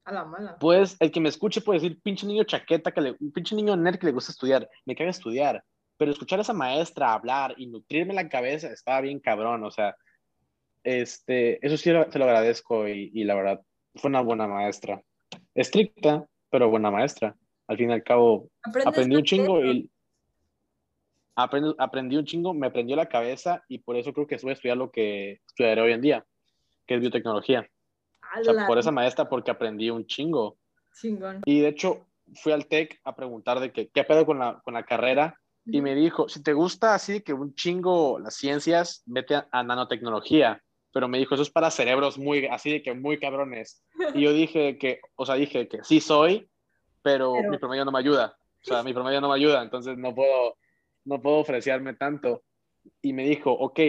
A 0.09 0.11
la 0.11 0.25
mala. 0.25 0.57
pues 0.59 0.97
el 0.99 1.11
que 1.11 1.19
me 1.19 1.29
escuche 1.29 1.61
puede 1.61 1.79
decir, 1.79 1.99
pinche 2.01 2.25
niño 2.25 2.43
chaqueta, 2.43 2.91
que 2.91 2.99
le, 3.01 3.15
un 3.19 3.31
pinche 3.31 3.55
niño 3.55 3.75
nerd 3.75 3.99
que 3.99 4.07
le 4.07 4.11
gusta 4.11 4.31
estudiar, 4.31 4.67
me 4.85 4.95
caga 4.95 5.11
estudiar. 5.11 5.63
Pero 5.97 6.09
escuchar 6.11 6.39
a 6.39 6.41
esa 6.41 6.53
maestra 6.53 7.13
hablar 7.13 7.53
y 7.57 7.67
nutrirme 7.67 8.15
la 8.15 8.27
cabeza 8.27 8.71
estaba 8.71 9.01
bien 9.01 9.19
cabrón, 9.19 9.63
o 9.63 9.69
sea, 9.69 9.95
este, 10.83 11.63
eso 11.65 11.77
sí 11.77 11.91
lo- 11.91 12.11
se 12.11 12.17
lo 12.17 12.25
agradezco 12.25 12.87
y, 12.87 13.11
y 13.13 13.23
la 13.23 13.35
verdad, 13.35 13.61
fue 13.95 14.09
una 14.09 14.21
buena 14.21 14.47
maestra. 14.47 14.99
Estricta, 15.53 16.25
pero 16.49 16.69
buena 16.71 16.89
maestra. 16.89 17.35
Al 17.67 17.77
fin 17.77 17.91
y 17.91 17.93
al 17.93 18.03
cabo, 18.03 18.49
aprendí 18.87 19.15
un 19.15 19.23
chingo 19.25 19.59
y 19.63 19.91
aprendí, 21.35 21.75
aprendí 21.77 22.17
un 22.17 22.25
chingo, 22.25 22.53
me 22.53 22.67
aprendió 22.67 22.95
la 22.95 23.07
cabeza 23.09 23.63
y 23.67 23.77
por 23.79 23.95
eso 23.95 24.11
creo 24.13 24.25
que 24.25 24.37
voy 24.41 24.51
a 24.51 24.53
estudiar 24.53 24.77
lo 24.77 24.89
que 24.89 25.41
estudiaré 25.45 25.81
hoy 25.81 25.91
en 25.93 26.01
día, 26.01 26.25
que 26.87 26.95
es 26.95 27.01
biotecnología. 27.01 27.69
O 28.37 28.43
sea, 28.43 28.67
por 28.67 28.77
esa 28.77 28.91
maestra 28.91 29.27
porque 29.27 29.51
aprendí 29.51 29.89
un 29.89 30.05
chingo. 30.05 30.57
chingón. 30.93 31.41
Y 31.45 31.61
de 31.61 31.69
hecho 31.69 32.05
fui 32.35 32.51
al 32.51 32.67
TEC 32.67 32.99
a 33.03 33.15
preguntar 33.15 33.59
de 33.59 33.71
que, 33.71 33.89
qué 33.89 34.03
pedo 34.03 34.25
con 34.25 34.39
la, 34.39 34.59
con 34.63 34.73
la 34.73 34.83
carrera 34.85 35.39
y 35.65 35.81
me 35.81 35.93
dijo, 35.93 36.27
si 36.29 36.41
te 36.41 36.53
gusta 36.53 36.95
así 36.95 37.21
que 37.21 37.33
un 37.33 37.53
chingo 37.53 38.17
las 38.19 38.35
ciencias, 38.35 39.03
vete 39.05 39.35
a, 39.35 39.47
a 39.51 39.63
nanotecnología. 39.63 40.61
Pero 40.91 41.07
me 41.07 41.19
dijo, 41.19 41.35
eso 41.35 41.43
es 41.43 41.51
para 41.51 41.69
cerebros 41.69 42.17
muy, 42.17 42.47
así 42.47 42.71
de 42.71 42.81
que 42.81 42.95
muy 42.95 43.19
cabrones. 43.19 43.83
Y 44.15 44.21
yo 44.23 44.33
dije 44.33 44.79
que, 44.79 44.99
o 45.15 45.25
sea, 45.27 45.35
dije 45.35 45.67
que 45.67 45.83
sí 45.83 45.99
soy, 46.01 46.49
pero, 47.03 47.33
Pero- 47.33 47.51
mi 47.51 47.57
promedio 47.59 47.85
no 47.85 47.91
me 47.91 47.99
ayuda. 47.99 48.35
O 48.61 48.65
sea, 48.65 48.81
mi 48.83 48.93
promedio 48.93 49.21
no 49.21 49.29
me 49.29 49.35
ayuda, 49.35 49.61
entonces 49.61 49.95
no 49.97 50.15
puedo, 50.15 50.57
no 51.05 51.21
puedo 51.21 51.37
ofrecerme 51.37 51.93
tanto. 51.93 52.43
Y 53.03 53.13
me 53.13 53.23
dijo, 53.25 53.51
ok, 53.51 53.79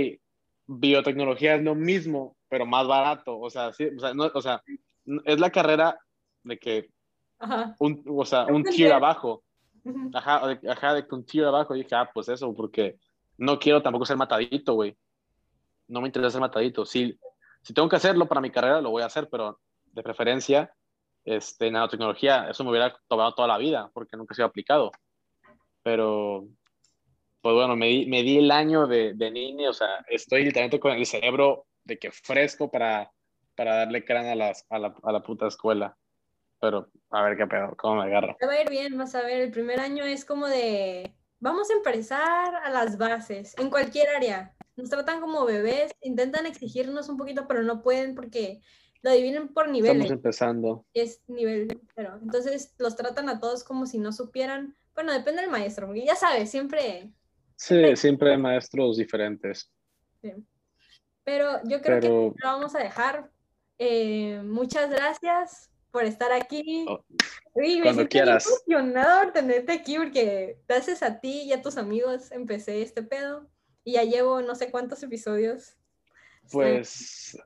biotecnología 0.78 1.56
es 1.56 1.62
lo 1.62 1.74
mismo, 1.74 2.36
pero 2.48 2.64
más 2.66 2.86
barato. 2.86 3.38
O 3.38 3.50
sea, 3.50 3.72
sí, 3.72 3.86
o 3.96 3.98
sea, 3.98 4.14
no, 4.14 4.30
o 4.32 4.40
sea, 4.40 4.62
n- 5.06 5.20
es 5.24 5.40
la 5.40 5.50
carrera 5.50 5.98
de 6.44 6.58
que 6.58 6.90
Ajá. 7.38 7.74
un, 7.80 8.02
o 8.06 8.24
sea, 8.24 8.46
un 8.46 8.62
tier 8.62 8.92
abajo. 8.92 9.42
Ajá, 10.14 10.46
de, 10.46 10.70
ajá, 10.70 10.94
de 10.94 11.06
que 11.06 11.14
un 11.14 11.24
tier 11.24 11.46
abajo. 11.46 11.74
Y 11.74 11.82
dije, 11.82 11.94
ah, 11.94 12.08
pues 12.12 12.28
eso, 12.28 12.54
porque 12.54 12.98
no 13.38 13.58
quiero 13.58 13.82
tampoco 13.82 14.06
ser 14.06 14.16
matadito, 14.16 14.74
güey. 14.74 14.96
No 15.88 16.00
me 16.00 16.06
interesa 16.08 16.30
ser 16.32 16.40
matadito. 16.40 16.84
Si, 16.86 17.18
si 17.62 17.74
tengo 17.74 17.88
que 17.88 17.96
hacerlo 17.96 18.26
para 18.26 18.40
mi 18.40 18.50
carrera, 18.50 18.80
lo 18.80 18.90
voy 18.90 19.02
a 19.02 19.06
hacer, 19.06 19.28
pero 19.28 19.58
de 19.86 20.02
preferencia, 20.02 20.72
este, 21.24 21.70
nanotecnología, 21.70 22.48
eso 22.48 22.62
me 22.62 22.70
hubiera 22.70 22.94
tomado 23.08 23.34
toda 23.34 23.48
la 23.48 23.58
vida, 23.58 23.90
porque 23.92 24.16
nunca 24.16 24.32
ha 24.32 24.36
sido 24.36 24.46
aplicado. 24.46 24.92
Pero, 25.82 26.46
pues 27.40 27.54
bueno, 27.54 27.76
me 27.76 27.86
di, 27.86 28.06
me 28.06 28.22
di 28.22 28.38
el 28.38 28.50
año 28.50 28.86
de, 28.86 29.14
de 29.14 29.30
niño, 29.30 29.70
o 29.70 29.72
sea, 29.72 30.04
estoy 30.08 30.44
literalmente 30.44 30.80
con 30.80 30.92
el 30.92 31.06
cerebro 31.06 31.66
de 31.84 31.98
que 31.98 32.10
fresco 32.10 32.70
para, 32.70 33.10
para 33.56 33.76
darle 33.76 34.04
cráneo 34.04 34.32
a, 34.32 34.36
las, 34.36 34.66
a, 34.68 34.78
la, 34.78 34.94
a 35.02 35.12
la 35.12 35.22
puta 35.22 35.46
escuela. 35.46 35.96
Pero, 36.60 36.88
a 37.10 37.22
ver 37.22 37.38
qué 37.38 37.46
pedo, 37.46 37.74
cómo 37.76 37.96
me 37.96 38.02
agarro. 38.02 38.36
Te 38.38 38.46
va 38.46 38.52
a 38.52 38.60
ir 38.60 38.68
bien, 38.68 38.98
vas 38.98 39.14
a 39.14 39.22
ver. 39.22 39.40
El 39.40 39.50
primer 39.50 39.80
año 39.80 40.04
es 40.04 40.26
como 40.26 40.46
de, 40.46 41.10
vamos 41.38 41.70
a 41.70 41.72
empezar 41.72 42.54
a 42.54 42.70
las 42.70 42.98
bases, 42.98 43.56
en 43.58 43.70
cualquier 43.70 44.10
área. 44.10 44.54
Nos 44.76 44.90
tratan 44.90 45.20
como 45.20 45.46
bebés, 45.46 45.92
intentan 46.02 46.44
exigirnos 46.44 47.08
un 47.08 47.16
poquito, 47.16 47.48
pero 47.48 47.62
no 47.62 47.82
pueden 47.82 48.14
porque 48.14 48.60
lo 49.02 49.10
dividen 49.10 49.48
por 49.48 49.68
niveles. 49.68 50.02
Estamos 50.02 50.10
empezando. 50.10 50.84
Es 50.92 51.22
nivel 51.26 51.80
cero. 51.94 52.18
Entonces 52.22 52.74
los 52.78 52.94
tratan 52.96 53.30
a 53.30 53.40
todos 53.40 53.64
como 53.64 53.86
si 53.86 53.98
no 53.98 54.12
supieran. 54.12 54.76
Bueno, 54.94 55.12
depende 55.12 55.40
del 55.40 55.50
maestro, 55.50 55.86
porque 55.86 56.04
ya 56.04 56.14
sabes, 56.14 56.50
siempre. 56.50 57.10
Sí, 57.60 57.94
siempre 57.94 58.30
hay 58.30 58.38
maestros 58.38 58.96
diferentes. 58.96 59.70
Pero 61.24 61.60
yo 61.64 61.82
creo 61.82 62.00
que 62.00 62.08
lo 62.08 62.34
vamos 62.42 62.74
a 62.74 62.78
dejar. 62.78 63.30
Eh, 63.76 64.40
muchas 64.42 64.88
gracias 64.88 65.70
por 65.90 66.04
estar 66.04 66.32
aquí. 66.32 66.86
Oh, 66.88 67.04
Uy, 67.52 67.76
me 67.76 67.82
cuando 67.82 68.06
siento 68.10 68.30
emocionada 68.66 69.24
por 69.24 69.32
tenerte 69.34 69.72
aquí 69.72 69.98
porque 69.98 70.58
gracias 70.66 71.02
a 71.02 71.20
ti 71.20 71.42
y 71.42 71.52
a 71.52 71.60
tus 71.60 71.76
amigos 71.76 72.32
empecé 72.32 72.80
este 72.80 73.02
pedo 73.02 73.46
y 73.84 73.92
ya 73.92 74.04
llevo 74.04 74.40
no 74.40 74.54
sé 74.54 74.70
cuántos 74.70 75.02
episodios. 75.02 75.76
pues, 76.50 77.36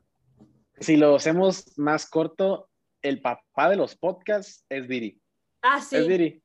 si 0.79 0.95
lo 0.95 1.15
hacemos 1.15 1.77
más 1.77 2.09
corto, 2.09 2.69
el 3.01 3.19
papá 3.19 3.69
de 3.69 3.75
los 3.75 3.97
podcasts 3.97 4.65
es 4.69 4.87
Diri. 4.87 5.21
Ah, 5.61 5.79
Es 5.79 5.89
sí. 5.89 6.07
Diri. 6.07 6.41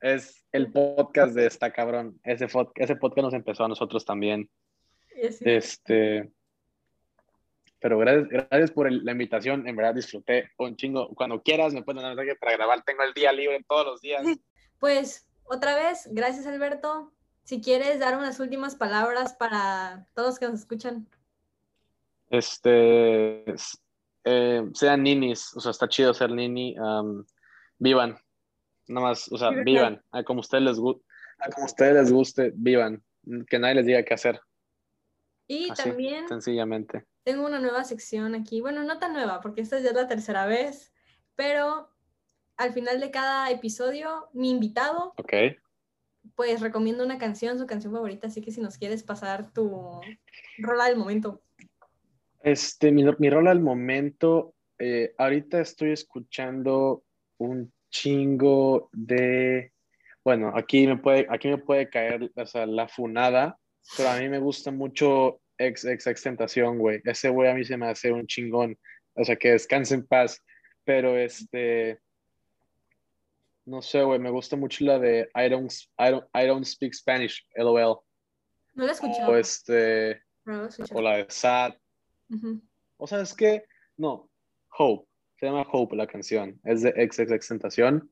Es 0.00 0.44
el 0.52 0.70
podcast 0.72 1.34
de 1.34 1.46
esta 1.46 1.72
cabrón. 1.72 2.20
Ese, 2.24 2.46
ese 2.76 2.96
podcast 2.96 3.24
nos 3.24 3.34
empezó 3.34 3.64
a 3.64 3.68
nosotros 3.68 4.04
también. 4.04 4.48
sí. 5.14 5.44
Este, 5.44 6.30
pero 7.80 7.98
gracias, 7.98 8.28
gracias 8.28 8.70
por 8.72 8.86
el- 8.88 9.04
la 9.04 9.12
invitación. 9.12 9.66
En 9.68 9.76
verdad 9.76 9.94
disfruté 9.94 10.50
un 10.58 10.76
chingo. 10.76 11.08
Cuando 11.14 11.42
quieras, 11.42 11.72
me 11.74 11.82
puedes 11.82 11.96
mandar 12.02 12.16
mensaje 12.16 12.36
para 12.38 12.52
grabar. 12.56 12.82
Tengo 12.84 13.02
el 13.04 13.12
día 13.14 13.32
libre 13.32 13.64
todos 13.68 13.86
los 13.86 14.00
días. 14.00 14.22
Pues 14.80 15.26
otra 15.42 15.74
vez, 15.74 16.08
gracias 16.12 16.46
Alberto. 16.46 17.12
Si 17.42 17.60
quieres 17.60 17.98
dar 17.98 18.16
unas 18.16 18.38
últimas 18.38 18.76
palabras 18.76 19.34
para 19.34 20.06
todos 20.14 20.38
que 20.38 20.46
nos 20.46 20.60
escuchan. 20.60 21.08
Este, 22.30 23.44
eh, 24.24 24.62
sean 24.74 25.02
ninis, 25.02 25.52
o 25.56 25.60
sea, 25.60 25.70
está 25.72 25.88
chido 25.88 26.14
ser 26.14 26.30
nini, 26.30 26.76
vivan, 27.78 28.18
nada 28.88 29.08
más, 29.08 29.30
o 29.30 29.38
sea, 29.38 29.50
vivan, 29.50 30.02
a 30.10 30.22
como 30.24 30.40
ustedes 30.40 30.64
les 30.64 30.78
guste, 30.78 31.04
a 31.38 31.50
como 31.50 31.66
ustedes 31.66 31.94
les 31.94 32.12
guste, 32.12 32.52
vivan, 32.54 33.02
que 33.48 33.58
nadie 33.58 33.76
les 33.76 33.86
diga 33.86 34.02
qué 34.02 34.14
hacer. 34.14 34.40
Y 35.46 35.72
también 35.72 36.28
sencillamente. 36.28 37.06
Tengo 37.24 37.46
una 37.46 37.58
nueva 37.58 37.84
sección 37.84 38.34
aquí, 38.34 38.60
bueno, 38.60 38.84
no 38.84 38.98
tan 38.98 39.12
nueva, 39.12 39.40
porque 39.40 39.60
esta 39.60 39.78
ya 39.80 39.90
es 39.90 39.94
la 39.94 40.08
tercera 40.08 40.46
vez, 40.46 40.92
pero 41.36 41.90
al 42.56 42.72
final 42.72 43.00
de 43.00 43.10
cada 43.10 43.50
episodio, 43.50 44.28
mi 44.32 44.50
invitado, 44.50 45.14
pues 46.34 46.60
recomiendo 46.60 47.04
una 47.04 47.18
canción, 47.18 47.58
su 47.58 47.66
canción 47.66 47.92
favorita, 47.92 48.26
así 48.26 48.42
que 48.42 48.50
si 48.50 48.60
nos 48.60 48.78
quieres 48.78 49.02
pasar 49.02 49.52
tu 49.52 50.00
rola 50.58 50.86
del 50.86 50.96
momento. 50.96 51.40
Este, 52.42 52.90
mi, 52.92 53.04
mi 53.18 53.30
rola 53.30 53.50
del 53.50 53.60
momento, 53.60 54.54
eh, 54.78 55.14
ahorita 55.18 55.60
estoy 55.60 55.92
escuchando 55.92 57.04
un 57.38 57.72
chingo 57.90 58.90
de, 58.92 59.72
bueno, 60.24 60.52
aquí 60.54 60.86
me 60.86 60.96
puede, 60.96 61.26
aquí 61.30 61.48
me 61.48 61.58
puede 61.58 61.88
caer 61.88 62.30
la 62.34 62.88
funada, 62.88 63.58
pero 63.96 64.10
a 64.10 64.18
mí 64.18 64.28
me 64.28 64.38
gusta 64.38 64.70
mucho 64.70 65.40
ex, 65.56 65.84
ex, 65.84 66.06
ex 66.06 66.22
tentación, 66.22 66.78
güey. 66.78 67.00
Ese 67.04 67.28
güey 67.28 67.50
a 67.50 67.54
mí 67.54 67.64
se 67.64 67.76
me 67.76 67.86
hace 67.86 68.12
un 68.12 68.26
chingón, 68.26 68.78
o 69.14 69.24
sea, 69.24 69.36
que 69.36 69.52
descanse 69.52 69.94
en 69.94 70.06
paz, 70.06 70.42
pero 70.84 71.16
este, 71.16 72.00
no 73.64 73.82
sé, 73.82 74.02
güey, 74.02 74.18
me 74.18 74.30
gusta 74.30 74.56
mucho 74.56 74.84
la 74.84 74.98
de 74.98 75.28
I 75.34 75.48
don't, 75.48 75.72
I 75.98 76.10
don't, 76.10 76.24
I 76.34 76.46
don't 76.46 76.64
speak 76.64 76.94
Spanish, 76.94 77.46
LOL. 77.56 78.00
No 78.74 78.84
la 78.84 78.90
he 78.90 78.94
escuchado. 78.94 79.32
O 79.32 79.36
este, 79.36 80.22
o 80.92 81.02
la 81.02 81.18
de 81.18 81.26
Sad. 81.28 81.74
O 82.96 83.06
sea, 83.06 83.20
es 83.20 83.34
que, 83.34 83.64
no, 83.96 84.30
Hope, 84.76 85.08
se 85.38 85.46
llama 85.46 85.66
Hope 85.70 85.96
la 85.96 86.06
canción, 86.06 86.60
es 86.64 86.82
de 86.82 86.92
ex 86.96 87.16
tentación. 87.48 88.10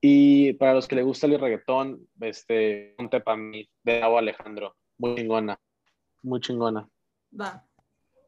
Y 0.00 0.54
para 0.54 0.74
los 0.74 0.88
que 0.88 0.96
le 0.96 1.02
gusta 1.02 1.26
el 1.26 1.38
reggaetón, 1.38 2.08
este, 2.20 2.94
Ponte 2.96 3.20
pa' 3.20 3.36
mí, 3.36 3.68
de 3.84 4.02
Agua 4.02 4.18
Alejandro, 4.18 4.76
muy 4.98 5.14
chingona, 5.14 5.60
muy 6.22 6.40
chingona. 6.40 6.88
Va, 7.38 7.66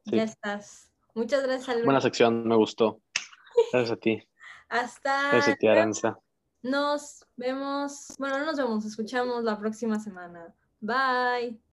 ya 0.05 0.23
estás. 0.23 0.93
Muchas 1.15 1.43
gracias, 1.43 1.69
Alberto. 1.69 1.87
Buena 1.87 2.01
sección, 2.01 2.47
me 2.47 2.57
gustó. 2.57 3.01
Gracias 3.73 3.93
a 3.93 3.97
ti. 3.97 4.23
Hasta. 4.69 5.31
Gracias 5.33 5.57
a 5.57 5.59
ti, 5.59 5.67
Aranza. 5.67 6.19
Nos 6.63 7.27
vemos, 7.37 8.15
bueno, 8.19 8.39
no 8.39 8.47
nos 8.47 8.57
vemos, 8.57 8.85
escuchamos 8.85 9.45
la 9.45 9.59
próxima 9.59 9.99
semana. 9.99 10.55
Bye. 10.81 11.61